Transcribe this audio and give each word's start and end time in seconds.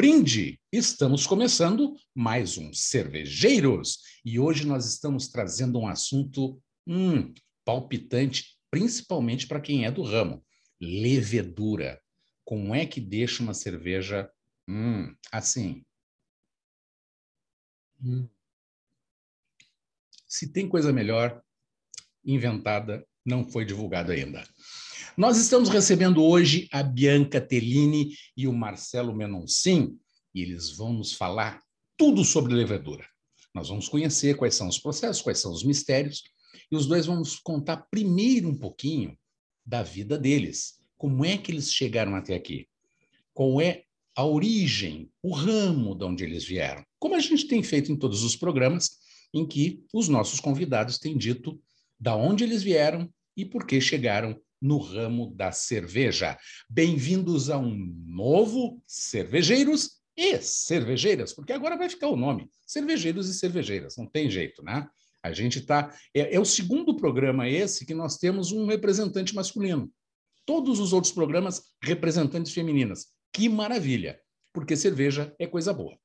Brinde! 0.00 0.58
Estamos 0.72 1.26
começando 1.26 1.94
mais 2.14 2.56
um 2.56 2.72
Cervejeiros 2.72 3.98
e 4.24 4.40
hoje 4.40 4.66
nós 4.66 4.86
estamos 4.86 5.28
trazendo 5.28 5.78
um 5.78 5.86
assunto 5.86 6.58
hum, 6.86 7.34
palpitante, 7.66 8.56
principalmente 8.70 9.46
para 9.46 9.60
quem 9.60 9.84
é 9.84 9.90
do 9.90 10.00
ramo: 10.00 10.42
levedura. 10.80 12.00
Como 12.46 12.74
é 12.74 12.86
que 12.86 12.98
deixa 12.98 13.42
uma 13.42 13.52
cerveja 13.52 14.30
hum, 14.66 15.14
assim? 15.30 15.84
Hum. 18.02 18.26
Se 20.26 20.50
tem 20.50 20.66
coisa 20.66 20.94
melhor 20.94 21.44
inventada, 22.24 23.06
não 23.22 23.44
foi 23.44 23.66
divulgada 23.66 24.14
ainda. 24.14 24.42
Nós 25.16 25.36
estamos 25.38 25.68
recebendo 25.68 26.22
hoje 26.22 26.68
a 26.70 26.82
Bianca 26.82 27.40
Tellini 27.40 28.14
e 28.36 28.46
o 28.46 28.52
Marcelo 28.52 29.14
Menoncin, 29.14 29.98
e 30.32 30.40
eles 30.40 30.70
vão 30.70 30.92
nos 30.92 31.12
falar 31.12 31.60
tudo 31.96 32.24
sobre 32.24 32.54
levedura. 32.54 33.04
Nós 33.52 33.68
vamos 33.68 33.88
conhecer 33.88 34.36
quais 34.36 34.54
são 34.54 34.68
os 34.68 34.78
processos, 34.78 35.20
quais 35.20 35.38
são 35.38 35.52
os 35.52 35.64
mistérios, 35.64 36.22
e 36.70 36.76
os 36.76 36.86
dois 36.86 37.06
vão 37.06 37.16
nos 37.16 37.36
contar 37.36 37.88
primeiro 37.90 38.48
um 38.48 38.56
pouquinho 38.56 39.18
da 39.66 39.82
vida 39.82 40.16
deles. 40.16 40.80
Como 40.96 41.24
é 41.24 41.36
que 41.36 41.50
eles 41.50 41.72
chegaram 41.72 42.14
até 42.14 42.34
aqui? 42.34 42.68
Qual 43.34 43.60
é 43.60 43.82
a 44.14 44.24
origem, 44.24 45.10
o 45.22 45.32
ramo 45.32 45.94
de 45.94 46.04
onde 46.04 46.24
eles 46.24 46.44
vieram? 46.44 46.84
Como 46.98 47.16
a 47.16 47.20
gente 47.20 47.48
tem 47.48 47.62
feito 47.62 47.90
em 47.90 47.96
todos 47.96 48.22
os 48.22 48.36
programas 48.36 48.98
em 49.34 49.46
que 49.46 49.84
os 49.92 50.08
nossos 50.08 50.38
convidados 50.38 50.98
têm 50.98 51.18
dito 51.18 51.60
da 51.98 52.14
onde 52.14 52.44
eles 52.44 52.62
vieram 52.62 53.12
e 53.36 53.44
por 53.44 53.66
que 53.66 53.80
chegaram 53.80 54.40
no 54.60 54.78
ramo 54.78 55.32
da 55.34 55.52
cerveja. 55.52 56.38
Bem-vindos 56.68 57.48
a 57.48 57.56
um 57.56 57.74
novo 58.06 58.82
Cervejeiros 58.86 60.00
e 60.16 60.38
Cervejeiras, 60.38 61.32
porque 61.32 61.52
agora 61.52 61.76
vai 61.76 61.88
ficar 61.88 62.08
o 62.08 62.16
nome 62.16 62.50
Cervejeiros 62.66 63.28
e 63.28 63.34
Cervejeiras, 63.34 63.96
não 63.96 64.06
tem 64.06 64.30
jeito, 64.30 64.62
né? 64.62 64.88
A 65.22 65.32
gente 65.32 65.58
está. 65.58 65.94
É, 66.14 66.34
é, 66.34 66.40
o 66.40 66.44
segundo 66.44 66.96
programa 66.96 67.48
esse 67.48 67.84
que 67.84 67.94
nós 67.94 68.16
temos 68.16 68.52
um 68.52 68.66
representante 68.66 69.34
masculino. 69.34 69.90
Todos 70.46 70.80
os 70.80 70.92
outros 70.92 71.12
programas, 71.12 71.62
representantes 71.82 72.52
femininas. 72.52 73.08
Que 73.32 73.48
maravilha, 73.48 74.20
porque 74.52 74.76
cerveja 74.76 75.34
é 75.38 75.46
coisa 75.46 75.72
boa. 75.72 75.98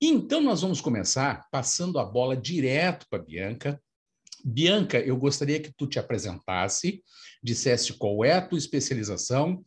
Então, 0.00 0.40
nós 0.40 0.62
vamos 0.62 0.80
começar 0.80 1.48
passando 1.50 1.98
a 1.98 2.04
bola 2.04 2.36
direto 2.36 3.06
para 3.10 3.18
a 3.18 3.24
Bianca, 3.24 3.82
Bianca, 4.44 4.98
eu 4.98 5.16
gostaria 5.16 5.60
que 5.60 5.72
tu 5.72 5.86
te 5.86 5.98
apresentasse, 5.98 7.02
dissesse 7.42 7.92
qual 7.94 8.24
é 8.24 8.32
a 8.32 8.46
tua 8.46 8.58
especialização, 8.58 9.64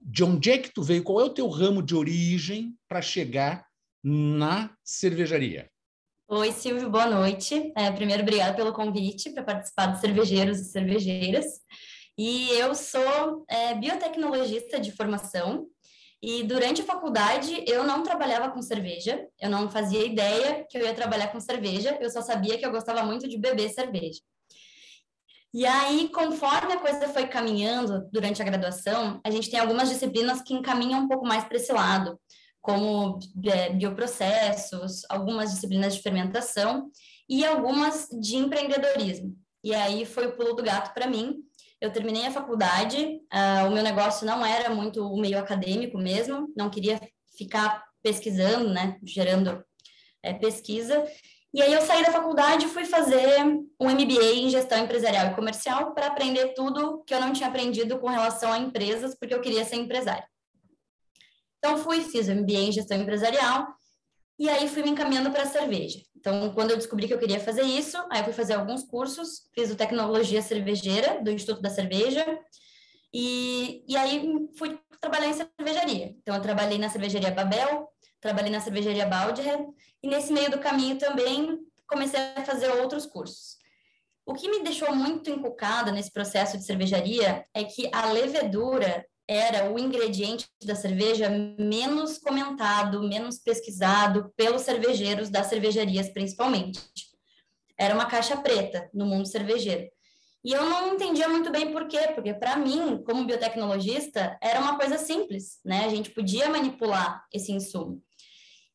de 0.00 0.24
onde 0.24 0.50
é 0.50 0.58
que 0.58 0.72
tu 0.72 0.82
veio, 0.82 1.02
qual 1.02 1.20
é 1.20 1.24
o 1.24 1.34
teu 1.34 1.48
ramo 1.48 1.82
de 1.82 1.94
origem 1.94 2.74
para 2.88 3.02
chegar 3.02 3.66
na 4.02 4.74
cervejaria. 4.82 5.70
Oi, 6.28 6.52
Silvio, 6.52 6.88
boa 6.88 7.06
noite. 7.06 7.72
É, 7.76 7.90
primeiro, 7.90 8.22
obrigada 8.22 8.54
pelo 8.54 8.72
convite 8.72 9.30
para 9.30 9.42
participar 9.42 9.86
dos 9.86 10.00
cervejeiros 10.00 10.60
e 10.60 10.64
cervejeiras. 10.64 11.44
E 12.16 12.50
eu 12.50 12.74
sou 12.74 13.44
é, 13.48 13.74
biotecnologista 13.74 14.78
de 14.78 14.92
formação, 14.92 15.66
e 16.22 16.42
durante 16.42 16.82
a 16.82 16.84
faculdade, 16.84 17.64
eu 17.66 17.82
não 17.84 18.02
trabalhava 18.02 18.50
com 18.50 18.60
cerveja, 18.60 19.26
eu 19.40 19.48
não 19.48 19.70
fazia 19.70 20.04
ideia 20.04 20.66
que 20.68 20.76
eu 20.76 20.82
ia 20.82 20.94
trabalhar 20.94 21.28
com 21.28 21.40
cerveja, 21.40 21.96
eu 22.00 22.10
só 22.10 22.20
sabia 22.20 22.58
que 22.58 22.66
eu 22.66 22.70
gostava 22.70 23.02
muito 23.02 23.26
de 23.26 23.38
beber 23.38 23.70
cerveja. 23.70 24.20
E 25.52 25.66
aí, 25.66 26.10
conforme 26.10 26.74
a 26.74 26.78
coisa 26.78 27.08
foi 27.08 27.26
caminhando 27.26 28.08
durante 28.12 28.40
a 28.40 28.44
graduação, 28.44 29.20
a 29.24 29.30
gente 29.30 29.50
tem 29.50 29.58
algumas 29.58 29.88
disciplinas 29.88 30.42
que 30.42 30.54
encaminham 30.54 31.00
um 31.00 31.08
pouco 31.08 31.26
mais 31.26 31.44
para 31.44 31.56
esse 31.56 31.72
lado, 31.72 32.20
como 32.60 33.18
é, 33.46 33.70
bioprocessos, 33.70 35.02
algumas 35.08 35.52
disciplinas 35.52 35.94
de 35.96 36.02
fermentação 36.02 36.90
e 37.28 37.44
algumas 37.44 38.08
de 38.20 38.36
empreendedorismo. 38.36 39.36
E 39.64 39.74
aí 39.74 40.04
foi 40.04 40.26
o 40.26 40.36
pulo 40.36 40.54
do 40.54 40.62
gato 40.62 40.92
para 40.94 41.08
mim, 41.08 41.42
eu 41.80 41.90
terminei 41.90 42.26
a 42.26 42.30
faculdade, 42.30 43.20
uh, 43.32 43.66
o 43.66 43.70
meu 43.70 43.82
negócio 43.82 44.26
não 44.26 44.44
era 44.44 44.68
muito 44.68 45.02
o 45.06 45.18
meio 45.18 45.38
acadêmico 45.38 45.96
mesmo, 45.96 46.52
não 46.56 46.68
queria 46.68 47.00
ficar 47.36 47.82
pesquisando, 48.02 48.68
né, 48.68 48.98
gerando 49.02 49.64
é, 50.22 50.34
pesquisa. 50.34 51.04
E 51.52 51.60
aí 51.60 51.72
eu 51.72 51.80
saí 51.80 52.04
da 52.04 52.12
faculdade 52.12 52.66
e 52.66 52.68
fui 52.68 52.84
fazer 52.84 53.44
um 53.80 53.90
MBA 53.90 54.34
em 54.34 54.50
gestão 54.50 54.78
empresarial 54.78 55.26
e 55.26 55.34
comercial 55.34 55.92
para 55.94 56.06
aprender 56.06 56.54
tudo 56.54 57.02
que 57.04 57.14
eu 57.14 57.20
não 57.20 57.32
tinha 57.32 57.48
aprendido 57.48 57.98
com 57.98 58.08
relação 58.08 58.52
a 58.52 58.58
empresas, 58.58 59.16
porque 59.18 59.34
eu 59.34 59.40
queria 59.40 59.64
ser 59.64 59.76
empresária. 59.76 60.28
Então 61.58 61.76
fui, 61.78 62.02
fiz 62.02 62.28
o 62.28 62.34
MBA 62.34 62.52
em 62.52 62.72
gestão 62.72 62.98
empresarial 62.98 63.66
e 64.40 64.48
aí 64.48 64.66
fui 64.66 64.82
me 64.82 64.88
encaminhando 64.88 65.30
para 65.30 65.42
a 65.42 65.46
cerveja. 65.46 66.00
Então, 66.16 66.54
quando 66.54 66.70
eu 66.70 66.78
descobri 66.78 67.06
que 67.06 67.12
eu 67.12 67.18
queria 67.18 67.38
fazer 67.38 67.60
isso, 67.60 67.98
aí 68.10 68.24
fui 68.24 68.32
fazer 68.32 68.54
alguns 68.54 68.82
cursos, 68.82 69.46
fiz 69.54 69.70
o 69.70 69.76
Tecnologia 69.76 70.40
Cervejeira, 70.40 71.22
do 71.22 71.30
Instituto 71.30 71.60
da 71.60 71.68
Cerveja, 71.68 72.24
e, 73.12 73.84
e 73.86 73.94
aí 73.98 74.48
fui 74.56 74.80
trabalhar 74.98 75.28
em 75.28 75.34
cervejaria. 75.34 76.16
Então, 76.22 76.34
eu 76.34 76.40
trabalhei 76.40 76.78
na 76.78 76.88
cervejaria 76.88 77.30
Babel, 77.30 77.86
trabalhei 78.18 78.50
na 78.50 78.60
cervejaria 78.60 79.04
Baldhead, 79.04 79.62
e 80.02 80.08
nesse 80.08 80.32
meio 80.32 80.50
do 80.50 80.58
caminho 80.58 80.96
também 80.96 81.58
comecei 81.86 82.18
a 82.34 82.42
fazer 82.42 82.70
outros 82.70 83.04
cursos. 83.04 83.58
O 84.24 84.32
que 84.32 84.48
me 84.48 84.62
deixou 84.62 84.94
muito 84.94 85.28
encucada 85.28 85.92
nesse 85.92 86.10
processo 86.10 86.56
de 86.56 86.64
cervejaria 86.64 87.44
é 87.52 87.62
que 87.64 87.90
a 87.92 88.10
levedura 88.10 89.04
era 89.30 89.70
o 89.70 89.78
ingrediente 89.78 90.48
da 90.64 90.74
cerveja 90.74 91.28
menos 91.56 92.18
comentado, 92.18 93.00
menos 93.00 93.38
pesquisado 93.38 94.32
pelos 94.36 94.62
cervejeiros 94.62 95.30
das 95.30 95.46
cervejarias, 95.46 96.08
principalmente. 96.08 96.80
Era 97.78 97.94
uma 97.94 98.06
caixa 98.06 98.36
preta 98.36 98.90
no 98.92 99.06
mundo 99.06 99.28
cervejeiro. 99.28 99.88
E 100.42 100.52
eu 100.52 100.68
não 100.68 100.94
entendia 100.94 101.28
muito 101.28 101.48
bem 101.52 101.70
por 101.70 101.86
quê, 101.86 102.10
porque 102.12 102.34
para 102.34 102.56
mim, 102.56 103.00
como 103.06 103.24
biotecnologista, 103.24 104.36
era 104.42 104.58
uma 104.58 104.76
coisa 104.76 104.98
simples, 104.98 105.60
né? 105.64 105.84
A 105.84 105.88
gente 105.88 106.10
podia 106.10 106.48
manipular 106.48 107.24
esse 107.32 107.52
insumo. 107.52 108.02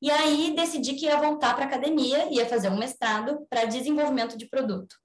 E 0.01 0.09
aí 0.09 0.55
decidi 0.55 0.93
que 0.93 1.05
ia 1.05 1.17
voltar 1.17 1.53
para 1.53 1.66
a 1.66 1.67
academia, 1.67 2.29
ia 2.31 2.45
fazer 2.45 2.69
um 2.69 2.77
mestrado 2.77 3.45
para 3.49 3.66
desenvolvimento 3.66 4.37
de 4.37 4.45
produto. 4.45 4.95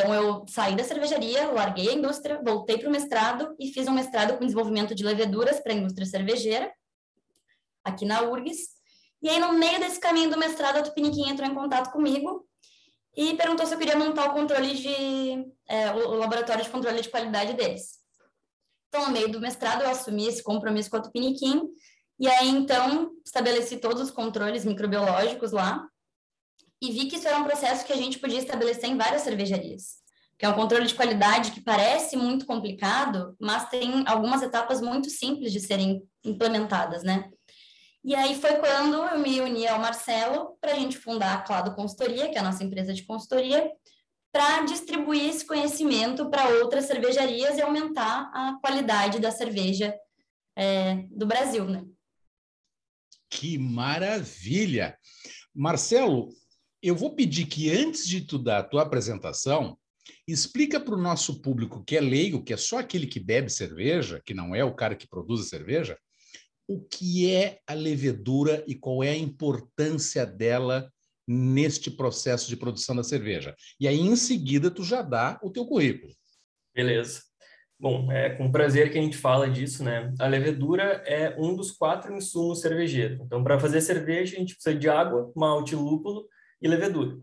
Então, 0.00 0.14
eu 0.14 0.44
saí 0.48 0.74
da 0.74 0.82
cervejaria, 0.82 1.50
larguei 1.50 1.90
a 1.90 1.92
indústria, 1.92 2.40
voltei 2.42 2.78
para 2.78 2.88
o 2.88 2.90
mestrado 2.90 3.54
e 3.58 3.68
fiz 3.68 3.86
um 3.86 3.92
mestrado 3.92 4.38
com 4.38 4.44
desenvolvimento 4.46 4.94
de 4.94 5.04
leveduras 5.04 5.60
para 5.60 5.72
a 5.72 5.76
indústria 5.76 6.06
cervejeira, 6.06 6.72
aqui 7.84 8.06
na 8.06 8.22
URGS. 8.22 8.70
E 9.22 9.28
aí, 9.28 9.38
no 9.38 9.52
meio 9.52 9.78
desse 9.78 10.00
caminho 10.00 10.30
do 10.30 10.38
mestrado, 10.38 10.78
a 10.78 10.82
Tupiniquim 10.82 11.28
entrou 11.28 11.46
em 11.46 11.54
contato 11.54 11.92
comigo 11.92 12.48
e 13.14 13.34
perguntou 13.34 13.66
se 13.66 13.74
eu 13.74 13.78
queria 13.78 13.96
montar 13.96 14.30
o 14.30 14.32
controle 14.32 14.74
de... 14.74 15.46
É, 15.68 15.92
o 15.92 16.14
laboratório 16.14 16.64
de 16.64 16.70
controle 16.70 17.02
de 17.02 17.10
qualidade 17.10 17.52
deles. 17.52 17.98
Então, 18.88 19.06
no 19.06 19.12
meio 19.12 19.30
do 19.30 19.38
mestrado, 19.38 19.82
eu 19.82 19.90
assumi 19.90 20.26
esse 20.26 20.42
compromisso 20.42 20.88
com 20.88 20.96
a 20.96 21.02
Tupiniquim 21.02 21.68
e 22.18 22.26
aí, 22.26 22.48
então, 22.48 23.12
estabeleci 23.24 23.76
todos 23.76 24.00
os 24.00 24.10
controles 24.10 24.64
microbiológicos 24.64 25.52
lá 25.52 25.86
e 26.80 26.90
vi 26.90 27.06
que 27.06 27.16
isso 27.16 27.28
era 27.28 27.38
um 27.38 27.44
processo 27.44 27.84
que 27.84 27.92
a 27.92 27.96
gente 27.96 28.18
podia 28.18 28.38
estabelecer 28.38 28.88
em 28.88 28.96
várias 28.96 29.22
cervejarias, 29.22 29.96
que 30.38 30.46
é 30.46 30.48
um 30.48 30.54
controle 30.54 30.86
de 30.86 30.94
qualidade 30.94 31.52
que 31.52 31.60
parece 31.60 32.16
muito 32.16 32.46
complicado, 32.46 33.36
mas 33.40 33.68
tem 33.68 34.04
algumas 34.06 34.42
etapas 34.42 34.80
muito 34.80 35.10
simples 35.10 35.52
de 35.52 35.60
serem 35.60 36.02
implementadas, 36.24 37.02
né? 37.02 37.30
E 38.02 38.14
aí 38.14 38.34
foi 38.34 38.56
quando 38.56 38.94
eu 38.94 39.18
me 39.18 39.40
uni 39.42 39.68
ao 39.68 39.78
Marcelo 39.78 40.56
para 40.58 40.72
a 40.72 40.74
gente 40.74 40.96
fundar 40.96 41.34
a 41.34 41.42
Clado 41.42 41.74
Consultoria, 41.74 42.30
que 42.30 42.36
é 42.36 42.40
a 42.40 42.44
nossa 42.44 42.64
empresa 42.64 42.94
de 42.94 43.02
consultoria, 43.02 43.70
para 44.32 44.64
distribuir 44.64 45.28
esse 45.28 45.44
conhecimento 45.44 46.30
para 46.30 46.48
outras 46.48 46.86
cervejarias 46.86 47.58
e 47.58 47.62
aumentar 47.62 48.30
a 48.32 48.58
qualidade 48.60 49.18
da 49.18 49.30
cerveja 49.30 49.94
é, 50.56 51.04
do 51.10 51.26
Brasil, 51.26 51.66
né? 51.66 51.84
Que 53.28 53.58
maravilha! 53.58 54.96
Marcelo, 55.54 56.30
eu 56.82 56.94
vou 56.94 57.14
pedir 57.14 57.46
que 57.46 57.70
antes 57.70 58.06
de 58.06 58.22
tu 58.22 58.38
dar 58.38 58.58
a 58.58 58.64
tua 58.64 58.82
apresentação, 58.82 59.76
explica 60.26 60.80
para 60.80 60.94
o 60.94 61.00
nosso 61.00 61.40
público 61.40 61.84
que 61.84 61.96
é 61.96 62.00
leigo, 62.00 62.42
que 62.42 62.52
é 62.52 62.56
só 62.56 62.78
aquele 62.78 63.06
que 63.06 63.20
bebe 63.20 63.50
cerveja, 63.50 64.20
que 64.24 64.34
não 64.34 64.54
é 64.54 64.64
o 64.64 64.74
cara 64.74 64.94
que 64.94 65.08
produz 65.08 65.42
a 65.42 65.44
cerveja, 65.44 65.98
o 66.66 66.80
que 66.80 67.30
é 67.30 67.58
a 67.66 67.74
levedura 67.74 68.64
e 68.66 68.74
qual 68.74 69.02
é 69.02 69.10
a 69.10 69.16
importância 69.16 70.24
dela 70.24 70.90
neste 71.26 71.90
processo 71.90 72.48
de 72.48 72.56
produção 72.56 72.94
da 72.94 73.02
cerveja. 73.02 73.54
E 73.78 73.86
aí, 73.86 74.00
em 74.00 74.16
seguida, 74.16 74.70
tu 74.70 74.82
já 74.82 75.02
dá 75.02 75.38
o 75.42 75.50
teu 75.50 75.66
currículo. 75.66 76.12
Beleza. 76.74 77.22
Bom, 77.78 78.10
é 78.12 78.30
com 78.30 78.52
prazer 78.52 78.92
que 78.92 78.98
a 78.98 79.02
gente 79.02 79.16
fala 79.16 79.48
disso, 79.48 79.82
né? 79.82 80.12
A 80.18 80.26
levedura 80.26 81.02
é 81.06 81.34
um 81.38 81.54
dos 81.54 81.70
quatro 81.70 82.14
insumos 82.14 82.60
cervejeiros. 82.60 83.20
Então, 83.20 83.42
para 83.42 83.58
fazer 83.58 83.80
cerveja, 83.80 84.36
a 84.36 84.38
gente 84.38 84.54
precisa 84.54 84.78
de 84.78 84.88
água, 84.88 85.32
malte, 85.34 85.74
lúpulo 85.74 86.26
e 86.60 86.68
levedura. 86.68 87.16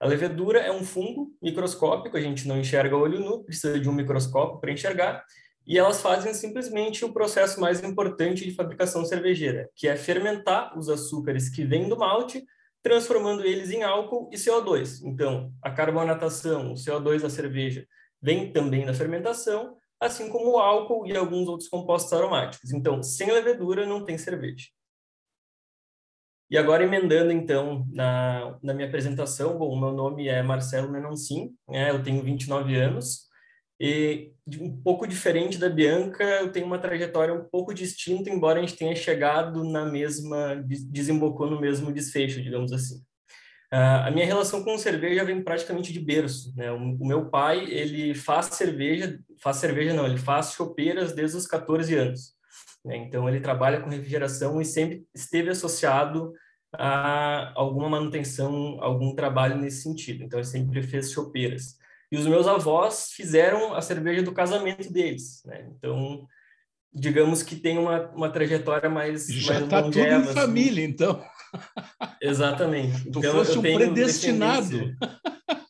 A 0.00 0.06
levedura 0.06 0.60
é 0.60 0.72
um 0.72 0.82
fungo 0.82 1.30
microscópico, 1.42 2.16
a 2.16 2.20
gente 2.20 2.48
não 2.48 2.58
enxerga 2.58 2.96
olho 2.96 3.20
nu, 3.20 3.44
precisa 3.44 3.78
de 3.78 3.88
um 3.88 3.92
microscópio 3.92 4.58
para 4.58 4.72
enxergar, 4.72 5.22
e 5.66 5.78
elas 5.78 6.00
fazem 6.00 6.32
simplesmente 6.32 7.04
o 7.04 7.12
processo 7.12 7.60
mais 7.60 7.84
importante 7.84 8.44
de 8.44 8.54
fabricação 8.54 9.04
cervejeira, 9.04 9.68
que 9.76 9.86
é 9.86 9.96
fermentar 9.96 10.76
os 10.78 10.88
açúcares 10.88 11.50
que 11.50 11.64
vêm 11.64 11.88
do 11.88 11.98
malte, 11.98 12.44
transformando 12.82 13.44
eles 13.44 13.70
em 13.70 13.82
álcool 13.82 14.30
e 14.32 14.36
CO2. 14.36 15.00
Então, 15.04 15.52
a 15.62 15.70
carbonatação, 15.70 16.72
o 16.72 16.76
CO2 16.76 17.20
da 17.20 17.28
cerveja, 17.28 17.86
vem 18.22 18.52
também 18.52 18.86
da 18.86 18.94
fermentação, 18.94 19.76
assim 20.00 20.30
como 20.30 20.52
o 20.52 20.58
álcool 20.58 21.06
e 21.06 21.14
alguns 21.14 21.46
outros 21.46 21.68
compostos 21.68 22.12
aromáticos. 22.12 22.72
Então, 22.72 23.02
sem 23.02 23.30
levedura 23.30 23.84
não 23.84 24.02
tem 24.02 24.16
cerveja. 24.16 24.68
E 26.50 26.58
agora, 26.58 26.82
emendando, 26.82 27.30
então, 27.30 27.86
na, 27.92 28.58
na 28.60 28.74
minha 28.74 28.88
apresentação, 28.88 29.56
bom, 29.56 29.78
meu 29.78 29.92
nome 29.92 30.26
é 30.26 30.42
Marcelo 30.42 30.90
Menoncin, 30.90 31.52
né, 31.68 31.90
eu 31.90 32.02
tenho 32.02 32.22
29 32.24 32.74
anos, 32.74 33.30
e 33.78 34.32
um 34.60 34.76
pouco 34.82 35.06
diferente 35.06 35.56
da 35.56 35.68
Bianca, 35.68 36.24
eu 36.24 36.50
tenho 36.50 36.66
uma 36.66 36.78
trajetória 36.78 37.32
um 37.32 37.44
pouco 37.44 37.72
distinta, 37.72 38.28
embora 38.28 38.58
a 38.58 38.62
gente 38.62 38.76
tenha 38.76 38.94
chegado 38.96 39.64
na 39.64 39.86
mesma, 39.86 40.56
desembocou 40.66 41.48
no 41.48 41.60
mesmo 41.60 41.92
desfecho, 41.92 42.42
digamos 42.42 42.72
assim. 42.72 42.96
Uh, 43.72 44.02
a 44.06 44.10
minha 44.10 44.26
relação 44.26 44.64
com 44.64 44.76
cerveja 44.76 45.24
vem 45.24 45.44
praticamente 45.44 45.92
de 45.92 46.00
berço, 46.00 46.52
né? 46.56 46.72
O, 46.72 46.96
o, 46.96 47.06
meu 47.06 47.30
pai, 47.30 47.64
ele 47.70 48.14
faz 48.14 48.46
cerveja, 48.46 49.16
faz 49.40 49.58
cerveja 49.58 49.94
não, 49.94 50.04
ele 50.04 50.18
faz 50.18 50.52
chopeiras 50.52 51.12
desde 51.12 51.36
os 51.36 51.46
14 51.46 51.94
anos. 51.94 52.34
Né? 52.84 52.96
Então, 52.96 53.28
ele 53.28 53.40
trabalha 53.40 53.80
com 53.80 53.90
refrigeração 53.90 54.60
e 54.60 54.64
sempre 54.64 55.04
esteve 55.14 55.50
associado 55.50 56.32
a 56.72 57.52
alguma 57.54 57.88
manutenção, 57.88 58.78
algum 58.80 59.14
trabalho 59.14 59.56
nesse 59.56 59.82
sentido. 59.82 60.22
Então, 60.22 60.38
ele 60.38 60.46
sempre 60.46 60.82
fez 60.82 61.10
chopeiras. 61.10 61.76
E 62.12 62.16
os 62.16 62.26
meus 62.26 62.46
avós 62.46 63.12
fizeram 63.12 63.74
a 63.74 63.80
cerveja 63.80 64.22
do 64.22 64.32
casamento 64.32 64.92
deles, 64.92 65.42
né? 65.44 65.68
Então, 65.76 66.26
digamos 66.92 67.42
que 67.42 67.54
tem 67.54 67.78
uma, 67.78 68.08
uma 68.10 68.30
trajetória 68.30 68.90
mais 68.90 69.26
já 69.28 69.60
está 69.60 69.82
tudo 69.82 69.98
em 69.98 70.10
assim. 70.10 70.34
família, 70.34 70.84
então. 70.84 71.24
Exatamente. 72.20 73.10
Tu 73.10 73.18
então, 73.18 73.32
fosse 73.32 73.58
um 73.58 73.62
predestinado. 73.62 74.92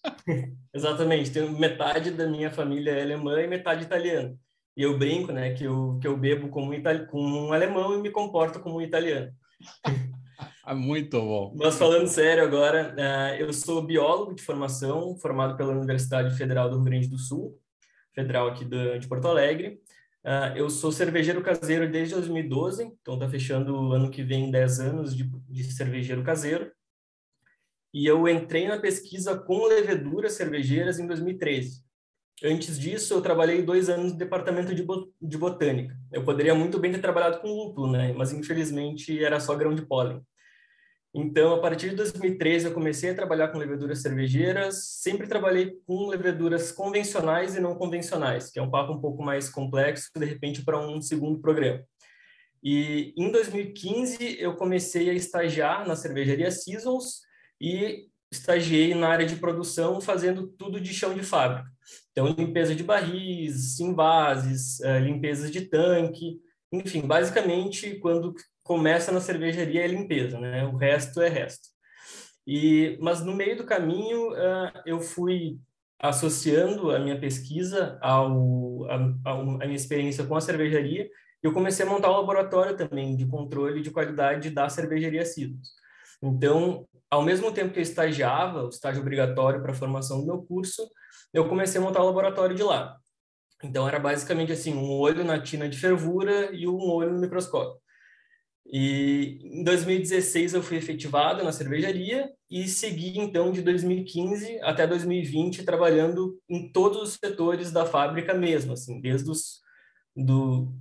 Exatamente. 0.72 1.30
Tenho 1.30 1.58
metade 1.58 2.10
da 2.10 2.26
minha 2.26 2.50
família 2.50 2.92
é 2.92 3.02
alemã 3.02 3.40
e 3.40 3.46
metade 3.46 3.84
italiana. 3.84 4.34
E 4.76 4.82
eu 4.82 4.98
brinco, 4.98 5.32
né, 5.32 5.52
que 5.52 5.64
eu, 5.64 5.98
que 6.00 6.06
eu 6.06 6.16
bebo 6.16 6.48
como, 6.48 6.72
itali 6.72 7.06
como 7.06 7.48
um 7.48 7.52
alemão 7.52 7.94
e 7.94 8.00
me 8.00 8.10
comporto 8.10 8.60
como 8.60 8.76
um 8.76 8.82
italiano. 8.82 9.32
Muito 10.74 11.20
bom. 11.20 11.54
Mas 11.56 11.76
falando 11.76 12.06
sério 12.06 12.44
agora, 12.44 12.94
uh, 12.96 13.40
eu 13.40 13.52
sou 13.52 13.82
biólogo 13.82 14.34
de 14.34 14.42
formação, 14.42 15.16
formado 15.16 15.56
pela 15.56 15.72
Universidade 15.72 16.36
Federal 16.36 16.68
do 16.68 16.76
Rio 16.76 16.84
Grande 16.84 17.08
do 17.08 17.18
Sul, 17.18 17.58
federal 18.14 18.48
aqui 18.48 18.64
de, 18.64 18.98
de 18.98 19.08
Porto 19.08 19.26
Alegre. 19.26 19.80
Uh, 20.24 20.56
eu 20.56 20.70
sou 20.70 20.92
cervejeiro 20.92 21.42
caseiro 21.42 21.90
desde 21.90 22.14
2012, 22.14 22.84
então 22.84 23.14
está 23.14 23.28
fechando 23.28 23.74
o 23.74 23.92
ano 23.92 24.10
que 24.10 24.22
vem 24.22 24.50
10 24.50 24.80
anos 24.80 25.16
de, 25.16 25.24
de 25.48 25.64
cervejeiro 25.64 26.22
caseiro. 26.22 26.70
E 27.92 28.06
eu 28.06 28.28
entrei 28.28 28.68
na 28.68 28.78
pesquisa 28.78 29.36
com 29.36 29.66
leveduras 29.66 30.34
cervejeiras 30.34 30.98
em 30.98 31.06
2013. 31.06 31.82
Antes 32.42 32.78
disso, 32.78 33.12
eu 33.12 33.20
trabalhei 33.20 33.60
dois 33.60 33.90
anos 33.90 34.12
no 34.12 34.18
departamento 34.18 34.74
de, 34.74 34.86
de 35.20 35.38
botânica. 35.38 35.94
Eu 36.10 36.24
poderia 36.24 36.54
muito 36.54 36.78
bem 36.78 36.90
ter 36.90 37.00
trabalhado 37.00 37.40
com 37.40 37.48
lúpulo, 37.48 37.92
né? 37.92 38.14
Mas 38.14 38.32
infelizmente 38.32 39.22
era 39.22 39.38
só 39.38 39.54
grão 39.54 39.74
de 39.74 39.82
pólen. 39.82 40.22
Então, 41.12 41.52
a 41.54 41.60
partir 41.60 41.90
de 41.90 41.96
2013, 41.96 42.66
eu 42.66 42.72
comecei 42.72 43.10
a 43.10 43.14
trabalhar 43.14 43.48
com 43.48 43.58
leveduras 43.58 44.00
cervejeiras. 44.00 45.00
Sempre 45.02 45.26
trabalhei 45.26 45.76
com 45.86 46.08
leveduras 46.08 46.72
convencionais 46.72 47.56
e 47.56 47.60
não 47.60 47.74
convencionais, 47.74 48.50
que 48.50 48.58
é 48.58 48.62
um 48.62 48.70
papo 48.70 48.92
um 48.92 49.00
pouco 49.00 49.22
mais 49.22 49.50
complexo, 49.50 50.08
de 50.16 50.24
repente, 50.24 50.64
para 50.64 50.78
um 50.78 51.02
segundo 51.02 51.40
programa. 51.40 51.84
E 52.62 53.12
em 53.18 53.30
2015, 53.30 54.40
eu 54.40 54.54
comecei 54.54 55.10
a 55.10 55.14
estagiar 55.14 55.86
na 55.86 55.96
cervejaria 55.96 56.50
Seasons 56.50 57.22
e 57.60 58.06
estagiei 58.30 58.94
na 58.94 59.08
área 59.08 59.26
de 59.26 59.36
produção, 59.36 60.00
fazendo 60.00 60.46
tudo 60.46 60.80
de 60.80 60.94
chão 60.94 61.12
de 61.12 61.22
fábrica. 61.22 61.68
Então, 62.12 62.26
limpeza 62.26 62.74
de 62.74 62.82
barris, 62.82 63.78
envases, 63.80 64.80
eh, 64.80 65.00
limpezas 65.00 65.50
de 65.50 65.62
tanque, 65.62 66.40
enfim, 66.72 67.02
basicamente, 67.02 67.98
quando 67.98 68.34
começa 68.62 69.10
na 69.10 69.20
cervejaria 69.20 69.84
é 69.84 69.86
limpeza, 69.86 70.38
né? 70.38 70.64
O 70.64 70.76
resto 70.76 71.20
é 71.20 71.28
resto. 71.28 71.68
E, 72.46 72.98
mas 73.00 73.24
no 73.24 73.34
meio 73.34 73.56
do 73.56 73.64
caminho, 73.64 74.32
uh, 74.32 74.72
eu 74.86 75.00
fui 75.00 75.58
associando 75.98 76.90
a 76.90 76.98
minha 76.98 77.18
pesquisa 77.18 77.98
ao, 78.00 78.86
a, 78.88 78.94
a, 79.32 79.44
minha 79.66 79.76
experiência 79.76 80.24
com 80.24 80.34
a 80.34 80.40
cervejaria, 80.40 81.08
eu 81.42 81.52
comecei 81.52 81.84
a 81.84 81.88
montar 81.88 82.10
um 82.10 82.16
laboratório 82.16 82.76
também 82.76 83.16
de 83.16 83.26
controle 83.26 83.82
de 83.82 83.90
qualidade 83.90 84.50
da 84.50 84.68
cervejaria 84.68 85.24
Silos. 85.24 85.74
Então, 86.22 86.86
ao 87.10 87.22
mesmo 87.22 87.52
tempo 87.52 87.72
que 87.72 87.78
eu 87.78 87.82
estagiava, 87.82 88.64
o 88.64 88.68
estágio 88.68 89.02
obrigatório 89.02 89.60
para 89.60 89.72
a 89.72 89.74
formação 89.74 90.20
do 90.20 90.26
meu 90.26 90.42
curso, 90.42 90.88
eu 91.32 91.48
comecei 91.48 91.80
a 91.80 91.84
montar 91.84 92.02
o 92.02 92.06
laboratório 92.06 92.56
de 92.56 92.62
lá. 92.62 92.96
Então, 93.62 93.86
era 93.86 93.98
basicamente 93.98 94.52
assim, 94.52 94.74
um 94.74 94.90
olho 94.90 95.24
na 95.24 95.40
tina 95.40 95.68
de 95.68 95.78
fervura 95.78 96.50
e 96.54 96.66
um 96.66 96.80
olho 96.90 97.12
no 97.12 97.20
microscópio. 97.20 97.78
E 98.72 99.40
em 99.42 99.64
2016 99.64 100.54
eu 100.54 100.62
fui 100.62 100.76
efetivado 100.76 101.42
na 101.42 101.50
cervejaria 101.50 102.30
e 102.48 102.68
segui 102.68 103.18
então 103.18 103.50
de 103.50 103.62
2015 103.62 104.60
até 104.62 104.86
2020 104.86 105.64
trabalhando 105.64 106.38
em 106.48 106.70
todos 106.70 107.02
os 107.02 107.18
setores 107.22 107.72
da 107.72 107.84
fábrica 107.84 108.32
mesmo, 108.32 108.72
assim, 108.72 109.00
desde 109.00 109.30
os 109.30 109.60
do 110.14 110.72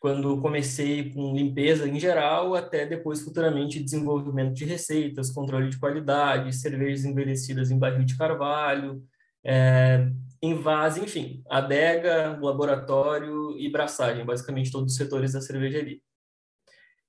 quando 0.00 0.40
comecei 0.40 1.10
com 1.10 1.34
limpeza 1.34 1.88
em 1.88 1.98
geral 1.98 2.54
até 2.54 2.86
depois 2.86 3.20
futuramente 3.20 3.82
desenvolvimento 3.82 4.54
de 4.54 4.64
receitas, 4.64 5.30
controle 5.30 5.70
de 5.70 5.78
qualidade, 5.78 6.54
cervejas 6.54 7.04
envelhecidas 7.04 7.70
em 7.70 7.78
barril 7.78 8.04
de 8.04 8.16
carvalho, 8.16 9.02
é, 9.48 10.06
envase, 10.42 11.00
enfim, 11.02 11.42
adega, 11.48 12.38
laboratório 12.40 13.58
e 13.58 13.70
braçagem, 13.70 14.26
basicamente 14.26 14.70
todos 14.70 14.92
os 14.92 14.98
setores 14.98 15.32
da 15.32 15.40
cervejaria. 15.40 15.98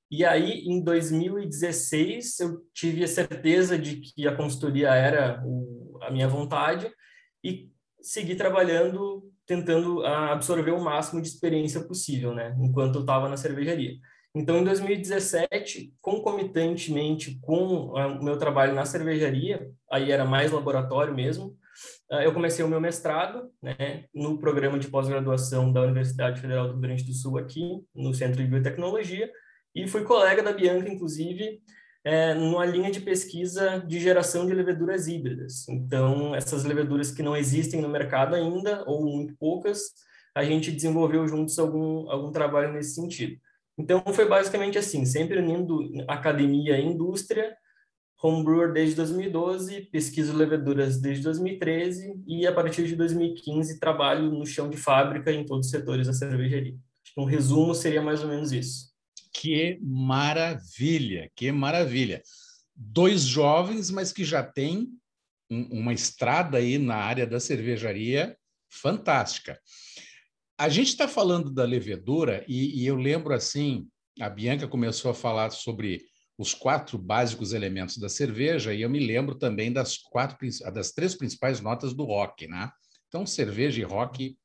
E 0.10 0.26
aí, 0.26 0.62
em 0.66 0.82
2016, 0.82 2.40
eu 2.40 2.62
tive 2.74 3.04
a 3.04 3.08
certeza 3.08 3.78
de 3.78 3.98
que 3.98 4.28
a 4.28 4.36
consultoria 4.36 4.90
era 4.96 5.44
o, 5.46 6.00
a 6.02 6.10
minha 6.10 6.28
vontade 6.28 6.90
e 7.44 7.70
segui 8.02 8.36
trabalhando, 8.36 9.30
tentando 9.46 10.04
absorver 10.06 10.72
o 10.72 10.82
máximo 10.82 11.22
de 11.22 11.28
experiência 11.28 11.84
possível, 11.84 12.34
né, 12.34 12.56
enquanto 12.60 12.96
eu 12.96 13.02
estava 13.02 13.28
na 13.28 13.38
cervejaria. 13.38 13.98
Então, 14.34 14.58
em 14.58 14.64
2017, 14.64 15.94
concomitantemente 16.02 17.38
com 17.42 17.90
o 17.90 18.24
meu 18.24 18.38
trabalho 18.38 18.74
na 18.74 18.86
cervejaria, 18.86 19.70
aí 19.92 20.12
era 20.12 20.24
mais 20.24 20.52
laboratório 20.52 21.14
mesmo, 21.14 21.58
ah, 21.58 21.59
eu 22.24 22.34
comecei 22.34 22.64
o 22.64 22.68
meu 22.68 22.82
mestrado 22.82 23.52
né, 23.62 24.06
no 24.14 24.38
programa 24.40 24.80
de 24.80 24.88
pós-graduação 24.88 25.72
da 25.72 25.82
Universidade 25.82 26.42
Federal 26.42 26.68
do 26.68 26.74
Rio 26.74 26.82
Grande 26.82 27.04
do 27.04 27.14
Sul, 27.14 27.38
aqui 27.38 27.82
no 27.94 28.14
Centro 28.14 28.42
de 28.42 28.50
Biotecnologia, 28.50 29.32
e 29.76 29.88
fui 29.88 30.04
colega 30.04 30.42
da 30.42 30.52
Bianca, 30.52 30.90
inclusive, 30.90 31.62
é, 32.04 32.34
numa 32.34 32.66
linha 32.66 32.92
de 32.92 33.02
pesquisa 33.02 33.84
de 33.86 34.00
geração 34.00 34.46
de 34.46 34.54
leveduras 34.54 35.08
híbridas. 35.08 35.68
Então, 35.68 36.34
essas 36.34 36.64
leveduras 36.64 37.12
que 37.12 37.22
não 37.22 37.36
existem 37.36 37.82
no 37.82 37.90
mercado 37.90 38.36
ainda, 38.36 38.84
ou 38.88 39.06
muito 39.06 39.36
poucas, 39.38 39.92
a 40.34 40.44
gente 40.44 40.72
desenvolveu 40.72 41.28
juntos 41.28 41.60
algum, 41.60 42.10
algum 42.10 42.32
trabalho 42.32 42.74
nesse 42.74 42.96
sentido. 42.96 43.38
Então, 43.78 44.02
foi 44.14 44.28
basicamente 44.28 44.78
assim, 44.78 45.06
sempre 45.06 45.40
unindo 45.40 45.80
academia 46.08 46.78
e 46.78 46.86
indústria, 46.86 47.56
homebrewer 48.22 48.74
desde 48.74 48.96
2012, 48.96 49.82
pesquiso 49.92 50.36
leveduras 50.36 51.00
desde 51.00 51.24
2013 51.24 52.22
e, 52.28 52.46
a 52.46 52.54
partir 52.54 52.86
de 52.86 52.96
2015, 52.96 53.80
trabalho 53.80 54.30
no 54.30 54.46
chão 54.46 54.70
de 54.70 54.76
fábrica 54.76 55.32
em 55.32 55.46
todos 55.46 55.68
os 55.68 55.72
setores 55.72 56.08
da 56.08 56.14
cervejaria. 56.14 56.76
Um 57.18 57.24
resumo 57.24 57.74
seria 57.74 58.02
mais 58.02 58.22
ou 58.22 58.28
menos 58.28 58.52
isso. 58.52 58.90
Que 59.34 59.80
maravilha, 59.82 61.32
que 61.34 61.52
maravilha. 61.52 62.22
Dois 62.76 63.22
jovens, 63.24 63.90
mas 63.90 64.12
que 64.12 64.26
já 64.26 64.44
têm 64.44 64.90
um, 65.50 65.80
uma 65.80 65.94
estrada 65.94 66.58
aí 66.58 66.78
na 66.78 66.96
área 66.96 67.26
da 67.26 67.40
cervejaria 67.40 68.38
fantástica. 68.70 69.60
A 70.58 70.68
gente 70.68 70.90
está 70.90 71.08
falando 71.08 71.50
da 71.50 71.64
levedura 71.64 72.44
e, 72.48 72.82
e 72.82 72.86
eu 72.86 72.96
lembro 72.96 73.34
assim, 73.34 73.88
a 74.20 74.30
Bianca 74.30 74.68
começou 74.68 75.12
a 75.12 75.14
falar 75.14 75.52
sobre 75.52 76.02
os 76.40 76.54
quatro 76.54 76.98
básicos 76.98 77.52
elementos 77.52 77.98
da 77.98 78.08
cerveja 78.08 78.74
e 78.74 78.82
eu 78.82 78.90
me 78.90 79.06
lembro 79.06 79.36
também 79.36 79.74
das 79.74 79.98
quatro 79.98 80.38
das 80.74 80.92
três 80.92 81.14
principais 81.14 81.60
notas 81.60 81.94
do 81.94 82.06
rock, 82.06 82.48
né? 82.48 82.72
Então 83.10 83.26
cerveja 83.26 83.82
e 83.82 83.84
rock 83.84 84.38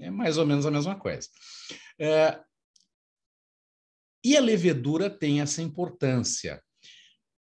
é 0.00 0.10
mais 0.10 0.38
ou 0.38 0.46
menos 0.46 0.64
a 0.64 0.70
mesma 0.70 0.98
coisa. 0.98 1.28
É, 2.00 2.40
e 4.24 4.38
a 4.38 4.40
levedura 4.40 5.10
tem 5.10 5.42
essa 5.42 5.60
importância. 5.60 6.62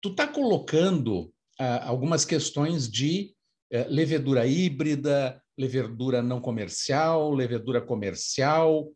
Tu 0.00 0.08
está 0.08 0.26
colocando 0.26 1.32
ah, 1.56 1.86
algumas 1.86 2.24
questões 2.24 2.90
de 2.90 3.32
eh, 3.70 3.86
levedura 3.88 4.44
híbrida, 4.44 5.40
levedura 5.56 6.20
não 6.20 6.40
comercial, 6.40 7.32
levedura 7.32 7.80
comercial. 7.80 8.90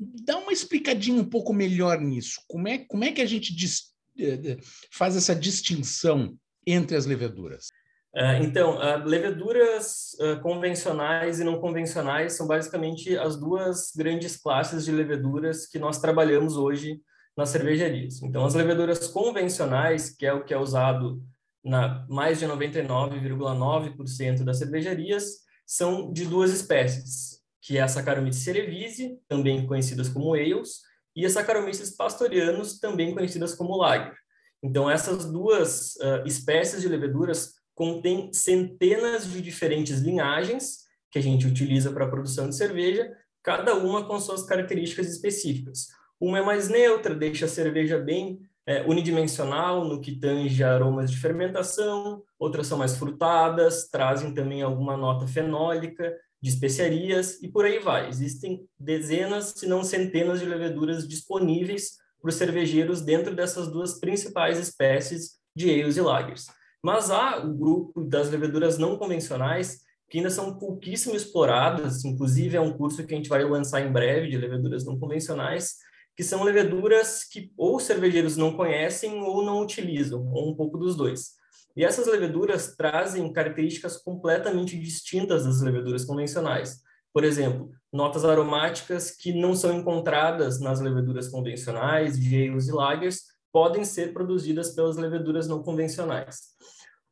Dá 0.00 0.38
uma 0.38 0.52
explicadinha 0.52 1.20
um 1.20 1.28
pouco 1.28 1.52
melhor 1.52 2.00
nisso. 2.00 2.40
Como 2.48 2.66
é, 2.66 2.78
como 2.78 3.04
é 3.04 3.12
que 3.12 3.20
a 3.20 3.26
gente 3.26 3.54
dis, 3.54 3.92
eh, 4.18 4.56
faz 4.90 5.14
essa 5.14 5.34
distinção 5.34 6.34
entre 6.66 6.96
as 6.96 7.04
leveduras? 7.04 7.68
Uh, 8.16 8.42
então, 8.42 8.76
uh, 8.76 9.04
leveduras 9.04 10.16
uh, 10.20 10.40
convencionais 10.40 11.38
e 11.38 11.44
não 11.44 11.60
convencionais 11.60 12.32
são 12.32 12.44
basicamente 12.44 13.16
as 13.16 13.38
duas 13.38 13.92
grandes 13.94 14.36
classes 14.36 14.84
de 14.84 14.90
leveduras 14.90 15.66
que 15.66 15.78
nós 15.78 16.00
trabalhamos 16.00 16.56
hoje 16.56 17.00
nas 17.36 17.50
cervejarias. 17.50 18.20
Então, 18.22 18.44
as 18.44 18.54
leveduras 18.54 19.06
convencionais, 19.06 20.10
que 20.10 20.26
é 20.26 20.32
o 20.32 20.44
que 20.44 20.52
é 20.52 20.58
usado 20.58 21.22
na 21.64 22.04
mais 22.08 22.40
de 22.40 22.46
99,9% 22.46 24.42
das 24.42 24.58
cervejarias, 24.58 25.44
são 25.64 26.12
de 26.12 26.26
duas 26.26 26.50
espécies, 26.52 27.39
que 27.60 27.78
é 27.78 27.82
a 27.82 27.88
Saccharomyces 27.88 28.42
cerevisiae, 28.42 29.18
também 29.28 29.66
conhecidas 29.66 30.08
como 30.08 30.34
ales, 30.34 30.80
e 31.14 31.26
a 31.26 31.30
Saccharomyces 31.30 31.96
pastorianus, 31.96 32.78
também 32.78 33.14
conhecidas 33.14 33.54
como 33.54 33.76
lager. 33.76 34.14
Então, 34.62 34.90
essas 34.90 35.30
duas 35.30 35.96
espécies 36.24 36.82
de 36.82 36.88
leveduras 36.88 37.54
contém 37.74 38.32
centenas 38.32 39.26
de 39.30 39.40
diferentes 39.40 40.00
linhagens 40.00 40.80
que 41.10 41.18
a 41.18 41.22
gente 41.22 41.46
utiliza 41.46 41.90
para 41.90 42.04
a 42.04 42.10
produção 42.10 42.48
de 42.48 42.56
cerveja, 42.56 43.10
cada 43.42 43.74
uma 43.74 44.06
com 44.06 44.20
suas 44.20 44.42
características 44.44 45.08
específicas. 45.08 45.88
Uma 46.20 46.38
é 46.38 46.42
mais 46.42 46.68
neutra, 46.68 47.14
deixa 47.14 47.46
a 47.46 47.48
cerveja 47.48 47.98
bem 47.98 48.38
é, 48.66 48.82
unidimensional 48.82 49.84
no 49.84 50.00
que 50.00 50.12
tange 50.12 50.62
aromas 50.62 51.10
de 51.10 51.16
fermentação, 51.16 52.22
outras 52.38 52.66
são 52.66 52.78
mais 52.78 52.96
frutadas, 52.96 53.88
trazem 53.88 54.32
também 54.32 54.62
alguma 54.62 54.96
nota 54.96 55.26
fenólica, 55.26 56.14
de 56.42 56.50
especiarias 56.50 57.42
e 57.42 57.48
por 57.48 57.64
aí 57.64 57.78
vai. 57.78 58.08
Existem 58.08 58.66
dezenas, 58.78 59.54
se 59.56 59.66
não 59.66 59.84
centenas 59.84 60.40
de 60.40 60.46
leveduras 60.46 61.06
disponíveis 61.06 61.98
para 62.20 62.28
os 62.28 62.34
cervejeiros 62.34 63.00
dentro 63.00 63.34
dessas 63.34 63.70
duas 63.70 63.98
principais 63.98 64.58
espécies 64.58 65.38
de 65.54 65.70
ales 65.70 65.96
e 65.96 66.00
lagers. 66.00 66.46
Mas 66.82 67.10
há 67.10 67.38
o 67.44 67.52
grupo 67.52 68.02
das 68.04 68.30
leveduras 68.30 68.78
não 68.78 68.96
convencionais 68.96 69.80
que 70.08 70.18
ainda 70.18 70.30
são 70.30 70.58
pouquíssimo 70.58 71.14
exploradas, 71.14 72.04
inclusive 72.04 72.56
é 72.56 72.60
um 72.60 72.72
curso 72.72 73.06
que 73.06 73.14
a 73.14 73.16
gente 73.16 73.28
vai 73.28 73.44
lançar 73.44 73.80
em 73.80 73.92
breve 73.92 74.28
de 74.28 74.36
leveduras 74.36 74.84
não 74.84 74.98
convencionais, 74.98 75.76
que 76.16 76.24
são 76.24 76.42
leveduras 76.42 77.22
que 77.24 77.52
ou 77.56 77.78
cervejeiros 77.78 78.36
não 78.36 78.56
conhecem 78.56 79.22
ou 79.22 79.44
não 79.44 79.62
utilizam, 79.62 80.26
ou 80.32 80.50
um 80.50 80.56
pouco 80.56 80.76
dos 80.76 80.96
dois. 80.96 81.39
E 81.80 81.84
essas 81.84 82.06
leveduras 82.06 82.76
trazem 82.76 83.32
características 83.32 83.96
completamente 83.96 84.78
distintas 84.78 85.46
das 85.46 85.62
leveduras 85.62 86.04
convencionais. 86.04 86.82
Por 87.10 87.24
exemplo, 87.24 87.70
notas 87.90 88.22
aromáticas 88.22 89.10
que 89.10 89.32
não 89.32 89.54
são 89.54 89.72
encontradas 89.72 90.60
nas 90.60 90.78
leveduras 90.78 91.28
convencionais, 91.28 92.20
de 92.20 92.36
e 92.36 92.70
lagers, 92.70 93.22
podem 93.50 93.82
ser 93.82 94.12
produzidas 94.12 94.74
pelas 94.74 94.98
leveduras 94.98 95.48
não 95.48 95.62
convencionais. 95.62 96.48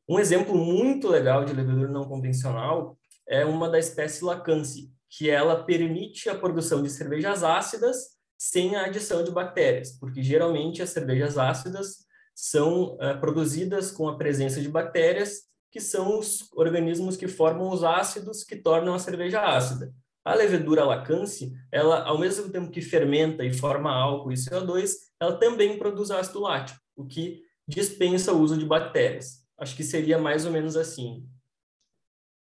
Um 0.06 0.18
exemplo 0.18 0.54
muito 0.54 1.08
legal 1.08 1.46
de 1.46 1.54
levedura 1.54 1.88
não 1.88 2.04
convencional 2.04 2.98
é 3.26 3.46
uma 3.46 3.70
da 3.70 3.78
espécie 3.78 4.22
Lacance, 4.22 4.92
que 5.08 5.30
ela 5.30 5.64
permite 5.64 6.28
a 6.28 6.34
produção 6.34 6.82
de 6.82 6.90
cervejas 6.90 7.42
ácidas 7.42 8.18
sem 8.36 8.76
a 8.76 8.84
adição 8.84 9.24
de 9.24 9.30
bactérias, 9.30 9.92
porque 9.98 10.22
geralmente 10.22 10.82
as 10.82 10.90
cervejas 10.90 11.38
ácidas 11.38 12.06
são 12.40 12.94
uh, 12.94 13.18
produzidas 13.18 13.90
com 13.90 14.08
a 14.08 14.16
presença 14.16 14.60
de 14.60 14.68
bactérias, 14.68 15.42
que 15.72 15.80
são 15.80 16.20
os 16.20 16.48
organismos 16.52 17.16
que 17.16 17.26
formam 17.26 17.68
os 17.68 17.82
ácidos 17.82 18.44
que 18.44 18.54
tornam 18.54 18.94
a 18.94 18.98
cerveja 19.00 19.44
ácida. 19.44 19.92
A 20.24 20.34
levedura 20.34 20.84
lacance, 20.84 21.52
ela, 21.72 22.04
ao 22.04 22.16
mesmo 22.16 22.48
tempo 22.48 22.70
que 22.70 22.80
fermenta 22.80 23.44
e 23.44 23.52
forma 23.52 23.92
álcool 23.92 24.30
e 24.30 24.36
CO2, 24.36 24.92
ela 25.20 25.36
também 25.36 25.76
produz 25.78 26.12
ácido 26.12 26.38
lático, 26.38 26.78
o 26.94 27.04
que 27.04 27.42
dispensa 27.66 28.32
o 28.32 28.40
uso 28.40 28.56
de 28.56 28.64
bactérias. 28.64 29.44
Acho 29.58 29.74
que 29.74 29.82
seria 29.82 30.16
mais 30.16 30.46
ou 30.46 30.52
menos 30.52 30.76
assim. 30.76 31.28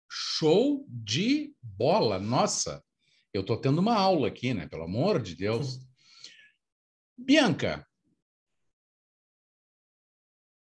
Show 0.10 0.86
de 0.88 1.54
bola! 1.62 2.18
Nossa, 2.20 2.82
eu 3.34 3.42
estou 3.42 3.58
tendo 3.58 3.80
uma 3.80 3.96
aula 3.96 4.30
aqui, 4.30 4.54
né? 4.54 4.66
Pelo 4.66 4.84
amor 4.84 5.22
de 5.22 5.36
Deus. 5.36 5.78
Bianca, 7.20 7.86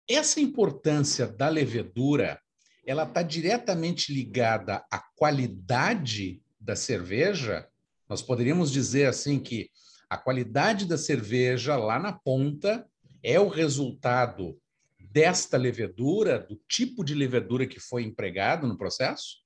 essa 0.10 0.39
importância 0.39 1.27
da 1.27 1.50
levedura, 1.50 2.39
ela 2.86 3.03
está 3.03 3.22
diretamente 3.22 4.13
ligada 4.13 4.86
à 4.91 5.00
qualidade 5.15 6.41
da 6.60 6.75
cerveja, 6.75 7.67
nós 8.07 8.22
poderíamos 8.22 8.72
dizer 8.72 9.05
assim 9.05 9.39
que 9.39 9.69
a 10.10 10.17
qualidade 10.17 10.86
da 10.86 10.98
cerveja 10.98 11.75
lá 11.75 12.00
na 12.00 12.13
ponta 12.13 12.86
é 13.24 13.39
o 13.39 13.48
resultado 13.48 14.60
desta 15.00 15.57
levedura, 15.57 16.39
do 16.39 16.55
tipo 16.67 17.03
de 17.03 17.13
levedura 17.13 17.65
que 17.65 17.79
foi 17.79 18.03
empregado 18.03 18.67
no 18.67 18.77
processo? 18.77 19.43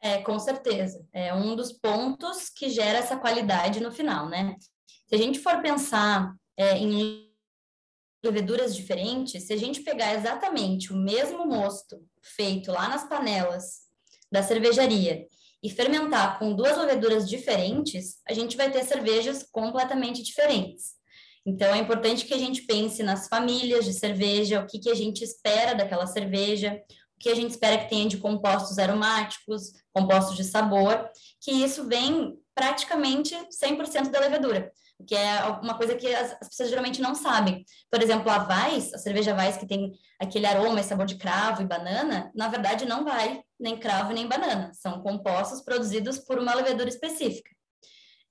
É, 0.00 0.20
com 0.22 0.38
certeza. 0.38 1.06
É 1.12 1.32
um 1.34 1.56
dos 1.56 1.72
pontos 1.72 2.50
que 2.50 2.68
gera 2.68 2.98
essa 2.98 3.16
qualidade 3.16 3.80
no 3.80 3.90
final, 3.90 4.28
né? 4.28 4.56
Se 5.06 5.14
a 5.14 5.18
gente 5.18 5.38
for 5.38 5.60
pensar 5.62 6.34
é, 6.56 6.76
em 6.76 7.23
leveduras 8.24 8.74
diferentes, 8.74 9.44
se 9.44 9.52
a 9.52 9.56
gente 9.56 9.82
pegar 9.82 10.14
exatamente 10.14 10.92
o 10.92 10.96
mesmo 10.96 11.46
mosto 11.46 12.02
feito 12.22 12.72
lá 12.72 12.88
nas 12.88 13.08
panelas 13.08 13.84
da 14.32 14.42
cervejaria 14.42 15.26
e 15.62 15.70
fermentar 15.70 16.38
com 16.38 16.54
duas 16.54 16.76
leveduras 16.76 17.28
diferentes, 17.28 18.16
a 18.28 18.34
gente 18.34 18.56
vai 18.56 18.70
ter 18.70 18.84
cervejas 18.84 19.42
completamente 19.50 20.22
diferentes. 20.22 20.94
Então, 21.46 21.74
é 21.74 21.78
importante 21.78 22.24
que 22.24 22.34
a 22.34 22.38
gente 22.38 22.62
pense 22.62 23.02
nas 23.02 23.28
famílias 23.28 23.84
de 23.84 23.92
cerveja, 23.92 24.60
o 24.60 24.66
que, 24.66 24.78
que 24.78 24.90
a 24.90 24.94
gente 24.94 25.22
espera 25.22 25.74
daquela 25.74 26.06
cerveja, 26.06 26.82
o 27.16 27.18
que 27.18 27.28
a 27.28 27.34
gente 27.34 27.50
espera 27.50 27.78
que 27.78 27.90
tenha 27.90 28.08
de 28.08 28.16
compostos 28.16 28.78
aromáticos, 28.78 29.72
compostos 29.92 30.36
de 30.36 30.44
sabor, 30.44 31.08
que 31.40 31.50
isso 31.50 31.86
vem 31.86 32.34
praticamente 32.54 33.34
100% 33.62 34.10
da 34.10 34.20
levedura, 34.20 34.72
que 35.04 35.14
é 35.14 35.42
uma 35.62 35.76
coisa 35.76 35.94
que 35.94 36.06
as, 36.14 36.32
as, 36.40 36.48
pessoas 36.48 36.68
geralmente 36.68 37.00
não 37.00 37.14
sabem. 37.14 37.64
Por 37.90 38.02
exemplo, 38.02 38.30
a 38.30 38.38
Vais, 38.38 38.92
a 38.92 38.98
cerveja 38.98 39.34
Vais 39.34 39.56
que 39.56 39.66
tem 39.66 39.92
aquele 40.18 40.46
aroma 40.46 40.80
e 40.80 40.84
sabor 40.84 41.06
de 41.06 41.16
cravo 41.16 41.62
e 41.62 41.66
banana, 41.66 42.30
na 42.34 42.48
verdade 42.48 42.84
não 42.86 43.04
vai 43.04 43.42
nem 43.58 43.76
cravo 43.76 44.12
nem 44.12 44.26
banana, 44.26 44.72
são 44.74 45.02
compostos 45.02 45.60
produzidos 45.60 46.18
por 46.18 46.38
uma 46.38 46.54
levedura 46.54 46.88
específica. 46.88 47.50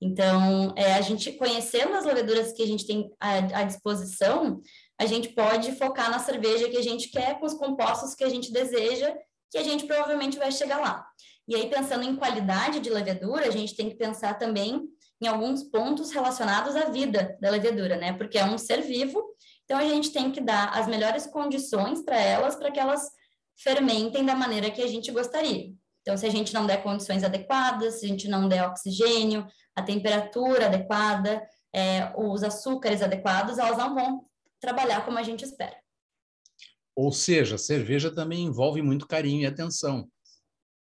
Então, 0.00 0.74
é, 0.76 0.94
a 0.94 1.00
gente 1.00 1.32
conhecendo 1.32 1.94
as 1.94 2.04
leveduras 2.04 2.52
que 2.52 2.62
a 2.62 2.66
gente 2.66 2.86
tem 2.86 3.10
à, 3.18 3.60
à 3.60 3.64
disposição, 3.64 4.60
a 5.00 5.06
gente 5.06 5.30
pode 5.30 5.72
focar 5.72 6.10
na 6.10 6.18
cerveja 6.18 6.68
que 6.68 6.76
a 6.76 6.82
gente 6.82 7.08
quer, 7.08 7.38
com 7.38 7.46
os 7.46 7.54
compostos 7.54 8.14
que 8.14 8.22
a 8.22 8.28
gente 8.28 8.52
deseja, 8.52 9.14
que 9.50 9.58
a 9.58 9.62
gente 9.62 9.86
provavelmente 9.86 10.36
vai 10.36 10.52
chegar 10.52 10.78
lá. 10.78 11.06
E 11.46 11.54
aí, 11.54 11.68
pensando 11.68 12.04
em 12.04 12.16
qualidade 12.16 12.80
de 12.80 12.90
levedura, 12.90 13.46
a 13.46 13.50
gente 13.50 13.76
tem 13.76 13.88
que 13.88 13.96
pensar 13.96 14.34
também 14.34 14.82
em 15.24 15.26
alguns 15.26 15.62
pontos 15.62 16.10
relacionados 16.10 16.76
à 16.76 16.86
vida 16.86 17.36
da 17.40 17.50
levedura, 17.50 17.96
né? 17.96 18.12
Porque 18.12 18.38
é 18.38 18.44
um 18.44 18.58
ser 18.58 18.82
vivo, 18.82 19.22
então 19.64 19.78
a 19.78 19.84
gente 19.84 20.12
tem 20.12 20.30
que 20.30 20.40
dar 20.40 20.70
as 20.78 20.86
melhores 20.86 21.26
condições 21.26 22.02
para 22.02 22.20
elas, 22.20 22.54
para 22.56 22.70
que 22.70 22.78
elas 22.78 23.10
fermentem 23.56 24.24
da 24.24 24.34
maneira 24.34 24.70
que 24.70 24.82
a 24.82 24.86
gente 24.86 25.10
gostaria. 25.10 25.72
Então, 26.02 26.16
se 26.16 26.26
a 26.26 26.30
gente 26.30 26.52
não 26.52 26.66
der 26.66 26.82
condições 26.82 27.24
adequadas, 27.24 28.00
se 28.00 28.04
a 28.04 28.08
gente 28.08 28.28
não 28.28 28.46
der 28.46 28.66
oxigênio, 28.68 29.46
a 29.74 29.82
temperatura 29.82 30.66
adequada, 30.66 31.42
é, 31.74 32.12
os 32.16 32.42
açúcares 32.42 33.00
adequados, 33.00 33.58
elas 33.58 33.78
não 33.78 33.94
vão 33.94 34.26
trabalhar 34.60 35.04
como 35.04 35.18
a 35.18 35.22
gente 35.22 35.44
espera. 35.44 35.76
Ou 36.94 37.10
seja, 37.10 37.56
cerveja 37.56 38.14
também 38.14 38.44
envolve 38.44 38.82
muito 38.82 39.06
carinho 39.06 39.42
e 39.42 39.46
atenção. 39.46 40.06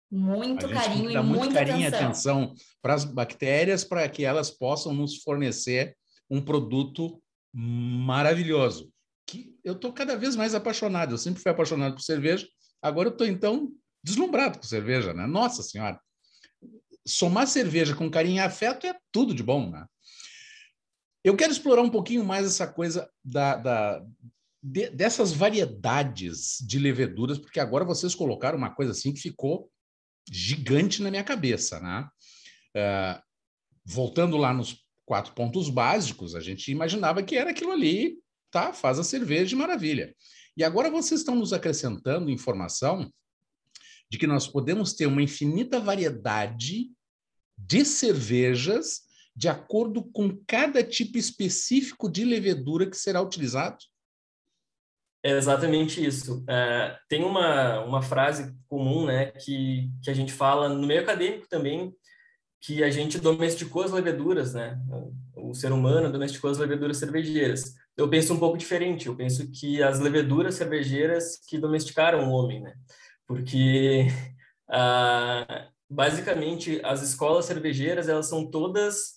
Muito 0.09 0.69
carinho 0.69 1.11
e 1.11 1.21
muito 1.21 1.53
carinho 1.53 1.87
atenção. 1.87 2.01
e 2.01 2.05
atenção 2.05 2.55
para 2.81 2.93
as 2.93 3.03
bactérias 3.03 3.83
para 3.83 4.07
que 4.07 4.23
elas 4.23 4.49
possam 4.49 4.93
nos 4.93 5.21
fornecer 5.21 5.95
um 6.29 6.41
produto 6.41 7.21
maravilhoso. 7.53 8.91
Que 9.25 9.57
eu 9.63 9.73
estou 9.73 9.91
cada 9.91 10.15
vez 10.15 10.35
mais 10.35 10.55
apaixonado. 10.55 11.13
Eu 11.13 11.17
sempre 11.17 11.41
fui 11.41 11.51
apaixonado 11.51 11.95
por 11.95 12.01
cerveja. 12.01 12.47
Agora 12.81 13.09
eu 13.09 13.11
estou 13.11 13.27
então 13.27 13.71
deslumbrado 14.01 14.59
com 14.59 14.63
cerveja, 14.63 15.13
né? 15.13 15.27
Nossa 15.27 15.61
senhora. 15.61 15.99
Somar 17.05 17.47
cerveja 17.47 17.95
com 17.95 18.09
carinho 18.09 18.37
e 18.37 18.39
afeto 18.39 18.87
é 18.87 18.95
tudo 19.11 19.33
de 19.33 19.43
bom, 19.43 19.69
né? 19.69 19.85
Eu 21.23 21.35
quero 21.35 21.51
explorar 21.51 21.81
um 21.81 21.89
pouquinho 21.89 22.23
mais 22.23 22.45
essa 22.45 22.65
coisa 22.65 23.09
da, 23.23 23.57
da 23.57 24.05
de, 24.63 24.89
dessas 24.89 25.33
variedades 25.33 26.57
de 26.65 26.79
leveduras, 26.79 27.37
porque 27.37 27.59
agora 27.59 27.83
vocês 27.83 28.15
colocaram 28.15 28.57
uma 28.57 28.73
coisa 28.73 28.91
assim 28.91 29.13
que 29.13 29.19
ficou 29.19 29.69
gigante 30.31 31.01
na 31.01 31.09
minha 31.09 31.23
cabeça, 31.23 31.79
né? 31.79 32.07
Uh, 32.75 33.21
voltando 33.85 34.37
lá 34.37 34.53
nos 34.53 34.85
quatro 35.05 35.33
pontos 35.33 35.69
básicos, 35.69 36.35
a 36.35 36.41
gente 36.41 36.71
imaginava 36.71 37.23
que 37.23 37.35
era 37.35 37.51
aquilo 37.51 37.71
ali, 37.71 38.17
tá? 38.51 38.73
Faz 38.73 38.99
a 38.99 39.03
cerveja 39.03 39.45
de 39.45 39.55
maravilha. 39.55 40.13
E 40.55 40.63
agora 40.63 40.89
vocês 40.89 41.21
estão 41.21 41.35
nos 41.35 41.53
acrescentando 41.53 42.29
informação 42.29 43.11
de 44.09 44.17
que 44.17 44.27
nós 44.27 44.47
podemos 44.47 44.93
ter 44.93 45.05
uma 45.05 45.21
infinita 45.21 45.79
variedade 45.79 46.91
de 47.57 47.85
cervejas 47.85 49.07
de 49.35 49.47
acordo 49.47 50.03
com 50.03 50.35
cada 50.47 50.83
tipo 50.83 51.17
específico 51.17 52.09
de 52.09 52.25
levedura 52.25 52.89
que 52.89 52.97
será 52.97 53.21
utilizado? 53.21 53.77
É 55.27 55.31
exatamente 55.31 56.03
isso. 56.03 56.41
É, 56.47 56.97
tem 57.09 57.21
uma, 57.25 57.81
uma 57.81 58.01
frase 58.01 58.55
comum 58.69 59.05
né, 59.05 59.25
que, 59.25 59.91
que 60.01 60.09
a 60.09 60.13
gente 60.13 60.31
fala 60.31 60.69
no 60.69 60.87
meio 60.87 61.01
acadêmico 61.01 61.45
também, 61.49 61.93
que 62.61 62.81
a 62.81 62.89
gente 62.89 63.19
domesticou 63.19 63.83
as 63.83 63.91
leveduras, 63.91 64.53
né? 64.53 64.79
O 65.35 65.53
ser 65.53 65.73
humano 65.73 66.09
domesticou 66.09 66.49
as 66.49 66.57
leveduras 66.57 66.95
cervejeiras. 66.95 67.75
Eu 67.97 68.09
penso 68.09 68.33
um 68.33 68.39
pouco 68.39 68.57
diferente. 68.57 69.07
Eu 69.07 69.17
penso 69.17 69.51
que 69.51 69.83
as 69.83 69.99
leveduras 69.99 70.55
cervejeiras 70.55 71.41
que 71.45 71.57
domesticaram 71.57 72.29
o 72.29 72.31
homem, 72.31 72.61
né? 72.61 72.73
Porque 73.27 74.07
ah, 74.69 75.67
basicamente 75.89 76.79
as 76.85 77.01
escolas 77.01 77.43
cervejeiras 77.43 78.07
elas 78.07 78.27
são 78.27 78.49
todas 78.49 79.16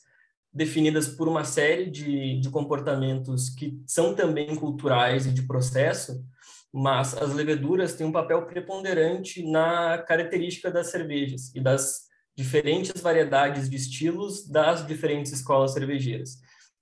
definidas 0.53 1.09
por 1.09 1.29
uma 1.29 1.45
série 1.45 1.91
de, 1.91 2.41
de 2.41 2.51
comportamentos 2.51 3.51
que 3.51 3.81
são 3.87 4.15
também 4.15 4.55
culturais 4.57 5.27
e 5.27 5.33
de 5.33 5.43
processo, 5.43 6.25
mas 6.73 7.17
as 7.17 7.33
leveduras 7.33 7.95
têm 7.95 8.07
um 8.07 8.13
papel 8.13 8.47
preponderante 8.47 9.43
na 9.49 9.99
característica 9.99 10.71
das 10.71 10.91
cervejas 10.91 11.55
e 11.55 11.61
das 11.61 12.09
diferentes 12.37 13.01
variedades 13.01 13.69
de 13.69 13.77
estilos 13.77 14.49
das 14.49 14.87
diferentes 14.87 15.33
escolas 15.33 15.73
cervejeiras. 15.73 16.39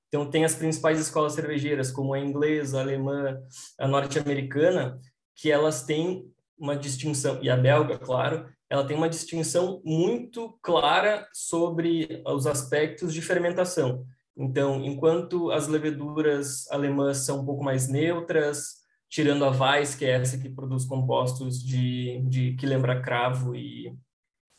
Então, 0.09 0.31
tem 0.31 0.45
as 0.45 0.55
principais 0.55 0.99
escolas 0.99 1.35
cervejeiras, 1.35 1.91
como 1.91 2.15
a 2.15 2.19
inglesa, 2.19 2.79
a 2.79 2.83
alemã, 2.83 3.39
a 3.79 3.87
norte-americana, 3.87 4.99
que 5.37 5.51
elas 5.51 5.85
têm 5.85 6.31
uma 6.59 6.77
distinção, 6.77 7.39
e 7.43 7.49
a 7.49 7.57
belga, 7.57 7.99
claro, 7.99 8.47
ela 8.69 8.87
tem 8.87 8.97
uma 8.97 9.09
distinção 9.09 9.81
muito 9.85 10.59
clara 10.63 11.27
sobre 11.33 12.23
os 12.27 12.47
aspectos 12.47 13.15
de 13.15 13.23
fermentação. 13.23 14.05
Então, 14.37 14.85
enquanto 14.85 15.51
as 15.51 15.67
leveduras 15.67 16.71
alemãs 16.71 17.19
são 17.19 17.41
um 17.41 17.45
pouco 17.45 17.65
mais 17.65 17.89
neutras, 17.89 18.79
tirando 19.09 19.45
a 19.45 19.51
Weiss, 19.51 19.95
que 19.95 20.05
é 20.05 20.11
essa 20.11 20.39
que 20.39 20.49
produz 20.49 20.85
compostos 20.85 21.63
de, 21.63 22.21
de 22.29 22.55
que 22.55 22.67
lembra 22.67 23.01
cravo 23.01 23.55
e, 23.57 23.93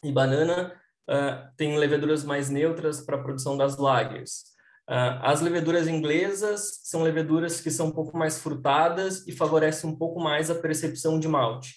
e 0.04 0.12
banana, 0.12 0.74
uh, 1.10 1.56
tem 1.56 1.78
leveduras 1.78 2.24
mais 2.24 2.50
neutras 2.50 3.02
para 3.02 3.16
a 3.16 3.24
produção 3.24 3.56
das 3.56 3.78
lagers. 3.78 4.50
Uh, 4.90 5.22
as 5.22 5.40
leveduras 5.40 5.88
inglesas 5.88 6.82
são 6.84 7.04
leveduras 7.04 7.62
que 7.62 7.70
são 7.70 7.88
um 7.88 7.92
pouco 7.92 8.18
mais 8.18 8.40
frutadas 8.40 9.26
e 9.28 9.32
favorecem 9.32 9.90
um 9.90 9.96
pouco 9.96 10.20
mais 10.20 10.50
a 10.50 10.56
percepção 10.56 11.20
de 11.20 11.28
malte. 11.28 11.76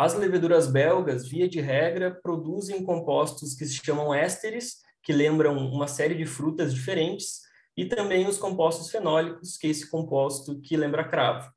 As 0.00 0.14
leveduras 0.14 0.66
belgas, 0.66 1.28
via 1.28 1.46
de 1.46 1.60
regra, 1.60 2.18
produzem 2.22 2.82
compostos 2.82 3.54
que 3.54 3.66
se 3.66 3.84
chamam 3.84 4.14
ésteres, 4.14 4.76
que 5.02 5.12
lembram 5.12 5.58
uma 5.58 5.86
série 5.86 6.14
de 6.14 6.24
frutas 6.24 6.72
diferentes, 6.72 7.42
e 7.76 7.84
também 7.84 8.26
os 8.26 8.38
compostos 8.38 8.90
fenólicos, 8.90 9.58
que 9.58 9.66
é 9.66 9.70
esse 9.70 9.90
composto 9.90 10.58
que 10.62 10.74
lembra 10.74 11.06
cravo. 11.06 11.52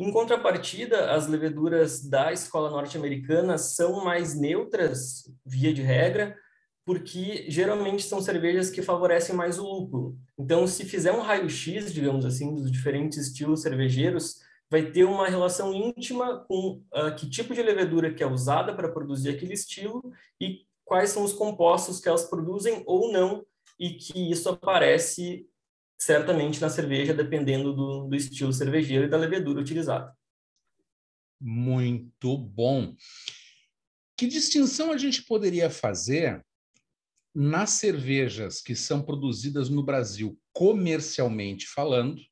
Em 0.00 0.10
contrapartida, 0.10 1.12
as 1.12 1.26
leveduras 1.26 2.02
da 2.08 2.32
escola 2.32 2.70
norte-americana 2.70 3.58
são 3.58 4.02
mais 4.02 4.34
neutras, 4.34 5.30
via 5.44 5.74
de 5.74 5.82
regra, 5.82 6.34
porque 6.82 7.44
geralmente 7.50 8.04
são 8.04 8.22
cervejas 8.22 8.70
que 8.70 8.80
favorecem 8.80 9.36
mais 9.36 9.58
o 9.58 9.64
lúpulo. 9.64 10.16
Então, 10.38 10.66
se 10.66 10.86
fizer 10.86 11.12
um 11.12 11.20
raio-x, 11.20 11.92
digamos 11.92 12.24
assim, 12.24 12.54
dos 12.54 12.72
diferentes 12.72 13.18
estilos 13.18 13.60
cervejeiros, 13.60 14.45
vai 14.70 14.90
ter 14.90 15.04
uma 15.04 15.28
relação 15.28 15.72
íntima 15.72 16.44
com 16.46 16.82
uh, 16.92 17.14
que 17.16 17.28
tipo 17.28 17.54
de 17.54 17.62
levedura 17.62 18.12
que 18.12 18.22
é 18.22 18.26
usada 18.26 18.74
para 18.74 18.90
produzir 18.90 19.30
aquele 19.30 19.54
estilo 19.54 20.12
e 20.40 20.66
quais 20.84 21.10
são 21.10 21.24
os 21.24 21.32
compostos 21.32 22.00
que 22.00 22.08
elas 22.08 22.24
produzem 22.24 22.82
ou 22.86 23.12
não, 23.12 23.44
e 23.78 23.90
que 23.90 24.30
isso 24.30 24.48
aparece 24.48 25.48
certamente 25.98 26.60
na 26.60 26.68
cerveja, 26.68 27.12
dependendo 27.12 27.74
do, 27.74 28.06
do 28.06 28.16
estilo 28.16 28.52
cervejeiro 28.52 29.04
e 29.04 29.08
da 29.08 29.16
levedura 29.16 29.60
utilizada. 29.60 30.16
Muito 31.40 32.36
bom. 32.38 32.94
Que 34.16 34.26
distinção 34.26 34.92
a 34.92 34.96
gente 34.96 35.24
poderia 35.24 35.68
fazer 35.68 36.44
nas 37.34 37.70
cervejas 37.70 38.62
que 38.62 38.74
são 38.74 39.02
produzidas 39.02 39.68
no 39.68 39.82
Brasil 39.82 40.38
comercialmente 40.54 41.66
falando 41.66 42.22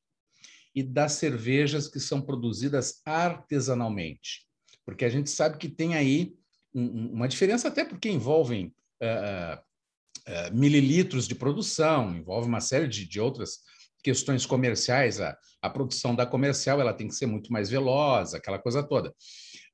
e 0.75 0.83
das 0.83 1.13
cervejas 1.13 1.87
que 1.87 1.99
são 1.99 2.21
produzidas 2.21 3.01
artesanalmente. 3.05 4.45
Porque 4.85 5.05
a 5.05 5.09
gente 5.09 5.29
sabe 5.29 5.57
que 5.57 5.69
tem 5.69 5.95
aí 5.95 6.35
um, 6.73 7.13
uma 7.13 7.27
diferença, 7.27 7.69
até 7.69 7.85
porque 7.85 8.09
envolvem 8.09 8.73
uh, 9.01 9.57
uh, 9.57 10.53
mililitros 10.53 11.27
de 11.27 11.33
produção, 11.33 12.13
envolve 12.15 12.47
uma 12.47 12.59
série 12.59 12.87
de, 12.87 13.07
de 13.07 13.19
outras 13.19 13.59
questões 14.03 14.45
comerciais. 14.45 15.21
A, 15.21 15.35
a, 15.61 15.69
produção 15.69 16.13
da 16.13 16.25
comercial 16.25 16.81
ela 16.81 16.93
tem 16.93 17.07
que 17.07 17.15
ser 17.15 17.25
muito 17.25 17.51
mais 17.51 17.69
veloz, 17.69 18.33
aquela 18.33 18.59
coisa 18.59 18.83
toda. 18.83 19.09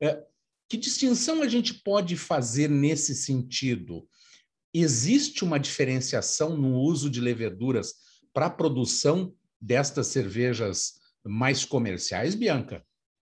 Uh, 0.02 0.32
que 0.70 0.78
distinção 0.78 1.42
a 1.42 1.48
gente 1.48 1.74
pode 1.84 2.16
fazer 2.16 2.70
nesse 2.70 3.16
sentido? 3.16 4.08
Existe 4.74 5.44
uma 5.44 5.60
diferenciação 5.60 6.56
no 6.56 6.78
uso 6.78 7.10
de 7.10 7.20
leveduras 7.20 7.96
para 8.34 8.46
a 8.46 8.50
produção 8.50 9.36
destas 9.62 10.08
cervejas 10.08 10.94
mais 11.24 11.64
comerciais, 11.64 12.34
Bianca? 12.34 12.84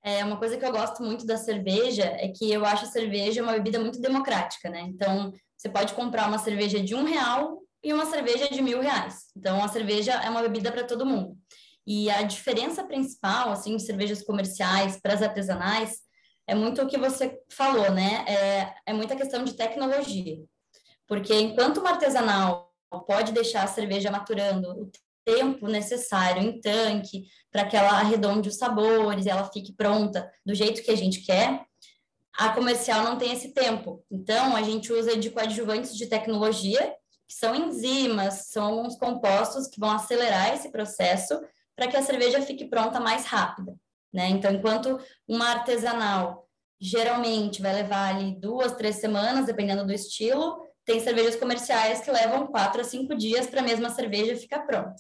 É, 0.03 0.25
uma 0.25 0.37
coisa 0.37 0.57
que 0.57 0.65
eu 0.65 0.73
gosto 0.73 1.03
muito 1.03 1.27
da 1.27 1.37
cerveja 1.37 2.05
é 2.05 2.29
que 2.29 2.51
eu 2.51 2.65
acho 2.65 2.85
a 2.85 2.89
cerveja 2.89 3.43
uma 3.43 3.53
bebida 3.53 3.79
muito 3.79 4.01
democrática, 4.01 4.69
né? 4.71 4.83
Então, 4.83 5.33
você 5.57 5.69
pode 5.69 5.95
comprar 5.95 6.29
uma 6.29 6.39
cerveja 6.39 6.81
de 6.81 6.95
um 6.95 7.05
real 7.05 7.63
e 7.83 7.93
uma 7.93 8.07
cerveja 8.07 8.49
de 8.49 8.63
mil 8.63 8.81
reais. 8.81 9.27
Então, 9.37 9.63
a 9.65 9.69
cerveja 9.69 10.13
é 10.13 10.31
uma 10.31 10.43
bebida 10.43 10.71
para 10.71 10.85
todo 10.85 11.07
mundo. 11.07 11.37
E 11.87 12.11
a 12.11 12.23
diferença 12.23 12.85
principal, 12.85 13.51
assim, 13.51 13.77
de 13.77 13.83
cervejas 13.85 14.23
comerciais 14.23 15.01
para 15.01 15.15
as 15.15 15.23
artesanais 15.23 15.99
é 16.47 16.55
muito 16.55 16.83
o 16.83 16.87
que 16.87 16.99
você 16.99 17.39
falou, 17.51 17.91
né? 17.93 18.25
É, 18.29 18.75
é 18.87 18.93
muita 18.93 19.17
questão 19.17 19.45
de 19.45 19.55
tecnologia. 19.55 20.37
Porque 21.07 21.35
enquanto 21.35 21.79
uma 21.79 21.91
artesanal 21.91 22.73
pode 23.07 23.33
deixar 23.33 23.65
a 23.65 23.69
cerveja 23.69 24.11
maturando 24.11 24.71
o 24.71 24.91
tempo 25.27 25.67
necessário 25.67 26.41
em 26.41 26.61
tanque 26.61 27.27
para 27.51 27.67
que 27.67 27.77
ela 27.77 27.99
arredonde 27.99 28.49
os 28.49 28.57
sabores 28.57 29.27
e 29.27 29.29
ela 29.29 29.51
fique 29.51 29.75
pronta 29.75 30.31
do 30.45 30.55
jeito 30.55 30.83
que 30.83 30.91
a 30.91 30.97
gente 30.97 31.21
quer, 31.23 31.67
a 32.39 32.51
comercial 32.51 33.03
não 33.03 33.19
tem 33.19 33.33
esse 33.33 33.53
tempo. 33.53 34.05
Então, 34.11 34.55
a 34.55 34.63
gente 34.63 34.93
usa 34.93 35.17
de 35.17 35.31
coadjuvantes 35.31 35.97
de 35.97 36.07
tecnologia, 36.07 36.95
que 37.27 37.35
são 37.35 37.55
enzimas, 37.55 38.49
são 38.49 38.83
uns 38.83 38.97
compostos 38.97 39.67
que 39.67 39.81
vão 39.81 39.91
acelerar 39.91 40.55
esse 40.55 40.71
processo 40.71 41.41
para 41.75 41.89
que 41.89 41.97
a 41.97 42.03
cerveja 42.03 42.41
fique 42.41 42.67
pronta 42.67 43.01
mais 43.01 43.25
rápida. 43.25 43.75
Né? 44.13 44.29
Então, 44.29 44.53
enquanto 44.53 44.99
uma 45.27 45.49
artesanal 45.49 46.47
geralmente 46.79 47.63
vai 47.63 47.75
levar 47.75 48.15
ali 48.15 48.39
duas, 48.39 48.73
três 48.73 48.97
semanas, 48.97 49.47
dependendo 49.47 49.85
do 49.85 49.93
estilo, 49.93 50.63
tem 50.85 51.01
cervejas 51.01 51.35
comerciais 51.35 52.01
que 52.01 52.11
levam 52.11 52.47
quatro 52.47 52.83
a 52.83 52.85
cinco 52.85 53.17
dias 53.17 53.47
para 53.47 53.61
a 53.61 53.65
mesma 53.65 53.91
cerveja 53.91 54.37
ficar 54.37 54.61
pronta. 54.61 54.95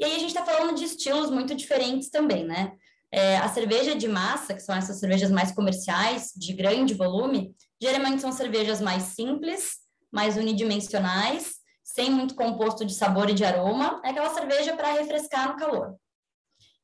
E 0.00 0.04
aí 0.04 0.16
a 0.16 0.18
gente 0.18 0.28
está 0.28 0.42
falando 0.42 0.74
de 0.74 0.84
estilos 0.84 1.30
muito 1.30 1.54
diferentes 1.54 2.08
também, 2.08 2.42
né? 2.42 2.72
É, 3.12 3.36
a 3.36 3.48
cerveja 3.50 3.94
de 3.94 4.08
massa, 4.08 4.54
que 4.54 4.62
são 4.62 4.74
essas 4.74 4.98
cervejas 4.98 5.30
mais 5.30 5.52
comerciais, 5.52 6.32
de 6.34 6.54
grande 6.54 6.94
volume, 6.94 7.54
geralmente 7.78 8.22
são 8.22 8.32
cervejas 8.32 8.80
mais 8.80 9.02
simples, 9.02 9.74
mais 10.10 10.38
unidimensionais, 10.38 11.56
sem 11.84 12.10
muito 12.10 12.34
composto 12.34 12.82
de 12.82 12.94
sabor 12.94 13.28
e 13.28 13.34
de 13.34 13.44
aroma. 13.44 14.00
É 14.02 14.08
aquela 14.08 14.32
cerveja 14.32 14.74
para 14.74 14.92
refrescar 14.92 15.48
no 15.48 15.56
calor. 15.56 15.96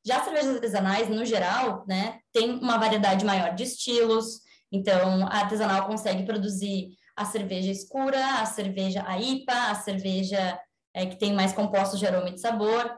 Já 0.05 0.19
as 0.19 0.25
cervejas 0.25 0.57
artesanais, 0.57 1.09
no 1.09 1.25
geral, 1.25 1.87
né, 1.89 2.21
tem 2.35 2.51
uma 2.59 2.77
variedade 2.77 3.25
maior 3.25 3.55
de 3.55 3.63
estilos. 3.63 4.41
Então, 4.71 5.27
a 5.27 5.39
artesanal 5.39 5.87
consegue 5.87 6.27
produzir 6.27 6.91
a 7.17 7.25
cerveja 7.25 7.73
escura, 7.73 8.43
a 8.43 8.45
cerveja 8.45 9.03
a 9.07 9.19
IPA, 9.19 9.71
a 9.71 9.75
cerveja 9.75 10.61
é, 10.97 11.05
que 11.05 11.17
tem 11.17 11.35
mais 11.35 11.53
compostos 11.53 11.99
de 11.99 12.07
aroma 12.07 12.31
e 12.31 12.33
de 12.33 12.41
sabor. 12.41 12.91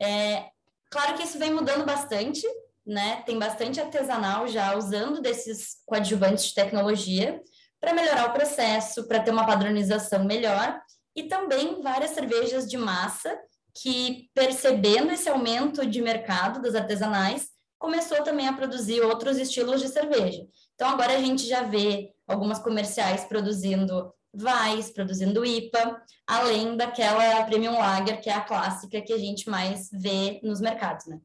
É, 0.00 0.44
claro 0.90 1.14
que 1.14 1.22
isso 1.22 1.38
vem 1.38 1.54
mudando 1.54 1.86
bastante, 1.86 2.46
né? 2.86 3.22
Tem 3.24 3.38
bastante 3.38 3.80
artesanal 3.80 4.46
já 4.46 4.76
usando 4.76 5.22
desses 5.22 5.78
coadjuvantes 5.86 6.44
de 6.48 6.54
tecnologia 6.54 7.40
para 7.80 7.94
melhorar 7.94 8.28
o 8.28 8.32
processo, 8.34 9.08
para 9.08 9.20
ter 9.20 9.30
uma 9.30 9.46
padronização 9.46 10.22
melhor, 10.24 10.78
e 11.16 11.22
também 11.22 11.80
várias 11.80 12.10
cervejas 12.10 12.68
de 12.68 12.76
massa 12.76 13.38
que, 13.74 14.28
percebendo 14.34 15.10
esse 15.10 15.28
aumento 15.28 15.86
de 15.86 16.02
mercado 16.02 16.60
das 16.60 16.74
artesanais, 16.74 17.48
começou 17.78 18.22
também 18.22 18.48
a 18.48 18.52
produzir 18.52 19.00
outros 19.00 19.38
estilos 19.38 19.80
de 19.80 19.88
cerveja. 19.88 20.46
Então, 20.74 20.90
agora 20.90 21.14
a 21.14 21.20
gente 21.20 21.46
já 21.46 21.62
vê 21.62 22.10
algumas 22.28 22.58
comerciais 22.58 23.24
produzindo 23.24 24.12
Weiss, 24.40 24.90
produzindo 24.90 25.44
IPA, 25.44 26.02
além 26.26 26.76
daquela 26.76 27.44
Premium 27.44 27.78
Lager, 27.78 28.20
que 28.20 28.28
é 28.28 28.34
a 28.34 28.40
clássica 28.40 29.00
que 29.00 29.12
a 29.12 29.18
gente 29.18 29.48
mais 29.48 29.88
vê 29.92 30.40
nos 30.42 30.60
mercados, 30.60 31.06
né? 31.06 31.20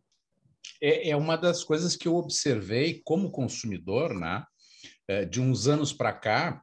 É, 0.81 1.09
é 1.09 1.15
uma 1.15 1.35
das 1.35 1.63
coisas 1.63 1.95
que 1.95 2.07
eu 2.07 2.15
observei 2.15 3.01
como 3.03 3.31
consumidor, 3.31 4.13
né? 4.13 4.43
É, 5.07 5.25
de 5.25 5.41
uns 5.41 5.67
anos 5.67 5.91
para 5.91 6.13
cá, 6.13 6.61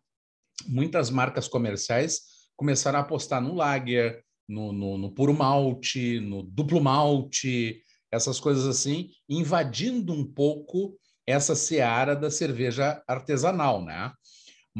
muitas 0.66 1.10
marcas 1.10 1.46
comerciais 1.46 2.20
começaram 2.56 2.98
a 2.98 3.02
apostar 3.02 3.40
no 3.40 3.54
Lager, 3.54 4.22
no, 4.48 4.72
no, 4.72 4.98
no 4.98 5.12
puro 5.12 5.34
malte, 5.34 6.18
no 6.20 6.42
duplo 6.42 6.80
malte, 6.80 7.82
essas 8.10 8.40
coisas 8.40 8.66
assim, 8.66 9.10
invadindo 9.28 10.12
um 10.12 10.24
pouco 10.24 10.98
essa 11.26 11.54
seara 11.54 12.16
da 12.16 12.30
cerveja 12.30 13.02
artesanal, 13.06 13.84
né? 13.84 14.10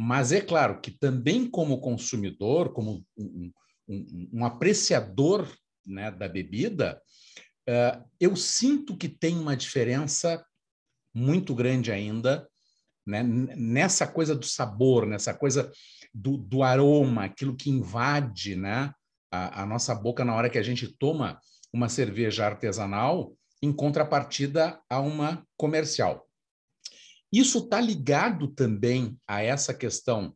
Mas 0.01 0.31
é 0.31 0.39
claro 0.39 0.79
que 0.79 0.91
também 0.91 1.45
como 1.45 1.81
consumidor, 1.81 2.71
como 2.71 3.05
um, 3.17 3.51
um, 3.85 4.29
um 4.31 4.45
apreciador 4.45 5.45
né, 5.85 6.09
da 6.09 6.25
bebida, 6.25 7.01
uh, 7.67 8.09
eu 8.17 8.33
sinto 8.33 8.95
que 8.95 9.09
tem 9.09 9.37
uma 9.37 9.57
diferença 9.57 10.41
muito 11.13 11.53
grande 11.53 11.91
ainda 11.91 12.47
né, 13.05 13.21
nessa 13.21 14.07
coisa 14.07 14.33
do 14.33 14.45
sabor, 14.45 15.05
nessa 15.05 15.33
coisa 15.33 15.69
do, 16.13 16.37
do 16.37 16.63
aroma, 16.63 17.25
aquilo 17.25 17.57
que 17.57 17.69
invade 17.69 18.55
né, 18.55 18.93
a, 19.29 19.63
a 19.63 19.65
nossa 19.65 19.93
boca 19.93 20.23
na 20.23 20.33
hora 20.33 20.49
que 20.49 20.57
a 20.57 20.63
gente 20.63 20.87
toma 20.97 21.41
uma 21.73 21.89
cerveja 21.89 22.45
artesanal, 22.45 23.33
em 23.61 23.73
contrapartida 23.73 24.79
a 24.89 25.01
uma 25.01 25.45
comercial. 25.57 26.28
Isso 27.31 27.59
está 27.59 27.79
ligado 27.79 28.47
também 28.47 29.17
a 29.27 29.41
essa 29.41 29.73
questão 29.73 30.33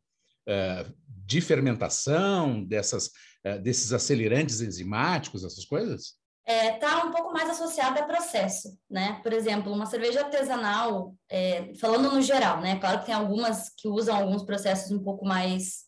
uh, 0.48 0.94
de 1.08 1.42
fermentação, 1.42 2.64
dessas, 2.64 3.08
uh, 3.46 3.60
desses 3.62 3.92
acelerantes 3.92 4.62
enzimáticos, 4.62 5.44
essas 5.44 5.66
coisas? 5.66 6.16
Está 6.46 6.54
é, 6.54 6.72
tá 6.78 7.06
um 7.06 7.12
pouco 7.12 7.32
mais 7.32 7.50
associada 7.50 8.02
a 8.02 8.06
processo, 8.06 8.78
né? 8.90 9.20
Por 9.24 9.32
exemplo, 9.32 9.72
uma 9.72 9.86
cerveja 9.86 10.26
artesanal, 10.26 11.16
é, 11.30 11.74
falando 11.80 12.12
no 12.12 12.22
geral, 12.22 12.60
né? 12.60 12.78
Claro 12.80 13.00
que 13.00 13.06
tem 13.06 13.16
algumas 13.16 13.70
que 13.78 13.88
usam 13.88 14.16
alguns 14.16 14.44
processos 14.44 14.92
um 14.92 15.02
pouco 15.02 15.26
mais 15.26 15.86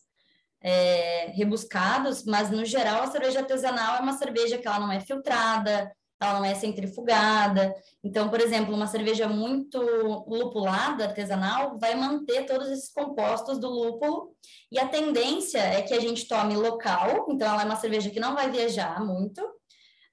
é, 0.62 1.26
rebuscados, 1.32 2.24
mas 2.24 2.50
no 2.50 2.64
geral 2.64 3.02
a 3.02 3.10
cerveja 3.10 3.40
artesanal 3.40 3.96
é 3.96 4.00
uma 4.00 4.16
cerveja 4.16 4.56
que 4.56 4.66
ela 4.66 4.80
não 4.80 4.90
é 4.90 4.98
filtrada, 4.98 5.92
ela 6.20 6.38
não 6.38 6.44
é 6.44 6.54
centrifugada. 6.54 7.74
Então, 8.02 8.28
por 8.28 8.40
exemplo, 8.40 8.74
uma 8.74 8.86
cerveja 8.86 9.28
muito 9.28 9.78
lupulada, 10.26 11.04
artesanal, 11.04 11.78
vai 11.78 11.94
manter 11.94 12.46
todos 12.46 12.68
esses 12.68 12.90
compostos 12.90 13.58
do 13.58 13.68
lúpulo. 13.68 14.34
E 14.70 14.78
a 14.78 14.88
tendência 14.88 15.58
é 15.58 15.82
que 15.82 15.94
a 15.94 16.00
gente 16.00 16.26
tome 16.26 16.56
local, 16.56 17.26
então 17.28 17.48
ela 17.48 17.62
é 17.62 17.66
uma 17.66 17.76
cerveja 17.76 18.10
que 18.10 18.20
não 18.20 18.34
vai 18.34 18.50
viajar 18.50 19.04
muito, 19.04 19.42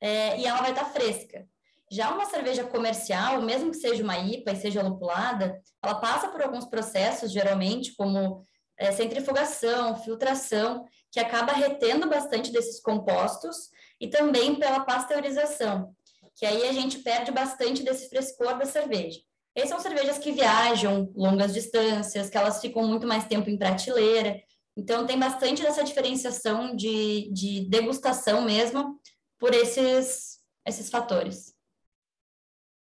é, 0.02 0.38
e 0.40 0.46
ela 0.46 0.62
vai 0.62 0.72
estar 0.72 0.86
fresca. 0.86 1.48
Já 1.90 2.12
uma 2.12 2.26
cerveja 2.26 2.64
comercial, 2.64 3.42
mesmo 3.42 3.72
que 3.72 3.78
seja 3.78 4.04
uma 4.04 4.18
IPA 4.18 4.52
e 4.52 4.56
seja 4.58 4.82
lupulada, 4.82 5.62
ela 5.82 5.96
passa 5.96 6.28
por 6.28 6.42
alguns 6.42 6.66
processos, 6.66 7.32
geralmente, 7.32 7.96
como 7.96 8.44
é, 8.78 8.92
centrifugação, 8.92 9.96
filtração, 9.98 10.86
que 11.12 11.20
acaba 11.20 11.54
retendo 11.54 12.10
bastante 12.10 12.52
desses 12.52 12.82
compostos 12.82 13.70
e 14.04 14.08
também 14.10 14.56
pela 14.56 14.82
pasteurização, 14.82 15.96
que 16.36 16.46
aí 16.46 16.68
a 16.68 16.74
gente 16.74 17.00
perde 17.00 17.32
bastante 17.32 17.84
desse 17.84 18.10
frescor 18.10 18.58
da 18.58 18.66
cerveja. 18.66 19.22
Essas 19.56 19.70
são 19.70 19.80
cervejas 19.80 20.18
que 20.18 20.34
viajam 20.34 21.10
longas 21.16 21.54
distâncias, 21.54 22.30
que 22.30 22.38
elas 22.38 22.60
ficam 22.60 22.86
muito 22.86 23.08
mais 23.08 23.26
tempo 23.30 23.50
em 23.50 23.58
prateleira. 23.58 24.44
Então, 24.76 25.06
tem 25.06 25.18
bastante 25.18 25.62
dessa 25.62 25.86
diferenciação 25.86 26.76
de, 26.76 27.32
de 27.32 27.70
degustação 27.70 28.44
mesmo 28.44 29.00
por 29.40 29.54
esses, 29.54 30.40
esses 30.68 30.90
fatores. 30.90 31.54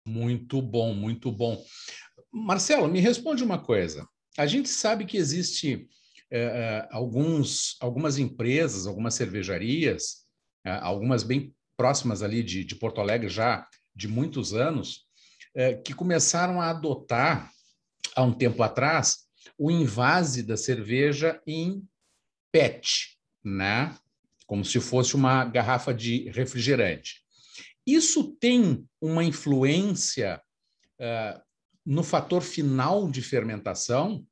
Muito 0.08 0.64
bom, 0.64 0.96
muito 0.96 1.32
bom. 1.32 1.64
Marcelo, 2.32 2.88
me 2.88 3.00
responde 3.00 3.44
uma 3.44 3.64
coisa. 3.64 4.08
A 4.36 4.48
gente 4.48 4.68
sabe 4.68 5.06
que 5.06 5.18
existe 5.18 5.88
é, 6.32 6.88
alguns, 6.90 7.78
algumas 7.80 8.18
empresas, 8.18 8.88
algumas 8.88 9.14
cervejarias 9.14 10.23
algumas 10.64 11.24
bem 11.24 11.54
próximas 11.76 12.22
ali 12.22 12.44
de, 12.44 12.64
de 12.64 12.76
Porto 12.76 13.02
Alegre 13.02 13.30
já 13.30 13.68
de 13.96 14.08
muitos 14.08 14.54
anos, 14.54 15.06
é, 15.56 15.76
que 15.76 15.94
começaram 15.94 16.60
a 16.60 16.70
adotar, 16.70 17.52
há 18.16 18.24
um 18.24 18.34
tempo 18.34 18.64
atrás, 18.64 19.28
o 19.58 19.70
invase 19.70 20.42
da 20.42 20.58
cerveja 20.58 21.42
em 21.46 21.88
PET, 22.52 23.18
né? 23.44 23.96
como 24.46 24.64
se 24.64 24.80
fosse 24.80 25.16
uma 25.16 25.46
garrafa 25.46 25.94
de 25.94 26.30
refrigerante. 26.30 27.24
Isso 27.86 28.36
tem 28.36 28.88
uma 29.02 29.24
influência 29.24 30.42
uh, 31.00 31.42
no 31.86 32.04
fator 32.04 32.42
final 32.42 33.10
de 33.10 33.22
fermentação? 33.22 34.26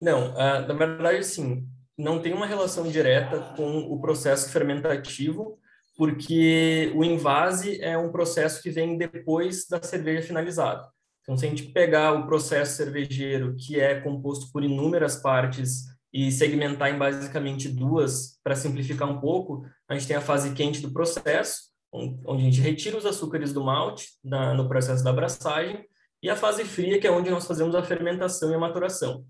Não, 0.00 0.32
uh, 0.32 0.66
na 0.66 0.74
verdade, 0.74 1.24
sim 1.24 1.68
não 1.96 2.20
tem 2.20 2.32
uma 2.32 2.46
relação 2.46 2.88
direta 2.88 3.38
com 3.56 3.78
o 3.78 4.00
processo 4.00 4.50
fermentativo, 4.50 5.58
porque 5.96 6.92
o 6.94 7.04
invase 7.04 7.80
é 7.80 7.96
um 7.96 8.10
processo 8.10 8.60
que 8.62 8.70
vem 8.70 8.98
depois 8.98 9.66
da 9.68 9.82
cerveja 9.82 10.26
finalizada. 10.26 10.88
Então, 11.22 11.36
se 11.36 11.46
a 11.46 11.48
gente 11.48 11.64
pegar 11.64 12.12
o 12.12 12.26
processo 12.26 12.76
cervejeiro, 12.76 13.54
que 13.56 13.80
é 13.80 14.00
composto 14.00 14.50
por 14.52 14.62
inúmeras 14.62 15.16
partes, 15.16 15.84
e 16.12 16.30
segmentar 16.30 16.94
em 16.94 16.98
basicamente 16.98 17.68
duas, 17.68 18.38
para 18.44 18.54
simplificar 18.54 19.10
um 19.10 19.20
pouco, 19.20 19.66
a 19.88 19.94
gente 19.94 20.06
tem 20.06 20.16
a 20.16 20.20
fase 20.20 20.52
quente 20.54 20.80
do 20.80 20.92
processo, 20.92 21.72
onde 21.92 22.42
a 22.42 22.44
gente 22.44 22.60
retira 22.60 22.96
os 22.96 23.04
açúcares 23.04 23.52
do 23.52 23.64
malte 23.64 24.10
no 24.22 24.68
processo 24.68 25.02
da 25.02 25.10
abraçagem, 25.10 25.84
e 26.22 26.30
a 26.30 26.36
fase 26.36 26.64
fria, 26.64 27.00
que 27.00 27.06
é 27.06 27.10
onde 27.10 27.30
nós 27.30 27.46
fazemos 27.46 27.74
a 27.74 27.82
fermentação 27.82 28.50
e 28.50 28.54
a 28.54 28.58
maturação. 28.58 29.24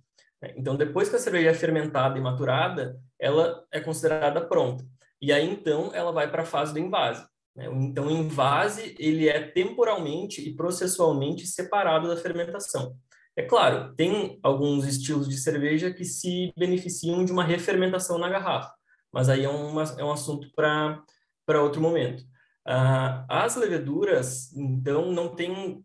Então, 0.56 0.76
depois 0.76 1.08
que 1.08 1.16
a 1.16 1.18
cerveja 1.18 1.50
é 1.50 1.54
fermentada 1.54 2.18
e 2.18 2.20
maturada, 2.20 2.98
ela 3.18 3.64
é 3.72 3.80
considerada 3.80 4.40
pronta. 4.46 4.84
E 5.20 5.32
aí, 5.32 5.48
então, 5.48 5.90
ela 5.94 6.12
vai 6.12 6.30
para 6.30 6.42
a 6.42 6.46
fase 6.46 6.72
do 6.72 6.78
invase. 6.78 7.26
Né? 7.56 7.66
Então, 7.72 8.06
o 8.06 8.10
invase, 8.10 8.94
ele 8.98 9.28
é 9.28 9.40
temporalmente 9.40 10.46
e 10.46 10.54
processualmente 10.54 11.46
separado 11.46 12.08
da 12.08 12.16
fermentação. 12.16 12.96
É 13.36 13.42
claro, 13.42 13.94
tem 13.94 14.38
alguns 14.42 14.86
estilos 14.86 15.28
de 15.28 15.36
cerveja 15.36 15.92
que 15.92 16.04
se 16.04 16.52
beneficiam 16.56 17.24
de 17.24 17.32
uma 17.32 17.42
refermentação 17.42 18.16
na 18.16 18.28
garrafa, 18.28 18.72
mas 19.12 19.28
aí 19.28 19.44
é, 19.44 19.48
uma, 19.48 19.82
é 19.98 20.04
um 20.04 20.12
assunto 20.12 20.48
para 20.54 21.62
outro 21.62 21.80
momento. 21.80 22.22
Ah, 22.66 23.26
as 23.28 23.56
leveduras, 23.56 24.52
então, 24.54 25.10
não 25.10 25.34
têm 25.34 25.84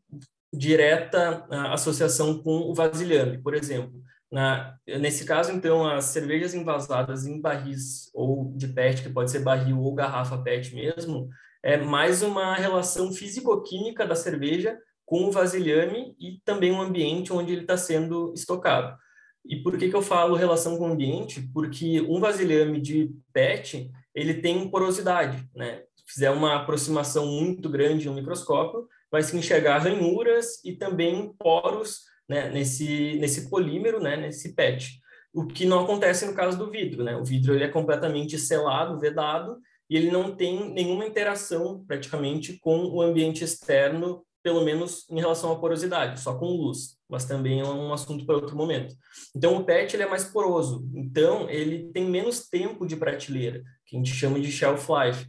direta 0.53 1.45
ah, 1.49 1.73
associação 1.73 2.41
com 2.41 2.69
o 2.69 2.73
vasilhame, 2.73 3.41
por 3.41 3.55
exemplo. 3.55 3.99
Na, 4.31 4.77
nesse 4.87 5.25
caso, 5.25 5.51
então, 5.51 5.87
as 5.87 6.05
cervejas 6.05 6.53
envasadas 6.53 7.25
em 7.25 7.41
barris 7.41 8.11
ou 8.13 8.53
de 8.55 8.67
PET, 8.67 9.01
que 9.01 9.09
pode 9.09 9.31
ser 9.31 9.39
barril 9.39 9.81
ou 9.81 9.95
garrafa 9.95 10.37
PET 10.37 10.75
mesmo, 10.75 11.29
é 11.63 11.77
mais 11.77 12.21
uma 12.21 12.55
relação 12.55 13.11
físico-química 13.11 14.05
da 14.05 14.15
cerveja 14.15 14.77
com 15.05 15.25
o 15.25 15.31
vasilhame 15.31 16.15
e 16.19 16.39
também 16.45 16.71
o 16.71 16.79
ambiente 16.79 17.33
onde 17.33 17.51
ele 17.51 17.61
está 17.61 17.75
sendo 17.75 18.31
estocado. 18.35 18.95
E 19.43 19.57
por 19.57 19.77
que, 19.77 19.89
que 19.89 19.95
eu 19.95 20.01
falo 20.01 20.35
relação 20.35 20.77
com 20.77 20.87
o 20.87 20.93
ambiente? 20.93 21.41
Porque 21.51 21.99
um 22.01 22.19
vasilhame 22.19 22.79
de 22.79 23.11
PET, 23.33 23.89
ele 24.13 24.35
tem 24.35 24.69
porosidade, 24.69 25.43
né? 25.55 25.83
Se 25.95 26.13
fizer 26.13 26.29
uma 26.29 26.57
aproximação 26.57 27.25
muito 27.25 27.67
grande 27.67 28.05
no 28.05 28.13
microscópio, 28.13 28.87
vai 29.11 29.23
se 29.23 29.35
enxergar 29.35 29.79
ranhuras 29.79 30.63
e 30.63 30.73
também 30.73 31.33
poros 31.39 32.08
né, 32.29 32.49
nesse, 32.49 33.17
nesse 33.19 33.49
polímero, 33.49 33.99
né, 33.99 34.15
nesse 34.15 34.53
PET. 34.53 35.01
O 35.33 35.47
que 35.47 35.65
não 35.65 35.79
acontece 35.83 36.25
no 36.25 36.33
caso 36.33 36.57
do 36.57 36.69
vidro, 36.69 37.03
né? 37.03 37.15
O 37.17 37.23
vidro 37.23 37.53
ele 37.53 37.63
é 37.63 37.67
completamente 37.67 38.37
selado, 38.37 38.99
vedado, 38.99 39.57
e 39.89 39.97
ele 39.97 40.11
não 40.11 40.35
tem 40.35 40.71
nenhuma 40.71 41.05
interação 41.05 41.83
praticamente 41.87 42.59
com 42.59 42.85
o 42.85 43.01
ambiente 43.01 43.43
externo, 43.43 44.23
pelo 44.43 44.63
menos 44.63 45.05
em 45.09 45.19
relação 45.19 45.51
à 45.51 45.59
porosidade, 45.59 46.19
só 46.19 46.37
com 46.37 46.45
luz, 46.45 46.97
mas 47.09 47.25
também 47.25 47.59
é 47.59 47.65
um 47.65 47.91
assunto 47.91 48.25
para 48.25 48.35
outro 48.35 48.55
momento. 48.55 48.95
Então 49.35 49.57
o 49.57 49.63
PET 49.63 49.95
ele 49.95 50.03
é 50.03 50.09
mais 50.09 50.23
poroso, 50.25 50.87
então 50.93 51.49
ele 51.49 51.91
tem 51.91 52.05
menos 52.05 52.47
tempo 52.47 52.85
de 52.85 52.95
prateleira, 52.95 53.63
que 53.85 53.95
a 53.95 53.99
gente 53.99 54.13
chama 54.13 54.39
de 54.39 54.51
shelf 54.51 54.87
life. 54.87 55.25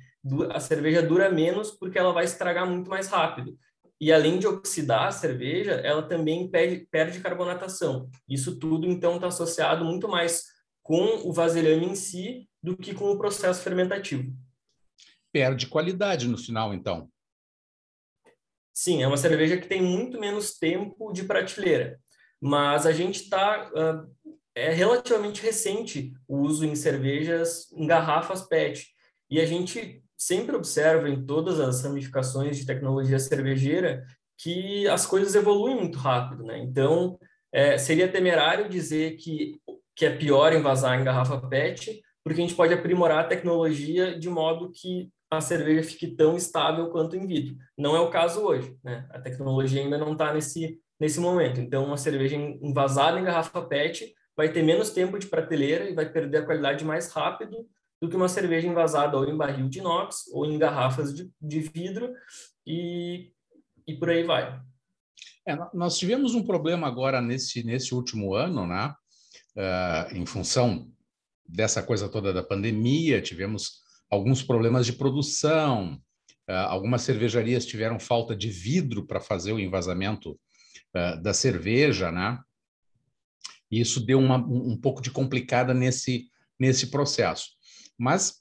A 0.51 0.61
cerveja 0.61 1.03
dura 1.03 1.31
menos 1.31 1.71
porque 1.71 1.99
ela 1.99 2.13
vai 2.13 2.25
estragar 2.25 2.69
muito 2.69 2.91
mais 2.91 3.09
rápido. 3.09 3.57
E 4.01 4.11
além 4.11 4.39
de 4.39 4.47
oxidar 4.47 5.09
a 5.09 5.13
cerveja, 5.13 5.73
ela 5.73 6.03
também 6.03 6.49
perde, 6.51 6.89
perde 6.91 7.21
carbonatação. 7.21 8.09
Isso 8.27 8.59
tudo, 8.59 8.87
então, 8.87 9.17
está 9.17 9.27
associado 9.27 9.85
muito 9.85 10.09
mais 10.09 10.45
com 10.83 11.29
o 11.29 11.33
vasilhame 11.33 11.85
em 11.85 11.95
si 11.95 12.49
do 12.63 12.77
que 12.77 12.95
com 12.95 13.11
o 13.11 13.19
processo 13.19 13.63
fermentativo. 13.63 14.33
Perde 15.31 15.67
qualidade 15.67 16.27
no 16.27 16.39
final, 16.39 16.73
então. 16.73 17.11
Sim, 18.73 19.03
é 19.03 19.07
uma 19.07 19.19
cerveja 19.19 19.59
que 19.59 19.69
tem 19.69 19.83
muito 19.83 20.19
menos 20.19 20.59
tempo 20.59 21.13
de 21.13 21.25
prateleira. 21.25 22.01
Mas 22.41 22.87
a 22.87 22.93
gente 22.93 23.23
está. 23.23 23.71
Uh, 23.71 24.11
é 24.55 24.73
relativamente 24.73 25.43
recente 25.43 26.13
o 26.27 26.39
uso 26.39 26.65
em 26.65 26.75
cervejas 26.75 27.71
em 27.73 27.87
garrafas 27.87 28.43
PET. 28.43 28.89
E 29.31 29.39
a 29.41 29.47
gente 29.47 30.03
sempre 30.21 30.55
observa 30.55 31.09
em 31.09 31.25
todas 31.25 31.59
as 31.59 31.83
ramificações 31.83 32.59
de 32.59 32.67
tecnologia 32.67 33.19
cervejeira 33.19 34.05
que 34.39 34.87
as 34.89 35.07
coisas 35.07 35.35
evoluem 35.35 35.77
muito 35.77 35.99
rápido, 35.99 36.45
né? 36.45 36.59
Então, 36.59 37.19
é, 37.51 37.79
seria 37.79 38.07
temerário 38.07 38.69
dizer 38.69 39.17
que, 39.17 39.59
que 39.97 40.05
é 40.05 40.15
pior 40.15 40.53
envasar 40.53 41.01
em 41.01 41.05
garrafa 41.05 41.41
PET, 41.49 42.03
porque 42.23 42.39
a 42.39 42.45
gente 42.45 42.55
pode 42.55 42.75
aprimorar 42.75 43.21
a 43.21 43.29
tecnologia 43.29 44.19
de 44.19 44.29
modo 44.29 44.71
que 44.71 45.11
a 45.31 45.41
cerveja 45.41 45.89
fique 45.89 46.09
tão 46.09 46.37
estável 46.37 46.91
quanto 46.91 47.17
em 47.17 47.27
vidro. 47.27 47.57
Não 47.79 47.97
é 47.97 48.01
o 48.01 48.11
caso 48.11 48.43
hoje, 48.43 48.77
né? 48.85 49.07
A 49.11 49.19
tecnologia 49.19 49.81
ainda 49.81 49.97
não 49.97 50.13
está 50.13 50.35
nesse, 50.35 50.79
nesse 50.99 51.19
momento. 51.19 51.61
Então, 51.61 51.87
uma 51.87 51.97
cerveja 51.97 52.37
envasada 52.37 53.19
em 53.19 53.25
garrafa 53.25 53.63
PET 53.63 54.15
vai 54.37 54.53
ter 54.53 54.63
menos 54.63 54.91
tempo 54.91 55.19
de 55.19 55.29
prateleira 55.29 55.89
e 55.89 55.95
vai 55.95 56.11
perder 56.11 56.39
a 56.39 56.45
qualidade 56.45 56.85
mais 56.85 57.11
rápido 57.11 57.67
do 58.01 58.09
que 58.09 58.17
uma 58.17 58.29
cerveja 58.29 58.67
envasada 58.67 59.17
ou 59.17 59.29
em 59.29 59.37
barril 59.37 59.69
de 59.69 59.79
inox 59.79 60.29
ou 60.33 60.47
em 60.47 60.59
garrafas 60.59 61.15
de, 61.15 61.31
de 61.41 61.61
vidro 61.61 62.13
e, 62.67 63.33
e 63.87 63.95
por 63.95 64.09
aí 64.09 64.25
vai. 64.25 64.61
É, 65.47 65.57
nós 65.75 65.99
tivemos 65.99 66.35
um 66.35 66.43
problema 66.43 66.87
agora 66.87 67.21
nesse, 67.21 67.63
nesse 67.65 67.95
último 67.95 68.35
ano, 68.35 68.67
né? 68.67 68.95
Uh, 69.57 70.17
em 70.17 70.25
função 70.25 70.91
dessa 71.47 71.83
coisa 71.83 72.09
toda 72.09 72.33
da 72.33 72.43
pandemia, 72.43 73.21
tivemos 73.21 73.81
alguns 74.09 74.43
problemas 74.43 74.87
de 74.87 74.93
produção, 74.93 76.01
uh, 76.49 76.53
algumas 76.69 77.03
cervejarias 77.03 77.67
tiveram 77.67 77.99
falta 77.99 78.35
de 78.35 78.49
vidro 78.49 79.07
para 79.07 79.21
fazer 79.21 79.53
o 79.53 79.59
envasamento 79.59 80.39
uh, 80.95 81.21
da 81.21 81.35
cerveja, 81.35 82.13
né? 82.13 82.39
E 83.71 83.81
isso 83.81 84.05
deu 84.05 84.19
uma, 84.19 84.37
um, 84.37 84.73
um 84.73 84.77
pouco 84.77 85.03
de 85.03 85.11
complicada 85.11 85.75
nesse, 85.75 86.29
nesse 86.59 86.89
processo. 86.89 87.60
Mas 88.01 88.41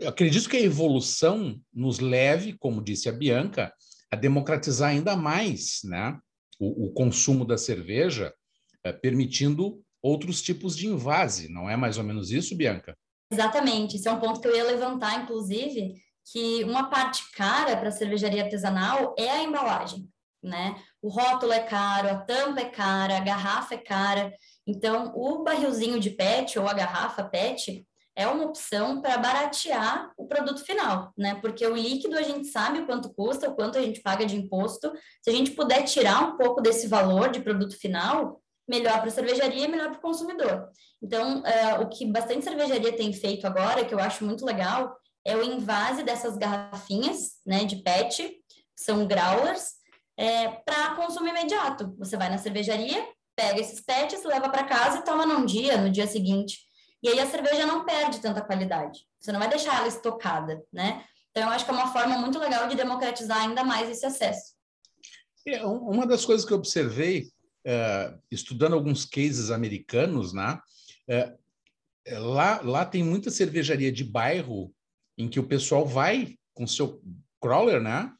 eu 0.00 0.08
acredito 0.08 0.48
que 0.50 0.56
a 0.56 0.60
evolução 0.60 1.56
nos 1.72 2.00
leve, 2.00 2.58
como 2.58 2.82
disse 2.82 3.08
a 3.08 3.12
Bianca, 3.12 3.72
a 4.10 4.16
democratizar 4.16 4.90
ainda 4.90 5.14
mais 5.14 5.82
né, 5.84 6.18
o, 6.58 6.86
o 6.86 6.92
consumo 6.92 7.44
da 7.44 7.56
cerveja, 7.56 8.34
eh, 8.82 8.92
permitindo 8.92 9.80
outros 10.02 10.42
tipos 10.42 10.76
de 10.76 10.88
invase. 10.88 11.48
Não 11.48 11.70
é 11.70 11.76
mais 11.76 11.96
ou 11.96 12.02
menos 12.02 12.32
isso, 12.32 12.56
Bianca? 12.56 12.98
Exatamente. 13.30 13.94
Esse 13.94 14.08
é 14.08 14.12
um 14.12 14.18
ponto 14.18 14.40
que 14.40 14.48
eu 14.48 14.56
ia 14.56 14.64
levantar, 14.64 15.22
inclusive, 15.22 15.94
que 16.24 16.64
uma 16.64 16.90
parte 16.90 17.30
cara 17.30 17.76
para 17.76 17.88
a 17.88 17.92
cervejaria 17.92 18.42
artesanal 18.42 19.14
é 19.16 19.30
a 19.30 19.44
embalagem, 19.44 20.08
né? 20.42 20.74
O 21.00 21.08
rótulo 21.08 21.52
é 21.52 21.60
caro, 21.60 22.08
a 22.08 22.16
tampa 22.16 22.60
é 22.62 22.68
cara, 22.68 23.16
a 23.16 23.20
garrafa 23.20 23.76
é 23.76 23.78
cara. 23.78 24.34
Então, 24.66 25.12
o 25.14 25.44
barrilzinho 25.44 26.00
de 26.00 26.10
PET 26.10 26.58
ou 26.58 26.66
a 26.66 26.74
garrafa 26.74 27.22
PET, 27.22 27.86
é 28.14 28.26
uma 28.26 28.44
opção 28.44 29.00
para 29.00 29.16
baratear 29.16 30.12
o 30.16 30.26
produto 30.26 30.64
final, 30.64 31.12
né? 31.16 31.34
Porque 31.36 31.66
o 31.66 31.74
líquido 31.74 32.16
a 32.18 32.22
gente 32.22 32.48
sabe 32.48 32.80
o 32.80 32.86
quanto 32.86 33.12
custa, 33.12 33.48
o 33.48 33.54
quanto 33.54 33.78
a 33.78 33.82
gente 33.82 34.00
paga 34.00 34.26
de 34.26 34.36
imposto. 34.36 34.92
Se 35.22 35.30
a 35.30 35.32
gente 35.32 35.52
puder 35.52 35.82
tirar 35.84 36.20
um 36.22 36.36
pouco 36.36 36.60
desse 36.60 36.86
valor 36.86 37.30
de 37.30 37.40
produto 37.40 37.76
final, 37.78 38.40
melhor 38.68 38.98
para 39.00 39.08
a 39.08 39.10
cervejaria 39.10 39.64
e 39.64 39.68
melhor 39.68 39.90
para 39.90 39.98
o 39.98 40.02
consumidor. 40.02 40.68
Então, 41.02 41.44
é, 41.44 41.78
o 41.80 41.88
que 41.88 42.06
bastante 42.06 42.44
cervejaria 42.44 42.96
tem 42.96 43.12
feito 43.12 43.46
agora, 43.46 43.84
que 43.84 43.94
eu 43.94 43.98
acho 43.98 44.24
muito 44.24 44.44
legal, 44.44 44.96
é 45.24 45.36
o 45.36 45.42
invase 45.42 46.02
dessas 46.02 46.36
garrafinhas, 46.36 47.40
né, 47.46 47.64
de 47.64 47.76
PET, 47.76 48.40
são 48.76 49.06
growlers, 49.06 49.72
é, 50.16 50.48
para 50.48 50.94
consumo 50.96 51.28
imediato. 51.28 51.94
Você 51.98 52.16
vai 52.16 52.28
na 52.28 52.38
cervejaria, 52.38 53.06
pega 53.34 53.60
esses 53.60 53.80
PETs, 53.80 54.24
leva 54.24 54.48
para 54.48 54.64
casa 54.64 54.98
e 54.98 55.04
toma 55.04 55.26
num 55.26 55.44
dia, 55.44 55.76
no 55.78 55.90
dia 55.90 56.06
seguinte. 56.06 56.58
E 57.02 57.08
aí 57.08 57.18
a 57.18 57.26
cerveja 57.26 57.66
não 57.66 57.84
perde 57.84 58.20
tanta 58.20 58.40
qualidade. 58.40 59.00
Você 59.18 59.32
não 59.32 59.40
vai 59.40 59.48
deixar 59.48 59.78
ela 59.78 59.88
estocada, 59.88 60.62
né? 60.72 61.04
Então, 61.30 61.44
eu 61.44 61.48
acho 61.48 61.64
que 61.64 61.70
é 61.70 61.74
uma 61.74 61.92
forma 61.92 62.16
muito 62.18 62.38
legal 62.38 62.68
de 62.68 62.76
democratizar 62.76 63.38
ainda 63.38 63.64
mais 63.64 63.88
esse 63.88 64.04
acesso. 64.04 64.54
É, 65.46 65.64
uma 65.64 66.06
das 66.06 66.24
coisas 66.24 66.46
que 66.46 66.52
eu 66.52 66.58
observei, 66.58 67.32
é, 67.64 68.14
estudando 68.30 68.74
alguns 68.74 69.04
cases 69.04 69.50
americanos, 69.50 70.32
né? 70.32 70.60
É, 71.08 71.34
é, 72.04 72.18
lá, 72.18 72.60
lá 72.62 72.84
tem 72.84 73.02
muita 73.02 73.30
cervejaria 73.30 73.90
de 73.90 74.04
bairro 74.04 74.72
em 75.18 75.28
que 75.28 75.40
o 75.40 75.46
pessoal 75.46 75.86
vai 75.86 76.36
com 76.54 76.66
seu 76.66 77.02
crawler, 77.40 77.80
né? 77.80 78.12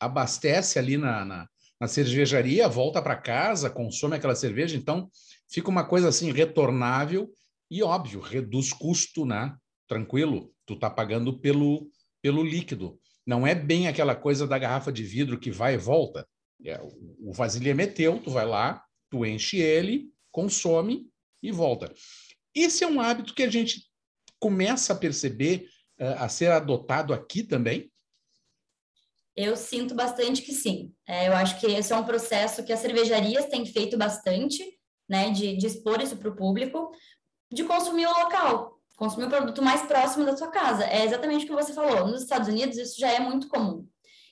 Abastece 0.00 0.78
ali 0.78 0.96
na, 0.96 1.24
na, 1.24 1.48
na 1.80 1.86
cervejaria, 1.86 2.68
volta 2.68 3.00
para 3.02 3.16
casa, 3.16 3.70
consome 3.70 4.16
aquela 4.16 4.34
cerveja. 4.34 4.76
Então, 4.76 5.10
fica 5.48 5.68
uma 5.68 5.84
coisa 5.84 6.08
assim 6.08 6.32
retornável 6.32 7.30
e, 7.70 7.82
óbvio, 7.82 8.20
reduz 8.20 8.72
custo, 8.72 9.24
né? 9.24 9.56
Tranquilo, 9.88 10.52
tu 10.64 10.74
está 10.74 10.90
pagando 10.90 11.38
pelo, 11.38 11.90
pelo 12.22 12.42
líquido. 12.42 12.98
Não 13.26 13.46
é 13.46 13.54
bem 13.54 13.88
aquela 13.88 14.14
coisa 14.14 14.46
da 14.46 14.58
garrafa 14.58 14.92
de 14.92 15.02
vidro 15.02 15.38
que 15.38 15.50
vai 15.50 15.74
e 15.74 15.78
volta. 15.78 16.26
É, 16.64 16.80
o 17.18 17.32
vasilhame 17.32 17.82
é 17.82 17.86
teu, 17.86 18.20
tu 18.20 18.30
vai 18.30 18.46
lá, 18.46 18.82
tu 19.10 19.26
enche 19.26 19.58
ele, 19.58 20.10
consome 20.30 21.08
e 21.42 21.50
volta. 21.50 21.92
Esse 22.54 22.84
é 22.84 22.86
um 22.86 23.00
hábito 23.00 23.34
que 23.34 23.42
a 23.42 23.50
gente 23.50 23.84
começa 24.38 24.92
a 24.92 24.96
perceber 24.96 25.68
uh, 26.00 26.22
a 26.22 26.28
ser 26.28 26.50
adotado 26.50 27.12
aqui 27.12 27.42
também? 27.42 27.90
Eu 29.34 29.56
sinto 29.56 29.94
bastante 29.94 30.40
que 30.40 30.52
sim. 30.52 30.94
É, 31.06 31.28
eu 31.28 31.34
acho 31.34 31.60
que 31.60 31.66
esse 31.66 31.92
é 31.92 31.96
um 31.96 32.04
processo 32.04 32.64
que 32.64 32.72
as 32.72 32.80
cervejarias 32.80 33.46
têm 33.46 33.66
feito 33.66 33.98
bastante, 33.98 34.64
né, 35.08 35.30
de, 35.30 35.56
de 35.56 35.66
expor 35.66 36.00
isso 36.00 36.16
para 36.16 36.30
o 36.30 36.36
público, 36.36 36.90
de 37.52 37.64
consumir 37.64 38.06
o 38.06 38.18
local, 38.18 38.78
consumir 38.96 39.26
o 39.26 39.30
produto 39.30 39.62
mais 39.62 39.82
próximo 39.82 40.24
da 40.24 40.36
sua 40.36 40.48
casa. 40.48 40.84
É 40.84 41.04
exatamente 41.04 41.44
o 41.44 41.48
que 41.48 41.54
você 41.54 41.72
falou. 41.72 42.06
Nos 42.06 42.22
Estados 42.22 42.48
Unidos, 42.48 42.76
isso 42.76 42.98
já 42.98 43.10
é 43.10 43.20
muito 43.20 43.48
comum. 43.48 43.86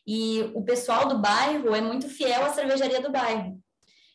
E 0.07 0.51
o 0.55 0.63
pessoal 0.63 1.09
do 1.09 1.19
bairro 1.19 1.75
é 1.75 1.81
muito 1.81 2.09
fiel 2.09 2.45
à 2.45 2.53
cervejaria 2.53 3.01
do 3.01 3.11
bairro. 3.11 3.59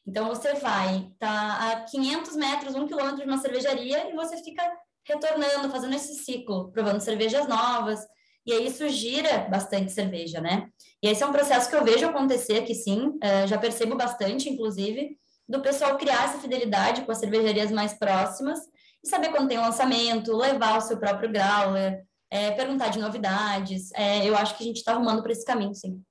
Então, 0.06 0.28
você 0.28 0.54
vai, 0.56 1.12
tá 1.20 1.72
a 1.72 1.82
500 1.82 2.36
metros, 2.36 2.76
um 2.76 2.88
quilômetro 2.88 3.18
de 3.18 3.28
uma 3.28 3.38
cervejaria 3.38 4.10
e 4.10 4.16
você 4.16 4.38
fica 4.38 4.64
retornando, 5.06 5.70
fazendo 5.70 5.96
esse 5.96 6.16
ciclo, 6.24 6.72
provando 6.72 7.00
cervejas 7.00 7.48
novas. 7.48 8.00
E 8.46 8.54
aí 8.54 8.68
isso 8.68 8.88
gira 8.90 9.40
bastante 9.50 9.92
cerveja, 9.92 10.42
né? 10.42 10.68
E 11.04 11.08
esse 11.08 11.22
é 11.22 11.26
um 11.26 11.32
processo 11.32 11.70
que 11.70 11.76
eu 11.76 11.84
vejo 11.84 12.08
acontecer 12.08 12.60
aqui, 12.60 12.74
sim. 12.74 13.10
Uh, 13.10 13.48
já 13.48 13.58
percebo 13.58 13.96
bastante, 13.96 14.50
inclusive, 14.50 15.18
do 15.48 15.62
pessoal 15.62 15.98
criar 15.98 16.26
essa 16.26 16.40
fidelidade 16.40 17.02
com 17.02 17.12
as 17.12 17.20
cervejarias 17.20 17.72
mais 17.72 17.94
próximas 17.94 18.60
e 19.04 19.08
saber 19.08 19.30
quando 19.30 19.48
tem 19.48 19.58
lançamento, 19.58 20.36
levar 20.36 20.78
o 20.78 20.82
seu 20.82 20.98
próprio 20.98 21.32
growler, 21.32 22.04
é, 22.30 22.52
perguntar 22.52 22.90
de 22.90 23.00
novidades. 23.00 23.92
É, 23.94 24.28
eu 24.28 24.36
acho 24.36 24.58
que 24.58 24.64
a 24.64 24.68
gente 24.68 24.78
está 24.78 24.94
arrumando 24.94 25.24
para 25.24 25.32
esse 25.32 25.46
caminho, 25.46 25.74
sim. 25.74 26.02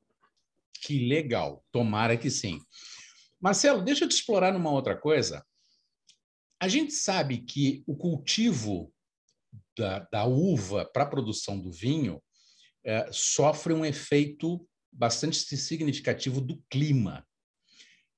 Que 0.82 1.06
legal, 1.06 1.64
tomara 1.72 2.16
que 2.16 2.30
sim. 2.30 2.60
Marcelo, 3.40 3.82
deixa 3.82 4.04
eu 4.04 4.08
te 4.08 4.16
explorar 4.16 4.52
numa 4.52 4.70
outra 4.70 4.96
coisa. 4.96 5.44
A 6.60 6.66
gente 6.66 6.92
sabe 6.92 7.38
que 7.38 7.84
o 7.86 7.96
cultivo 7.96 8.92
da, 9.76 10.00
da 10.10 10.24
uva 10.24 10.84
para 10.92 11.04
a 11.04 11.08
produção 11.08 11.58
do 11.58 11.70
vinho 11.70 12.20
é, 12.84 13.08
sofre 13.12 13.72
um 13.72 13.84
efeito 13.84 14.66
bastante 14.92 15.36
significativo 15.56 16.40
do 16.40 16.60
clima. 16.68 17.24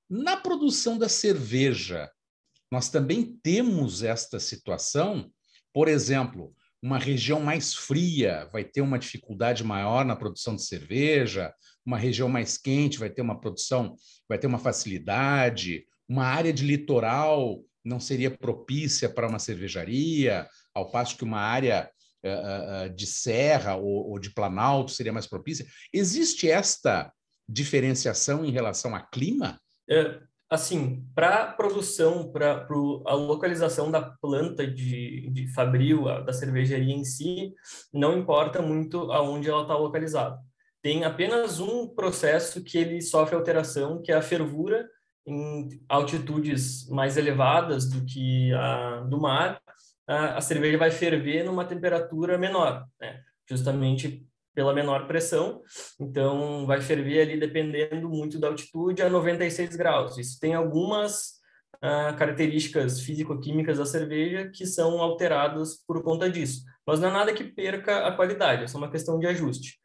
Na 0.09 0.37
produção 0.37 0.97
da 0.97 1.09
cerveja, 1.09 2.11
nós 2.71 2.89
também 2.89 3.39
temos 3.43 4.03
esta 4.03 4.39
situação, 4.39 5.31
por 5.73 5.89
exemplo, 5.89 6.55
uma 6.83 6.99
região 6.99 7.41
mais 7.41 7.75
fria 7.75 8.49
vai 8.53 8.65
ter 8.65 8.81
uma 8.81 8.99
dificuldade 8.99 9.63
maior 9.63 10.05
na 10.05 10.17
produção 10.17 10.57
de 10.57 10.65
cerveja, 10.65 11.53
uma 11.85 11.99
região 11.99 12.29
mais 12.29 12.57
quente 12.57 12.99
vai 12.99 13.11
ter 13.11 13.23
uma 13.23 13.39
produção, 13.39 13.95
vai 14.29 14.39
ter 14.39 14.47
uma 14.47 14.59
facilidade, 14.59 15.85
uma 16.09 16.25
área 16.25 16.53
de 16.53 16.65
litoral 16.65 17.63
não 17.85 17.99
seria 17.99 18.31
propícia 18.31 19.09
para 19.09 19.29
uma 19.29 19.39
cervejaria, 19.39 20.47
ao 20.75 20.91
passo 20.91 21.17
que 21.17 21.25
uma 21.25 21.41
área 21.41 21.91
uh, 22.25 22.87
uh, 22.87 22.95
de 22.95 23.07
serra 23.07 23.77
ou, 23.77 24.11
ou 24.11 24.19
de 24.19 24.31
planalto 24.31 24.93
seria 24.93 25.13
mais 25.13 25.27
propícia. 25.27 25.67
Existe 25.93 26.51
esta 26.51 27.13
diferenciação 27.49 28.45
em 28.45 28.51
relação 28.51 28.95
a 28.95 29.01
clima? 29.01 29.59
É, 29.89 30.21
assim, 30.51 31.07
para 31.15 31.45
a 31.45 31.53
produção, 31.53 32.31
para 32.33 32.67
a 33.07 33.15
localização 33.15 33.89
da 33.89 34.03
planta 34.03 34.67
de, 34.67 35.31
de 35.31 35.47
fabril, 35.55 36.05
da 36.25 36.33
cervejaria 36.33 36.93
em 36.93 37.05
si, 37.05 37.55
não 37.95 38.19
importa 38.19 38.61
muito 38.61 39.13
aonde 39.13 39.49
ela 39.49 39.63
está 39.63 39.77
localizada. 39.77 40.37
Tem 40.83 41.05
apenas 41.05 41.61
um 41.61 41.87
processo 41.87 42.65
que 42.65 42.77
ele 42.77 43.01
sofre 43.01 43.37
alteração, 43.37 44.03
que 44.03 44.11
é 44.11 44.17
a 44.17 44.23
fervura 44.23 44.89
em 45.25 45.69
altitudes 45.89 46.89
mais 46.89 47.17
elevadas 47.17 47.89
do 47.89 48.05
que 48.05 48.53
a 48.55 49.01
do 49.03 49.21
mar, 49.21 49.61
a, 50.09 50.39
a 50.39 50.41
cerveja 50.41 50.77
vai 50.77 50.91
ferver 50.91 51.45
numa 51.45 51.65
temperatura 51.65 52.37
menor, 52.37 52.85
né? 53.01 53.21
justamente 53.49 54.27
pela 54.55 54.75
menor 54.75 55.07
pressão, 55.07 55.63
então 55.99 56.67
vai 56.67 56.81
ferver 56.81 57.21
ali 57.23 57.39
dependendo 57.39 58.09
muito 58.09 58.39
da 58.39 58.49
altitude 58.49 59.03
a 59.03 59.09
96 59.09 59.77
graus. 59.77 60.19
Isso 60.19 60.39
tem 60.41 60.55
algumas 60.55 61.41
uh, 61.77 62.17
características 62.17 63.01
físico-químicas 63.01 63.79
da 63.79 63.87
cerveja 63.87 64.51
que 64.53 64.67
são 64.67 65.01
alteradas 65.01 65.77
por 65.87 66.03
conta 66.03 66.29
disso, 66.29 66.65
mas 66.87 67.01
não 67.01 67.09
é 67.09 67.13
nada 67.13 67.33
que 67.33 67.45
perca 67.45 68.07
a 68.07 68.13
qualidade, 68.13 68.65
é 68.65 68.67
só 68.67 68.79
uma 68.79 68.91
questão 68.91 69.19
de 69.19 69.27
ajuste. 69.27 69.79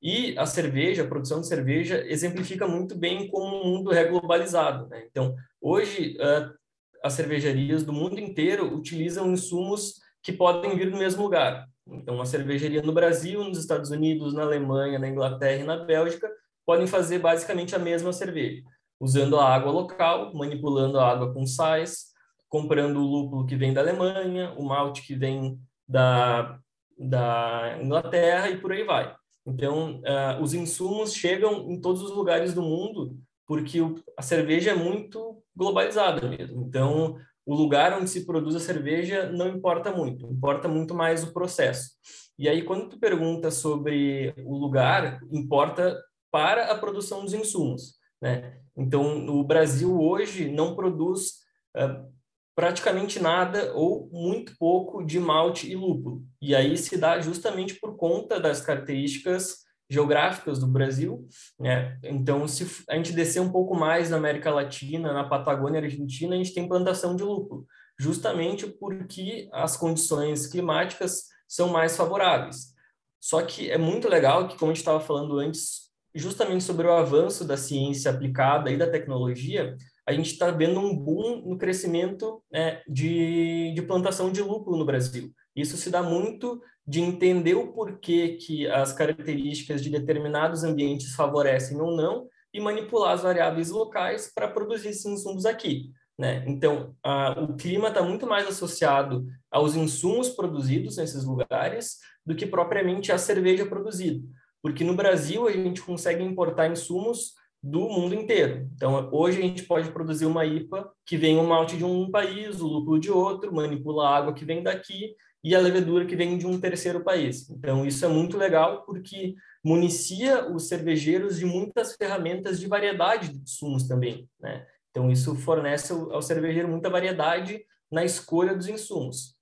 E 0.00 0.38
a 0.38 0.46
cerveja, 0.46 1.02
a 1.02 1.08
produção 1.08 1.40
de 1.40 1.48
cerveja, 1.48 2.04
exemplifica 2.06 2.68
muito 2.68 2.96
bem 2.96 3.28
como 3.28 3.56
um 3.56 3.64
mundo 3.64 3.90
reglobalizado. 3.90 4.88
Né? 4.88 5.04
Então, 5.10 5.34
hoje, 5.60 6.16
uh, 6.18 6.54
as 7.02 7.14
cervejarias 7.14 7.82
do 7.82 7.92
mundo 7.92 8.18
inteiro 8.18 8.72
utilizam 8.74 9.32
insumos 9.32 9.94
que 10.22 10.32
podem 10.32 10.76
vir 10.76 10.90
do 10.90 10.96
mesmo 10.96 11.22
lugar. 11.22 11.66
Então, 11.90 12.14
uma 12.14 12.26
cervejaria 12.26 12.82
no 12.82 12.92
Brasil, 12.92 13.42
nos 13.44 13.58
Estados 13.58 13.90
Unidos, 13.90 14.34
na 14.34 14.42
Alemanha, 14.42 14.98
na 14.98 15.08
Inglaterra 15.08 15.62
e 15.62 15.66
na 15.66 15.76
Bélgica 15.76 16.30
podem 16.66 16.86
fazer 16.86 17.18
basicamente 17.18 17.74
a 17.74 17.78
mesma 17.78 18.12
cerveja, 18.12 18.62
usando 19.00 19.38
a 19.38 19.48
água 19.48 19.72
local, 19.72 20.34
manipulando 20.34 20.98
a 20.98 21.10
água 21.10 21.32
com 21.32 21.46
sais, 21.46 22.08
comprando 22.48 22.98
o 22.98 23.06
lúpulo 23.06 23.46
que 23.46 23.56
vem 23.56 23.72
da 23.72 23.80
Alemanha, 23.80 24.52
o 24.56 24.64
malte 24.64 25.02
que 25.02 25.14
vem 25.14 25.58
da, 25.88 26.58
da 26.98 27.78
Inglaterra 27.82 28.50
e 28.50 28.58
por 28.58 28.72
aí 28.72 28.84
vai. 28.84 29.14
Então, 29.46 30.00
uh, 30.00 30.42
os 30.42 30.52
insumos 30.52 31.14
chegam 31.14 31.70
em 31.70 31.80
todos 31.80 32.02
os 32.02 32.10
lugares 32.10 32.52
do 32.52 32.60
mundo 32.60 33.16
porque 33.46 33.80
o, 33.80 33.94
a 34.14 34.20
cerveja 34.20 34.72
é 34.72 34.74
muito 34.74 35.42
globalizada 35.56 36.28
mesmo. 36.28 36.62
Então, 36.62 37.16
o 37.48 37.54
lugar 37.54 37.98
onde 37.98 38.10
se 38.10 38.26
produz 38.26 38.54
a 38.54 38.60
cerveja 38.60 39.32
não 39.32 39.48
importa 39.48 39.90
muito, 39.90 40.26
importa 40.26 40.68
muito 40.68 40.94
mais 40.94 41.24
o 41.24 41.32
processo. 41.32 41.92
E 42.38 42.46
aí, 42.46 42.62
quando 42.62 42.90
tu 42.90 43.00
pergunta 43.00 43.50
sobre 43.50 44.34
o 44.44 44.58
lugar, 44.58 45.18
importa 45.32 45.98
para 46.30 46.70
a 46.70 46.76
produção 46.76 47.24
dos 47.24 47.32
insumos, 47.32 47.94
né? 48.20 48.58
Então, 48.76 49.26
o 49.28 49.42
Brasil 49.42 49.98
hoje 49.98 50.50
não 50.50 50.76
produz 50.76 51.38
uh, 51.74 52.12
praticamente 52.54 53.18
nada 53.18 53.72
ou 53.74 54.10
muito 54.12 54.52
pouco 54.58 55.02
de 55.02 55.18
malte 55.18 55.72
e 55.72 55.74
lúpulo. 55.74 56.22
E 56.42 56.54
aí 56.54 56.76
se 56.76 56.98
dá 56.98 57.18
justamente 57.18 57.80
por 57.80 57.96
conta 57.96 58.38
das 58.38 58.60
características 58.60 59.60
geográficas 59.90 60.58
do 60.58 60.66
Brasil, 60.66 61.26
né? 61.58 61.98
Então, 62.02 62.46
se 62.46 62.84
a 62.88 62.96
gente 62.96 63.12
descer 63.12 63.40
um 63.40 63.50
pouco 63.50 63.74
mais 63.74 64.10
na 64.10 64.16
América 64.16 64.50
Latina, 64.50 65.12
na 65.12 65.24
Patagônia 65.24 65.80
Argentina, 65.80 66.34
a 66.34 66.38
gente 66.38 66.54
tem 66.54 66.68
plantação 66.68 67.16
de 67.16 67.22
lúpulo, 67.22 67.66
justamente 67.98 68.66
porque 68.66 69.48
as 69.52 69.76
condições 69.76 70.46
climáticas 70.46 71.24
são 71.48 71.68
mais 71.68 71.96
favoráveis. 71.96 72.74
Só 73.20 73.42
que 73.42 73.70
é 73.70 73.78
muito 73.78 74.08
legal 74.08 74.46
que, 74.46 74.56
como 74.58 74.70
a 74.70 74.74
gente 74.74 74.82
estava 74.82 75.00
falando 75.00 75.38
antes, 75.38 75.88
justamente 76.14 76.64
sobre 76.64 76.86
o 76.86 76.92
avanço 76.92 77.44
da 77.44 77.56
ciência 77.56 78.10
aplicada 78.10 78.70
e 78.70 78.76
da 78.76 78.88
tecnologia, 78.90 79.76
a 80.06 80.12
gente 80.12 80.32
está 80.32 80.50
vendo 80.50 80.80
um 80.80 80.96
boom 80.96 81.42
no 81.46 81.58
crescimento 81.58 82.42
né, 82.50 82.80
de, 82.88 83.72
de 83.74 83.82
plantação 83.82 84.32
de 84.32 84.42
lúpulo 84.42 84.78
no 84.78 84.84
Brasil. 84.84 85.32
Isso 85.60 85.76
se 85.76 85.90
dá 85.90 86.02
muito 86.02 86.62
de 86.86 87.00
entender 87.00 87.54
o 87.54 87.72
porquê 87.72 88.38
que 88.40 88.66
as 88.66 88.92
características 88.92 89.82
de 89.82 89.90
determinados 89.90 90.64
ambientes 90.64 91.14
favorecem 91.14 91.80
ou 91.80 91.94
não 91.94 92.28
e 92.52 92.60
manipular 92.60 93.12
as 93.12 93.22
variáveis 93.22 93.70
locais 93.70 94.32
para 94.34 94.48
produzir 94.48 94.88
esses 94.88 95.04
insumos 95.04 95.44
aqui. 95.44 95.90
Né? 96.18 96.44
Então, 96.46 96.94
a, 97.02 97.32
o 97.42 97.54
clima 97.56 97.88
está 97.88 98.02
muito 98.02 98.26
mais 98.26 98.48
associado 98.48 99.26
aos 99.50 99.74
insumos 99.74 100.30
produzidos 100.30 100.96
nesses 100.96 101.24
lugares 101.24 101.98
do 102.24 102.34
que 102.34 102.46
propriamente 102.46 103.12
à 103.12 103.18
cerveja 103.18 103.66
produzida. 103.66 104.26
Porque 104.62 104.82
no 104.82 104.94
Brasil 104.94 105.46
a 105.46 105.52
gente 105.52 105.82
consegue 105.82 106.22
importar 106.22 106.70
insumos 106.70 107.34
do 107.62 107.80
mundo 107.88 108.14
inteiro. 108.14 108.68
Então, 108.74 109.08
hoje 109.12 109.38
a 109.38 109.42
gente 109.42 109.64
pode 109.64 109.90
produzir 109.90 110.26
uma 110.26 110.46
IPA 110.46 110.90
que 111.04 111.16
vem 111.16 111.38
o 111.38 111.44
malte 111.46 111.76
de 111.76 111.84
um 111.84 112.10
país, 112.10 112.60
o 112.60 112.66
lúpulo 112.66 112.98
de 112.98 113.10
outro, 113.10 113.54
manipula 113.54 114.06
a 114.06 114.16
água 114.16 114.32
que 114.32 114.44
vem 114.44 114.62
daqui 114.62 115.14
e 115.42 115.54
a 115.54 115.60
levedura 115.60 116.04
que 116.04 116.16
vem 116.16 116.36
de 116.36 116.46
um 116.46 116.60
terceiro 116.60 117.02
país. 117.02 117.48
Então, 117.50 117.86
isso 117.86 118.04
é 118.04 118.08
muito 118.08 118.36
legal 118.36 118.82
porque 118.84 119.34
municia 119.62 120.50
os 120.50 120.68
cervejeiros 120.68 121.38
de 121.38 121.46
muitas 121.46 121.94
ferramentas 121.94 122.58
de 122.58 122.66
variedade 122.66 123.28
de 123.28 123.38
insumos 123.42 123.86
também, 123.86 124.28
né? 124.40 124.66
Então, 124.90 125.10
isso 125.10 125.34
fornece 125.36 125.92
ao 125.92 126.22
cervejeiro 126.22 126.68
muita 126.68 126.90
variedade 126.90 127.64
na 127.90 128.04
escolha 128.04 128.54
dos 128.54 128.68
insumos. 128.68 129.36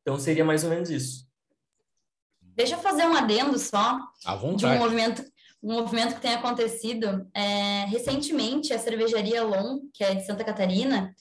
Então, 0.00 0.18
seria 0.18 0.44
mais 0.44 0.64
ou 0.64 0.70
menos 0.70 0.90
isso. 0.90 1.28
Deixa 2.40 2.74
eu 2.74 2.78
fazer 2.78 3.04
um 3.04 3.14
adendo 3.14 3.58
só 3.58 3.98
de 4.56 4.66
um 4.66 4.78
movimento, 4.78 5.22
um 5.62 5.74
movimento 5.74 6.14
que 6.14 6.20
tem 6.20 6.34
acontecido. 6.34 7.26
É, 7.34 7.84
recentemente, 7.86 8.72
a 8.72 8.78
cervejaria 8.78 9.44
Lon, 9.44 9.80
que 9.92 10.04
é 10.04 10.14
de 10.14 10.24
Santa 10.24 10.44
Catarina, 10.44 11.14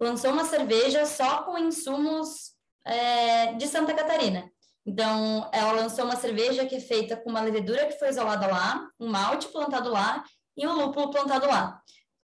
lançou 0.00 0.32
uma 0.32 0.44
cerveja 0.44 1.04
só 1.06 1.42
com 1.42 1.58
insumos 1.58 2.57
é, 2.84 3.52
de 3.54 3.66
Santa 3.66 3.94
Catarina. 3.94 4.50
Então, 4.86 5.50
ela 5.52 5.72
lançou 5.72 6.04
uma 6.04 6.16
cerveja 6.16 6.64
que 6.64 6.76
é 6.76 6.80
feita 6.80 7.16
com 7.16 7.28
uma 7.28 7.42
levedura 7.42 7.86
que 7.86 7.98
foi 7.98 8.08
isolada 8.08 8.46
lá, 8.46 8.88
um 8.98 9.08
malte 9.08 9.48
plantado 9.48 9.90
lá 9.90 10.24
e 10.56 10.66
um 10.66 10.72
lúpulo 10.72 11.10
plantado 11.10 11.46
lá, 11.46 11.80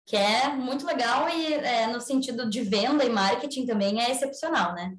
que 0.06 0.16
é 0.16 0.48
muito 0.48 0.86
legal 0.86 1.28
e 1.30 1.54
é, 1.56 1.88
no 1.88 2.00
sentido 2.00 2.50
de 2.50 2.62
venda 2.62 3.04
e 3.04 3.10
marketing 3.10 3.66
também 3.66 4.02
é 4.02 4.12
excepcional, 4.12 4.74
né? 4.74 4.96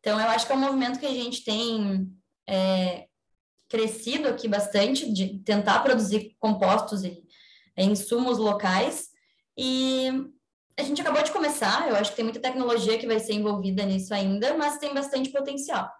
Então, 0.00 0.20
eu 0.20 0.28
acho 0.28 0.46
que 0.46 0.52
é 0.52 0.56
um 0.56 0.60
movimento 0.60 1.00
que 1.00 1.06
a 1.06 1.14
gente 1.14 1.42
tem 1.42 2.06
é, 2.46 3.06
crescido 3.68 4.28
aqui 4.28 4.46
bastante, 4.46 5.10
de 5.10 5.38
tentar 5.40 5.80
produzir 5.80 6.36
compostos 6.38 7.02
e 7.02 7.24
insumos 7.76 8.38
locais, 8.38 9.08
e 9.56 10.10
a 10.78 10.82
gente 10.82 11.00
acabou 11.00 11.22
de 11.22 11.32
começar, 11.32 11.88
eu 11.88 11.96
acho 11.96 12.10
que 12.10 12.16
tem 12.16 12.24
muita 12.24 12.40
tecnologia 12.40 12.98
que 12.98 13.06
vai 13.06 13.18
ser 13.18 13.32
envolvida 13.32 13.84
nisso 13.84 14.12
ainda, 14.12 14.56
mas 14.56 14.78
tem 14.78 14.92
bastante 14.92 15.30
potencial. 15.30 15.90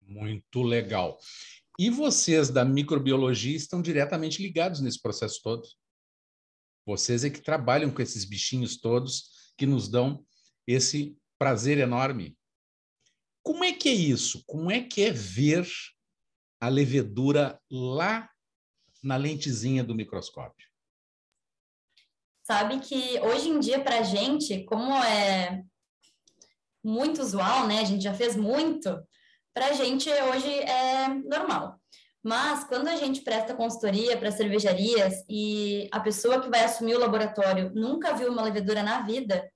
Muito 0.00 0.62
legal. 0.62 1.18
E 1.78 1.90
vocês 1.90 2.50
da 2.50 2.64
microbiologia 2.64 3.56
estão 3.56 3.82
diretamente 3.82 4.42
ligados 4.42 4.80
nesse 4.80 5.00
processo 5.00 5.40
todo? 5.42 5.62
Vocês 6.86 7.22
é 7.24 7.30
que 7.30 7.40
trabalham 7.40 7.90
com 7.90 8.02
esses 8.02 8.24
bichinhos 8.24 8.78
todos 8.78 9.52
que 9.56 9.66
nos 9.66 9.88
dão 9.88 10.24
esse 10.66 11.16
prazer 11.38 11.78
enorme. 11.78 12.36
Como 13.42 13.64
é 13.64 13.72
que 13.72 13.88
é 13.88 13.92
isso? 13.92 14.42
Como 14.46 14.70
é 14.70 14.82
que 14.82 15.02
é 15.02 15.10
ver 15.10 15.66
a 16.60 16.68
levedura 16.68 17.60
lá 17.70 18.30
na 19.02 19.16
lentezinha 19.16 19.82
do 19.82 19.94
microscópio? 19.94 20.69
Sabe 22.50 22.80
que 22.80 23.20
hoje 23.20 23.48
em 23.48 23.60
dia, 23.60 23.78
para 23.78 24.00
a 24.00 24.02
gente, 24.02 24.64
como 24.64 24.92
é 25.04 25.62
muito 26.82 27.22
usual, 27.22 27.68
né? 27.68 27.78
A 27.78 27.84
gente 27.84 28.02
já 28.02 28.12
fez 28.12 28.34
muito, 28.34 29.00
para 29.54 29.66
a 29.66 29.72
gente 29.72 30.10
hoje 30.10 30.52
é 30.58 31.06
normal. 31.26 31.78
Mas 32.20 32.64
quando 32.64 32.88
a 32.88 32.96
gente 32.96 33.20
presta 33.20 33.54
consultoria 33.54 34.16
para 34.16 34.32
cervejarias 34.32 35.24
e 35.28 35.88
a 35.92 36.00
pessoa 36.00 36.40
que 36.40 36.50
vai 36.50 36.64
assumir 36.64 36.96
o 36.96 36.98
laboratório 36.98 37.70
nunca 37.72 38.14
viu 38.14 38.32
uma 38.32 38.42
levedura 38.42 38.82
na 38.82 39.02
vida, 39.02 39.48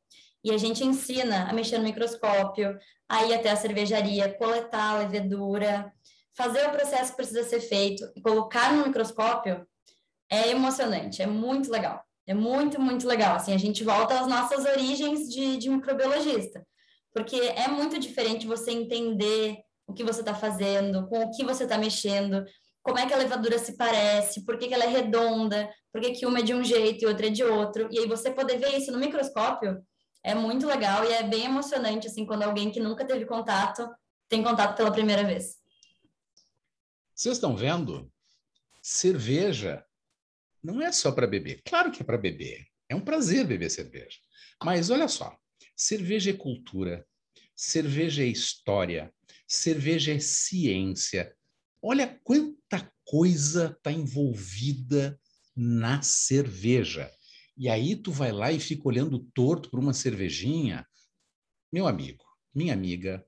e 0.44 0.52
a 0.52 0.56
gente 0.56 0.84
ensina 0.84 1.50
a 1.50 1.52
mexer 1.52 1.78
no 1.78 1.84
microscópio, 1.84 2.78
a 3.08 3.24
ir 3.24 3.34
até 3.34 3.50
a 3.50 3.56
cervejaria, 3.56 4.32
coletar 4.38 4.90
a 4.90 4.98
levedura, 4.98 5.92
fazer 6.36 6.64
o 6.68 6.70
processo 6.70 7.10
que 7.10 7.16
precisa 7.16 7.42
ser 7.42 7.60
feito 7.60 8.08
e 8.14 8.22
colocar 8.22 8.72
no 8.72 8.86
microscópio, 8.86 9.66
é 10.30 10.50
emocionante, 10.50 11.22
é 11.22 11.26
muito 11.26 11.72
legal. 11.72 12.04
É 12.26 12.34
muito, 12.34 12.80
muito 12.80 13.06
legal. 13.06 13.36
Assim, 13.36 13.52
a 13.52 13.58
gente 13.58 13.84
volta 13.84 14.18
às 14.18 14.26
nossas 14.26 14.64
origens 14.64 15.28
de, 15.28 15.56
de 15.56 15.68
microbiologista, 15.68 16.66
porque 17.12 17.36
é 17.36 17.68
muito 17.68 17.98
diferente 17.98 18.46
você 18.46 18.70
entender 18.70 19.58
o 19.86 19.92
que 19.92 20.02
você 20.02 20.20
está 20.20 20.34
fazendo, 20.34 21.06
com 21.08 21.24
o 21.24 21.30
que 21.30 21.44
você 21.44 21.64
está 21.64 21.76
mexendo, 21.76 22.44
como 22.82 22.98
é 22.98 23.06
que 23.06 23.14
a 23.14 23.18
levadura 23.18 23.58
se 23.58 23.76
parece, 23.76 24.44
por 24.44 24.58
que, 24.58 24.68
que 24.68 24.74
ela 24.74 24.84
é 24.84 24.88
redonda, 24.88 25.70
por 25.92 26.00
que, 26.00 26.12
que 26.12 26.26
uma 26.26 26.40
é 26.40 26.42
de 26.42 26.54
um 26.54 26.64
jeito 26.64 27.04
e 27.04 27.06
outra 27.06 27.26
é 27.26 27.30
de 27.30 27.44
outro. 27.44 27.88
E 27.90 27.98
aí 27.98 28.06
você 28.06 28.30
poder 28.30 28.58
ver 28.58 28.76
isso 28.76 28.92
no 28.92 28.98
microscópio 28.98 29.82
é 30.22 30.34
muito 30.34 30.66
legal 30.66 31.04
e 31.04 31.12
é 31.12 31.22
bem 31.22 31.44
emocionante, 31.44 32.06
assim, 32.06 32.26
quando 32.26 32.42
alguém 32.42 32.70
que 32.70 32.80
nunca 32.80 33.04
teve 33.04 33.26
contato 33.26 33.88
tem 34.28 34.42
contato 34.42 34.76
pela 34.76 34.90
primeira 34.90 35.22
vez. 35.22 35.56
Vocês 37.14 37.36
estão 37.36 37.54
vendo? 37.54 38.10
Cerveja 38.82 39.84
não 40.64 40.80
é 40.80 40.90
só 40.90 41.12
para 41.12 41.26
beber. 41.26 41.60
Claro 41.62 41.92
que 41.92 42.02
é 42.02 42.04
para 42.04 42.16
beber. 42.16 42.66
É 42.88 42.94
um 42.94 43.00
prazer 43.00 43.46
beber 43.46 43.70
cerveja. 43.70 44.18
Mas 44.64 44.88
olha 44.88 45.06
só, 45.06 45.36
cerveja 45.76 46.30
é 46.30 46.34
cultura, 46.34 47.06
cerveja 47.54 48.22
é 48.22 48.26
história, 48.26 49.12
cerveja 49.46 50.14
é 50.14 50.18
ciência. 50.18 51.36
Olha 51.82 52.18
quanta 52.24 52.90
coisa 53.04 53.74
está 53.76 53.92
envolvida 53.92 55.20
na 55.54 56.00
cerveja. 56.00 57.10
E 57.56 57.68
aí 57.68 57.94
tu 57.94 58.10
vai 58.10 58.32
lá 58.32 58.50
e 58.50 58.58
fica 58.58 58.88
olhando 58.88 59.18
torto 59.34 59.70
para 59.70 59.80
uma 59.80 59.92
cervejinha. 59.92 60.86
Meu 61.70 61.86
amigo, 61.86 62.24
minha 62.54 62.72
amiga, 62.72 63.24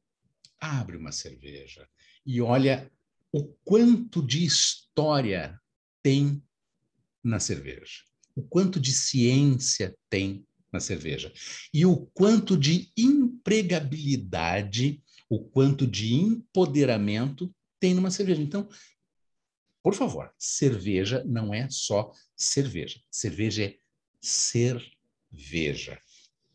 abre 0.59 0.97
uma 0.97 1.13
cerveja 1.13 1.87
e 2.25 2.41
olha 2.41 2.91
o 3.31 3.45
quanto 3.63 4.23
de 4.23 4.45
história 4.45 5.61
tem 6.03 6.43
na 7.27 7.41
cerveja, 7.41 8.03
o 8.35 8.43
quanto 8.43 8.79
de 8.79 8.93
ciência 8.93 9.95
tem 10.09 10.47
na 10.73 10.81
cerveja 10.81 11.33
e 11.73 11.85
o 11.85 12.07
quanto 12.15 12.57
de 12.57 12.93
empregabilidade, 12.97 15.03
o 15.29 15.43
quanto 15.43 15.87
de 15.87 16.15
empoderamento 16.15 17.53
tem 17.81 17.95
numa 17.95 18.11
cerveja. 18.11 18.43
Então, 18.43 18.69
por 19.83 19.95
favor, 19.95 20.33
cerveja 20.39 21.25
não 21.25 21.53
é 21.53 21.69
só 21.71 22.13
cerveja. 22.37 23.01
Cerveja 23.11 23.65
é 23.65 23.77
cerveja. 24.21 26.01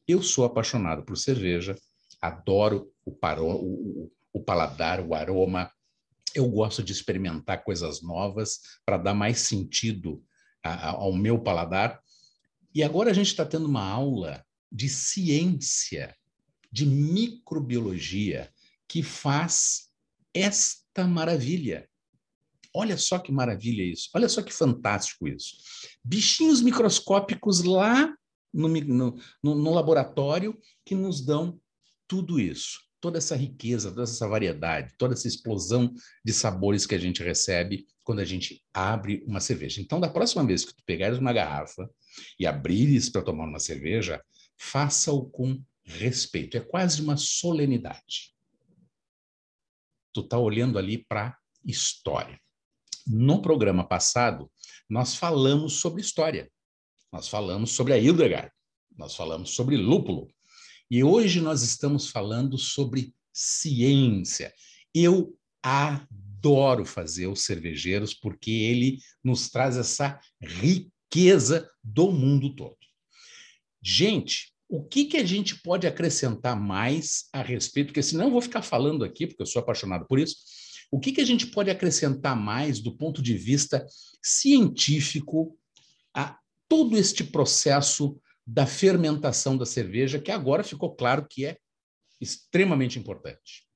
Eu 0.07 0.22
sou 0.22 0.45
apaixonado 0.45 1.03
por 1.03 1.17
cerveja 1.17 1.76
adoro 2.22 2.93
o, 3.03 3.11
paro, 3.11 3.47
o, 3.47 4.11
o 4.32 4.43
paladar, 4.43 4.99
o 4.99 5.15
aroma. 5.15 5.72
Eu 6.36 6.47
gosto 6.47 6.84
de 6.84 6.93
experimentar 6.93 7.63
coisas 7.63 8.01
novas 8.01 8.59
para 8.86 8.97
dar 8.97 9.13
mais 9.13 9.39
sentido 9.39 10.24
ao 10.64 11.14
meu 11.14 11.39
paladar. 11.39 12.01
E 12.74 12.84
agora 12.84 13.12
a 13.12 13.14
gente 13.14 13.28
está 13.28 13.45
tendo 13.45 13.66
uma 13.68 13.84
aula 13.84 14.45
de 14.72 14.88
ciência, 14.88 16.16
de 16.72 16.86
microbiologia, 16.86 18.51
que 18.88 19.03
faz 19.03 19.89
esta 20.34 21.05
maravilha. 21.05 21.89
Olha 22.74 22.97
só 22.97 23.20
que 23.20 23.32
maravilha 23.32 23.84
isso, 23.84 24.09
olha 24.14 24.30
só 24.30 24.41
que 24.41 24.53
fantástico 24.53 25.28
isso. 25.28 25.57
Bichinhos 26.03 26.62
microscópicos 26.62 27.64
lá 27.64 28.14
no, 28.53 28.68
no, 28.68 29.16
no, 29.43 29.74
laboratório 29.74 30.57
que 30.86 30.95
nos 30.95 31.22
dão 31.22 31.59
tudo 32.07 32.39
isso, 32.39 32.80
toda 33.01 33.17
essa 33.17 33.35
riqueza, 33.35 33.89
toda 33.89 34.03
essa 34.03 34.27
variedade, 34.27 34.93
toda 34.97 35.13
essa 35.13 35.27
explosão 35.27 35.93
de 36.23 36.31
sabores 36.31 36.85
que 36.85 36.95
a 36.95 36.99
gente 36.99 37.23
recebe 37.23 37.87
quando 38.03 38.19
a 38.19 38.25
gente 38.25 38.63
abre 38.73 39.23
uma 39.27 39.39
cerveja. 39.39 39.81
Então, 39.81 39.99
da 39.99 40.07
próxima 40.07 40.45
vez 40.45 40.63
que 40.63 40.73
tu 40.73 40.83
pegares 40.85 41.17
uma 41.17 41.33
garrafa 41.33 41.89
e 42.39 42.45
abrires 42.45 43.09
para 43.09 43.23
tomar 43.23 43.45
uma 43.45 43.59
cerveja, 43.59 44.23
faça-o 44.57 45.25
com 45.25 45.61
respeito. 45.83 46.55
É 46.55 46.59
quase 46.59 47.01
uma 47.01 47.17
solenidade. 47.17 48.33
Tu 50.13 50.21
está 50.21 50.37
olhando 50.37 50.77
ali 50.77 51.03
para 51.03 51.37
história. 51.65 52.39
No 53.07 53.41
programa 53.41 53.83
passado, 53.83 54.51
nós 54.87 55.15
falamos 55.15 55.79
sobre 55.79 56.01
história. 56.01 56.51
Nós 57.11 57.27
falamos 57.27 57.71
sobre 57.71 57.93
a 57.93 57.97
Hildegard. 57.97 58.51
Nós 58.95 59.15
falamos 59.15 59.51
sobre 59.51 59.75
lúpulo. 59.77 60.27
E 60.93 61.05
hoje 61.05 61.39
nós 61.39 61.61
estamos 61.61 62.09
falando 62.09 62.57
sobre 62.57 63.15
ciência. 63.31 64.53
Eu 64.93 65.33
adoro 65.63 66.83
fazer 66.83 67.27
os 67.27 67.45
cervejeiros 67.45 68.13
porque 68.13 68.51
ele 68.51 68.99
nos 69.23 69.49
traz 69.49 69.77
essa 69.77 70.19
riqueza 70.41 71.71
do 71.81 72.11
mundo 72.11 72.53
todo. 72.53 72.75
Gente, 73.81 74.51
o 74.67 74.83
que, 74.83 75.05
que 75.05 75.15
a 75.15 75.25
gente 75.25 75.61
pode 75.61 75.87
acrescentar 75.87 76.59
mais 76.59 77.29
a 77.31 77.41
respeito? 77.41 77.87
Porque 77.87 78.03
senão 78.03 78.25
eu 78.25 78.31
vou 78.31 78.41
ficar 78.41 78.61
falando 78.61 79.05
aqui, 79.05 79.25
porque 79.25 79.41
eu 79.41 79.47
sou 79.47 79.61
apaixonado 79.61 80.05
por 80.05 80.19
isso. 80.19 80.35
O 80.91 80.99
que, 80.99 81.13
que 81.13 81.21
a 81.21 81.25
gente 81.25 81.47
pode 81.47 81.69
acrescentar 81.69 82.35
mais 82.35 82.81
do 82.81 82.97
ponto 82.97 83.21
de 83.21 83.37
vista 83.37 83.87
científico 84.21 85.57
a 86.13 86.37
todo 86.67 86.97
este 86.97 87.23
processo 87.23 88.19
da 88.45 88.65
fermentação 88.65 89.57
da 89.57 89.65
cerveja, 89.65 90.19
que 90.19 90.31
agora 90.31 90.63
ficou 90.63 90.95
claro 90.95 91.25
que 91.29 91.45
é 91.45 91.57
extremamente 92.19 92.99
importante. 92.99 93.67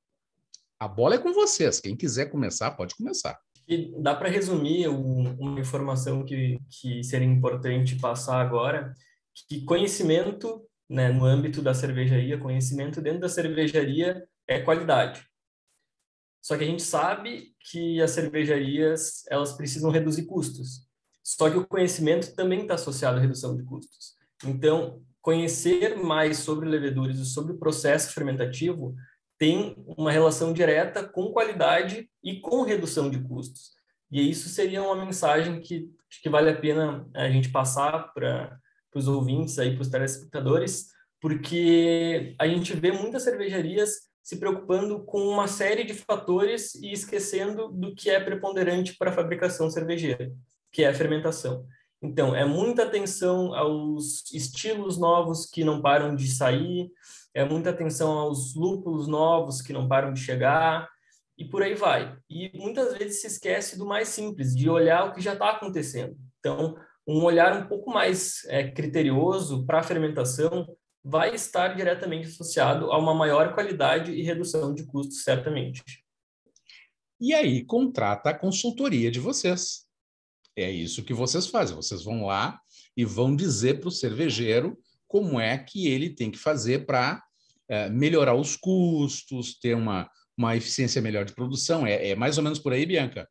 A 0.80 0.88
bola 0.88 1.16
é 1.16 1.18
com 1.20 1.34
vocês. 1.34 1.80
Quem 1.80 1.95
quiser 1.95 2.30
começar, 2.30 2.72
pode 2.72 2.95
começar. 2.95 3.39
E 3.68 3.91
dá 4.01 4.13
para 4.13 4.30
resumir 4.30 4.88
uma 4.88 5.59
informação 5.59 6.24
que, 6.24 6.59
que 6.70 7.03
seria 7.03 7.28
importante 7.28 7.95
passar 7.95 8.39
agora, 8.39 8.93
que 9.47 9.66
conhecimento 9.66 10.63
né, 10.88 11.11
no 11.11 11.26
âmbito 11.26 11.61
da 11.61 11.74
cervejaria, 11.74 12.38
conhecimento 12.38 13.01
dentro 13.01 13.22
da 13.22 13.30
cervejaria 13.30 14.28
é 14.47 14.61
qualidade. 14.61 15.26
Só 16.41 16.55
que 16.55 16.63
a 16.63 16.68
gente 16.68 16.84
sabe 16.84 17.55
que 17.59 17.99
as 17.99 18.11
cervejarias 18.11 19.24
elas 19.32 19.53
precisam 19.53 19.89
reduzir 19.89 20.26
custos. 20.26 20.88
Só 21.24 21.49
que 21.49 21.57
o 21.57 21.66
conhecimento 21.66 22.36
também 22.36 22.61
está 22.61 22.76
associado 22.76 23.18
à 23.18 23.20
redução 23.20 23.57
de 23.57 23.63
custos. 23.63 24.14
Então, 24.46 25.02
conhecer 25.22 25.98
mais 25.98 26.38
sobre 26.38 26.70
leveduras 26.70 27.18
e 27.18 27.26
sobre 27.26 27.54
o 27.54 27.58
processo 27.58 28.14
fermentativo 28.14 28.96
tem 29.38 29.76
uma 29.98 30.12
relação 30.12 30.54
direta 30.54 31.04
com 31.04 31.32
qualidade 31.32 32.10
e 32.24 32.39
com 32.39 32.62
redução 32.62 33.10
de 33.10 33.20
custos. 33.20 33.72
E 34.12 34.30
isso 34.30 34.48
seria 34.50 34.82
uma 34.84 35.04
mensagem 35.04 35.60
que, 35.60 35.89
que 36.22 36.30
vale 36.30 36.50
a 36.50 36.56
pena 36.56 37.08
a 37.14 37.30
gente 37.30 37.50
passar 37.50 38.14
para 38.14 38.58
os 38.93 39.08
ouvintes, 39.08 39.60
aí, 39.60 39.74
para 39.74 39.82
os 39.82 39.89
telespectadores, 39.89 40.88
porque 41.20 42.36
a 42.39 42.48
gente 42.48 42.74
vê 42.76 42.91
muitas 42.91 43.24
cervejarias 43.24 44.06
se 44.24 44.38
preocupando 44.38 45.04
com 45.04 45.20
uma 45.20 45.48
série 45.48 45.84
de 45.84 45.93
fatores 45.93 46.76
e 46.76 46.91
esquecendo 46.91 47.70
do 47.72 47.93
que 47.93 48.10
é 48.10 48.20
preponderante 48.20 48.96
para 48.96 49.12
a 49.12 49.14
fabricação 49.14 49.70
cervejeira, 49.70 50.32
que 50.72 50.84
é 50.84 50.88
a 50.88 50.93
fermentação. 50.93 51.66
Então, 52.02 52.36
é 52.36 52.46
muita 52.46 52.84
atenção 52.84 53.54
aos 53.54 54.32
estilos 54.32 54.98
novos 54.98 55.46
que 55.46 55.64
não 55.64 55.82
param 55.82 56.16
de 56.16 56.28
sair, 56.28 56.91
é 57.34 57.43
muita 57.43 57.72
atenção 57.72 58.12
aos 58.18 58.56
lúpulos 58.56 59.08
novos 59.08 59.62
que 59.62 59.74
não 59.74 59.88
param 59.88 60.14
de 60.14 60.20
chegar, 60.20 60.88
e 61.38 61.46
por 61.46 61.62
aí 61.64 61.76
vai. 61.76 62.18
E 62.30 62.52
muitas 62.58 62.98
vezes 62.98 63.22
se 63.22 63.28
esquece 63.28 63.78
do 63.78 63.86
mais 63.86 64.08
simples, 64.10 64.56
de 64.56 64.70
olhar 64.70 65.06
o 65.06 65.14
que 65.14 65.22
já 65.22 65.34
está 65.34 65.52
acontecendo. 65.52 66.16
Então, 66.39 66.78
um 67.08 67.24
olhar 67.24 67.56
um 67.58 67.68
pouco 67.68 67.91
mais 67.91 68.46
é, 68.46 68.70
criterioso 68.72 69.66
para 69.66 69.80
a 69.80 69.84
fermentação 69.84 70.66
vai 71.04 71.36
estar 71.36 71.76
diretamente 71.76 72.28
associado 72.28 72.91
a 72.91 72.98
uma 72.98 73.14
maior 73.14 73.54
qualidade 73.54 74.12
e 74.12 74.24
redução 74.24 74.74
de 74.74 74.86
custos, 74.86 75.24
certamente. 75.24 75.84
E 77.20 77.34
aí, 77.34 77.64
contrata 77.64 78.32
a 78.32 78.38
consultoria 78.38 79.12
de 79.12 79.20
vocês. 79.20 79.85
É 80.56 80.70
isso 80.70 81.03
que 81.03 81.14
vocês 81.14 81.47
fazem. 81.47 81.76
Vocês 81.76 82.03
vão 82.03 82.26
lá 82.26 82.60
e 82.95 83.03
vão 83.03 83.36
dizer 83.36 83.80
para 83.80 83.89
o 83.89 83.91
cervejeiro 83.91 84.78
como 85.08 85.39
é 85.39 85.58
que 85.58 85.88
ele 85.88 86.10
tem 86.10 86.32
que 86.32 86.38
fazer 86.38 86.86
para 86.86 87.22
é, 87.68 87.89
melhorar 87.89 88.36
os 88.36 88.56
custos, 88.56 89.58
ter 89.60 89.76
uma, 89.76 90.10
uma 90.38 90.56
eficiência 90.56 91.01
melhor 91.01 91.26
de 91.26 91.34
produção. 91.34 91.86
É, 91.86 92.10
é 92.10 92.16
mais 92.16 92.38
ou 92.38 92.43
menos 92.43 92.60
por 92.60 92.74
aí, 92.74 92.86
Bianca? 92.86 93.28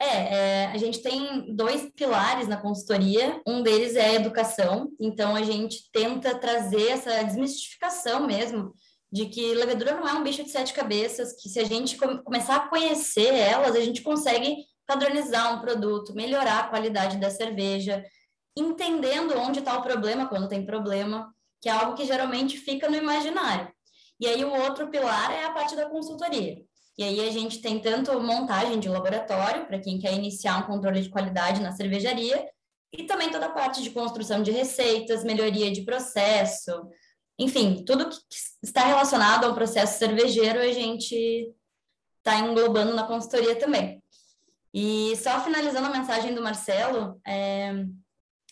É, 0.00 0.34
é, 0.34 0.66
a 0.66 0.76
gente 0.76 1.00
tem 1.00 1.54
dois 1.54 1.88
pilares 1.94 2.48
na 2.48 2.56
consultoria. 2.56 3.40
Um 3.46 3.62
deles 3.62 3.94
é 3.94 4.10
a 4.10 4.14
educação. 4.14 4.90
Então, 5.00 5.36
a 5.36 5.42
gente 5.42 5.88
tenta 5.92 6.36
trazer 6.36 6.88
essa 6.88 7.22
desmistificação 7.22 8.26
mesmo 8.26 8.74
de 9.12 9.26
que 9.26 9.54
levedura 9.54 9.94
não 9.94 10.08
é 10.08 10.12
um 10.14 10.24
bicho 10.24 10.42
de 10.42 10.50
sete 10.50 10.72
cabeças, 10.72 11.34
que 11.40 11.48
se 11.48 11.60
a 11.60 11.64
gente 11.64 11.96
começar 12.24 12.56
a 12.56 12.68
conhecer 12.68 13.32
elas, 13.32 13.76
a 13.76 13.80
gente 13.80 14.00
consegue 14.00 14.56
padronizar 14.92 15.54
um 15.54 15.60
produto, 15.60 16.14
melhorar 16.14 16.60
a 16.60 16.68
qualidade 16.68 17.16
da 17.16 17.30
cerveja, 17.30 18.04
entendendo 18.56 19.36
onde 19.38 19.60
está 19.60 19.78
o 19.78 19.82
problema 19.82 20.28
quando 20.28 20.48
tem 20.48 20.66
problema, 20.66 21.32
que 21.60 21.68
é 21.68 21.72
algo 21.72 21.94
que 21.94 22.04
geralmente 22.04 22.58
fica 22.58 22.88
no 22.90 22.96
imaginário. 22.96 23.72
E 24.20 24.26
aí 24.26 24.44
o 24.44 24.52
outro 24.52 24.88
pilar 24.88 25.32
é 25.32 25.44
a 25.44 25.52
parte 25.52 25.74
da 25.74 25.88
consultoria. 25.88 26.62
E 26.98 27.02
aí 27.02 27.26
a 27.26 27.32
gente 27.32 27.62
tem 27.62 27.80
tanto 27.80 28.20
montagem 28.20 28.78
de 28.78 28.88
laboratório, 28.88 29.66
para 29.66 29.80
quem 29.80 29.98
quer 29.98 30.12
iniciar 30.12 30.58
um 30.58 30.66
controle 30.66 31.00
de 31.00 31.08
qualidade 31.08 31.62
na 31.62 31.72
cervejaria, 31.72 32.46
e 32.92 33.04
também 33.04 33.30
toda 33.30 33.46
a 33.46 33.52
parte 33.52 33.82
de 33.82 33.90
construção 33.90 34.42
de 34.42 34.50
receitas, 34.50 35.24
melhoria 35.24 35.72
de 35.72 35.82
processo, 35.82 36.70
enfim, 37.38 37.82
tudo 37.86 38.10
que 38.10 38.18
está 38.62 38.84
relacionado 38.84 39.44
ao 39.44 39.54
processo 39.54 39.98
cervejeiro 39.98 40.60
a 40.60 40.70
gente 40.70 41.50
está 42.18 42.38
englobando 42.38 42.94
na 42.94 43.06
consultoria 43.06 43.56
também. 43.56 44.02
E 44.72 45.14
só 45.16 45.40
finalizando 45.40 45.86
a 45.86 45.90
mensagem 45.90 46.34
do 46.34 46.42
Marcelo, 46.42 47.20
é, 47.26 47.72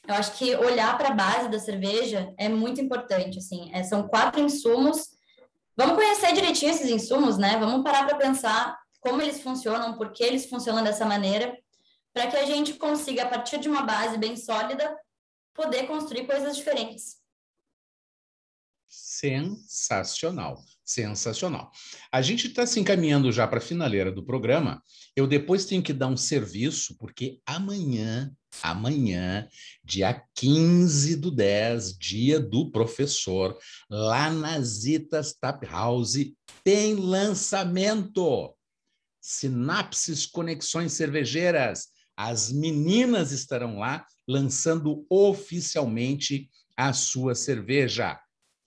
eu 0.07 0.15
acho 0.15 0.37
que 0.37 0.55
olhar 0.57 0.97
para 0.99 1.09
a 1.09 1.15
base 1.15 1.49
da 1.49 1.59
cerveja 1.59 2.35
é 2.39 2.49
muito 2.49 2.81
importante. 2.81 3.39
Assim, 3.39 3.71
é, 3.73 3.83
são 3.83 4.07
quatro 4.09 4.41
insumos. 4.41 5.11
Vamos 5.77 5.97
conhecer 5.97 6.33
direitinho 6.33 6.73
esses 6.73 6.91
insumos, 6.91 7.39
né? 7.39 7.59
Vamos 7.59 7.83
parar 7.83 8.07
para 8.07 8.19
pensar 8.19 8.79
como 9.01 9.23
eles 9.23 9.41
funcionam, 9.41 9.97
por 9.97 10.13
que 10.13 10.23
eles 10.23 10.47
funcionam 10.47 10.85
dessa 10.85 11.07
maneira, 11.07 11.57
para 12.13 12.27
que 12.27 12.37
a 12.37 12.45
gente 12.45 12.75
consiga, 12.75 13.23
a 13.23 13.29
partir 13.29 13.59
de 13.59 13.69
uma 13.69 13.83
base 13.83 14.19
bem 14.19 14.37
sólida, 14.37 14.95
poder 15.55 15.87
construir 15.87 16.27
coisas 16.27 16.57
diferentes. 16.57 17.19
Sensacional, 18.87 20.63
sensacional. 20.91 21.71
A 22.11 22.21
gente 22.21 22.49
está 22.49 22.67
se 22.67 22.81
encaminhando 22.81 23.31
já 23.31 23.47
para 23.47 23.59
a 23.59 23.63
finaleira 23.63 24.11
do 24.11 24.25
programa. 24.25 24.83
Eu 25.15 25.27
depois 25.27 25.65
tenho 25.65 25.83
que 25.83 25.93
dar 25.93 26.09
um 26.09 26.17
serviço, 26.17 26.97
porque 26.99 27.41
amanhã, 27.47 28.33
amanhã, 28.63 29.49
dia 29.85 30.23
15 30.35 31.17
do 31.17 31.31
10, 31.31 31.97
dia 31.97 32.41
do 32.41 32.71
professor, 32.71 33.57
lá 33.89 34.31
na 34.31 34.61
Zitas 34.61 35.33
Tap 35.33 35.63
House, 35.65 36.33
tem 36.65 36.95
lançamento. 36.95 38.55
Sinapses 39.21 40.27
Conexões 40.27 40.93
Cervejeiras. 40.93 41.89
As 42.17 42.51
meninas 42.51 43.33
estarão 43.33 43.79
lá 43.79 44.05
lançando 44.27 45.07
oficialmente 45.09 46.49
a 46.77 46.93
sua 46.93 47.35
cerveja. 47.35 48.19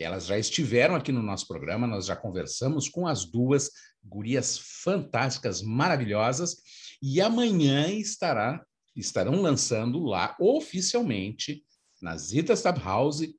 Elas 0.04 0.26
já 0.26 0.38
estiveram 0.38 0.95
aqui 0.95 1.12
no 1.12 1.24
nosso 1.24 1.47
programa, 1.47 1.88
nós 1.88 2.06
já 2.06 2.16
conversamos 2.16 2.89
com 2.89 3.08
as 3.08 3.26
duas 3.26 3.72
gurias 4.04 4.58
fantásticas, 4.84 5.62
maravilhosas, 5.62 6.58
e 7.01 7.22
amanhã 7.22 7.89
estará, 7.89 8.64
estarão 8.95 9.41
lançando 9.41 10.04
lá 10.04 10.36
oficialmente, 10.39 11.64
na 12.01 12.18
Zita 12.18 12.54
Stab 12.54 12.78
House, 12.84 13.34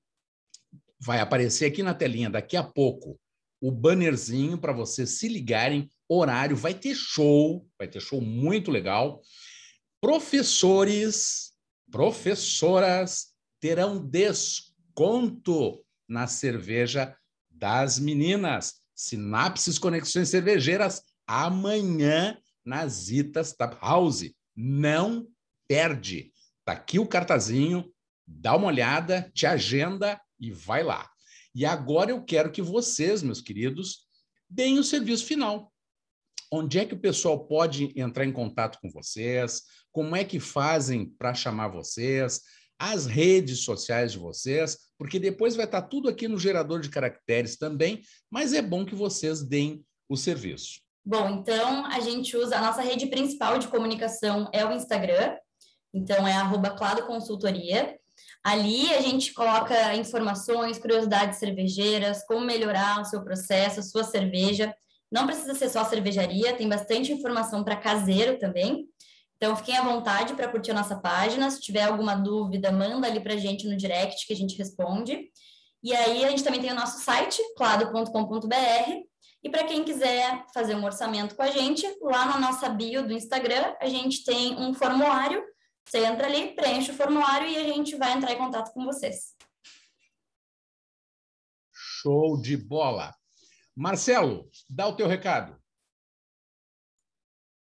vai 0.99 1.21
aparecer 1.21 1.67
aqui 1.67 1.83
na 1.83 1.93
telinha 1.93 2.31
daqui 2.31 2.57
a 2.57 2.63
pouco 2.63 3.21
o 3.61 3.71
bannerzinho 3.71 4.59
para 4.59 4.73
vocês 4.73 5.19
se 5.19 5.29
ligarem. 5.29 5.89
Horário, 6.09 6.57
vai 6.57 6.75
ter 6.75 6.95
show, 6.95 7.67
vai 7.79 7.89
ter 7.89 8.01
show 8.01 8.21
muito 8.21 8.71
legal. 8.71 9.21
Professores, 10.01 11.53
professoras 11.91 13.35
terão 13.61 13.99
desconto 14.07 15.84
na 16.09 16.27
cerveja 16.27 17.17
das 17.51 17.99
meninas. 17.99 18.83
Sinapses 18.95 19.79
Conexões 19.79 20.29
Cervejeiras 20.29 21.03
amanhã 21.27 22.39
nas 22.65 23.09
Itas 23.11 23.53
Tap 23.53 23.75
House. 23.83 24.31
Não 24.55 25.27
perde. 25.67 26.33
Tá 26.65 26.73
aqui 26.73 26.99
o 26.99 27.07
cartazinho, 27.07 27.93
dá 28.27 28.57
uma 28.57 28.69
olhada, 28.69 29.31
te 29.35 29.47
agenda 29.47 30.21
e 30.39 30.51
vai 30.51 30.83
lá. 30.83 31.11
E 31.55 31.65
agora 31.65 32.11
eu 32.11 32.25
quero 32.25 32.51
que 32.51 32.63
vocês, 32.63 33.23
meus 33.23 33.41
queridos, 33.41 34.07
deem 34.49 34.79
o 34.79 34.85
serviço 34.85 35.27
final. 35.27 35.73
Onde 36.51 36.79
é 36.79 36.85
que 36.85 36.95
o 36.95 37.01
pessoal 37.01 37.47
pode 37.47 37.93
entrar 37.99 38.25
em 38.25 38.33
contato 38.33 38.79
com 38.81 38.91
vocês? 38.91 39.63
Como 39.91 40.15
é 40.17 40.25
que 40.25 40.41
fazem 40.41 41.07
para 41.07 41.35
chamar 41.35 41.69
vocês? 41.69 42.41
As 42.79 43.07
redes 43.07 43.61
sociais 43.61 44.13
de 44.13 44.19
vocês, 44.19 44.79
porque 44.99 45.19
depois 45.19 45.57
vai 45.57 45.65
estar 45.65 45.83
tá 45.83 45.89
tudo 45.89 46.09
aqui 46.09 46.29
no 46.29 46.39
gerador 46.39 46.81
de 46.81 46.89
caracteres 46.89 47.57
também, 47.57 48.03
mas 48.31 48.53
é 48.53 48.63
bom 48.63 48.85
que 48.85 48.95
vocês 48.95 49.43
deem 49.43 49.85
o 50.09 50.17
serviço. 50.17 50.81
Bom, 51.05 51.29
então 51.29 51.85
a 51.87 52.01
gente 52.01 52.37
usa 52.37 52.57
a 52.57 52.63
nossa 52.63 52.81
rede 52.81 53.07
principal 53.07 53.59
de 53.59 53.69
comunicação 53.69 54.49
é 54.53 54.65
o 54.65 54.73
Instagram, 54.73 55.37
então 55.93 56.27
é 56.27 56.33
arroba 56.33 56.71
Clado 56.71 57.07
Consultoria. 57.07 57.99
Ali 58.43 58.93
a 58.95 59.01
gente 59.01 59.35
coloca 59.35 59.95
informações, 59.95 60.79
curiosidades 60.79 61.39
cervejeiras, 61.39 62.25
como 62.27 62.45
melhorar 62.45 63.01
o 63.01 63.05
seu 63.05 63.23
processo, 63.23 63.81
a 63.81 63.83
sua 63.83 64.05
cerveja. 64.05 64.75
Não 65.11 65.27
precisa 65.27 65.55
ser 65.55 65.69
só 65.69 65.85
cervejaria, 65.85 66.57
tem 66.57 66.69
bastante 66.69 67.13
informação 67.13 67.63
para 67.63 67.77
caseiro 67.77 68.39
também. 68.39 68.89
Então 69.45 69.57
fiquem 69.57 69.77
à 69.77 69.83
vontade 69.83 70.33
para 70.33 70.49
curtir 70.49 70.71
a 70.71 70.75
nossa 70.75 70.97
página. 70.97 71.51
Se 71.51 71.61
tiver 71.61 71.83
alguma 71.83 72.15
dúvida, 72.15 72.73
manda 72.73 73.07
ali 73.07 73.21
para 73.21 73.35
a 73.35 73.37
gente 73.37 73.69
no 73.69 73.77
direct 73.77 74.27
que 74.27 74.33
a 74.33 74.37
gente 74.37 74.57
responde. 74.57 75.31
E 75.83 75.95
aí 75.95 76.25
a 76.25 76.31
gente 76.31 76.43
também 76.43 76.63
tem 76.63 76.73
o 76.73 76.75
nosso 76.75 77.05
site, 77.05 77.43
clado.com.br. 77.55 78.91
E 79.43 79.51
para 79.51 79.65
quem 79.65 79.85
quiser 79.85 80.47
fazer 80.55 80.75
um 80.75 80.85
orçamento 80.85 81.37
com 81.37 81.43
a 81.43 81.51
gente, 81.51 81.87
lá 82.01 82.25
na 82.25 82.39
nossa 82.39 82.71
bio 82.71 83.07
do 83.07 83.13
Instagram, 83.13 83.75
a 83.83 83.87
gente 83.87 84.25
tem 84.25 84.57
um 84.57 84.73
formulário 84.73 85.45
você 85.87 85.99
entra 85.99 86.27
ali, 86.27 86.55
preenche 86.55 86.91
o 86.91 86.95
formulário 86.95 87.47
e 87.47 87.59
a 87.59 87.65
gente 87.65 87.95
vai 87.97 88.13
entrar 88.13 88.33
em 88.33 88.39
contato 88.39 88.73
com 88.73 88.85
vocês. 88.85 89.37
Show 91.71 92.41
de 92.41 92.57
bola. 92.57 93.15
Marcelo, 93.77 94.49
dá 94.69 94.89
o 94.89 94.97
teu 94.97 95.07
recado. 95.07 95.61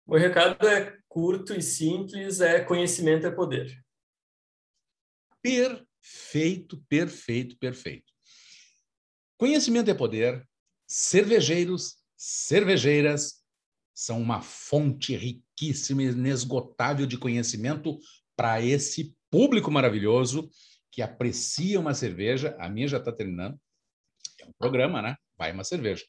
O 0.06 0.16
recado 0.16 0.66
é 0.66 0.98
curto 1.14 1.54
e 1.54 1.62
simples, 1.62 2.40
é 2.40 2.60
conhecimento 2.60 3.24
é 3.24 3.30
poder. 3.30 3.80
Perfeito, 5.40 6.84
perfeito, 6.88 7.56
perfeito. 7.56 8.12
Conhecimento 9.38 9.88
é 9.88 9.94
poder. 9.94 10.44
Cervejeiros, 10.88 11.98
cervejeiras 12.16 13.44
são 13.94 14.20
uma 14.20 14.42
fonte 14.42 15.14
riquíssima 15.14 16.02
e 16.02 16.06
inesgotável 16.06 17.06
de 17.06 17.16
conhecimento 17.16 17.96
para 18.34 18.60
esse 18.60 19.16
público 19.30 19.70
maravilhoso 19.70 20.50
que 20.90 21.00
aprecia 21.00 21.78
uma 21.78 21.94
cerveja. 21.94 22.56
A 22.58 22.68
minha 22.68 22.88
já 22.88 22.98
está 22.98 23.12
terminando. 23.12 23.56
É 24.40 24.46
um 24.46 24.52
programa, 24.58 25.00
né? 25.00 25.16
Vai 25.38 25.52
uma 25.52 25.62
cerveja. 25.62 26.04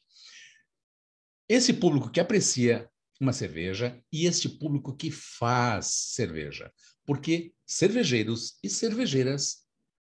Esse 1.48 1.72
público 1.72 2.10
que 2.10 2.18
aprecia 2.18 2.90
uma 3.20 3.32
cerveja 3.32 4.02
e 4.12 4.26
este 4.26 4.48
público 4.48 4.94
que 4.96 5.10
faz 5.10 5.86
cerveja. 6.14 6.72
Porque 7.04 7.52
cervejeiros 7.66 8.58
e 8.62 8.68
cervejeiras 8.68 9.66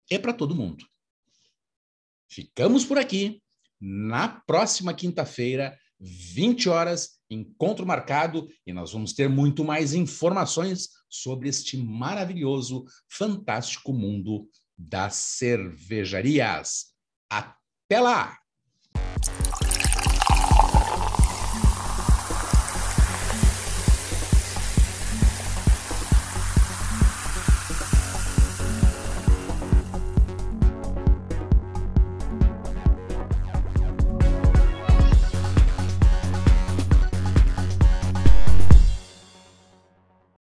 é 0.10 0.18
para 0.18 0.34
todo 0.34 0.56
mundo. 0.56 0.86
Ficamos 2.30 2.86
por 2.86 2.98
aqui. 2.98 3.42
Na 3.82 4.28
próxima 4.28 4.94
quinta-feira, 4.94 5.78
20 6.00 6.70
horas, 6.70 7.20
encontro 7.30 7.86
marcado 7.86 8.50
e 8.66 8.74
nós 8.74 8.92
vamos 8.92 9.14
ter 9.14 9.30
muito 9.30 9.64
mais 9.64 9.94
informações 9.94 10.90
sobre 11.10 11.50
este 11.50 11.78
maravilhoso, 11.78 12.86
fantástico 13.10 13.94
mundo 13.94 14.50
das 14.78 15.16
cervejarias. 15.16 16.94
Até 17.30 18.00
lá! 18.00 18.38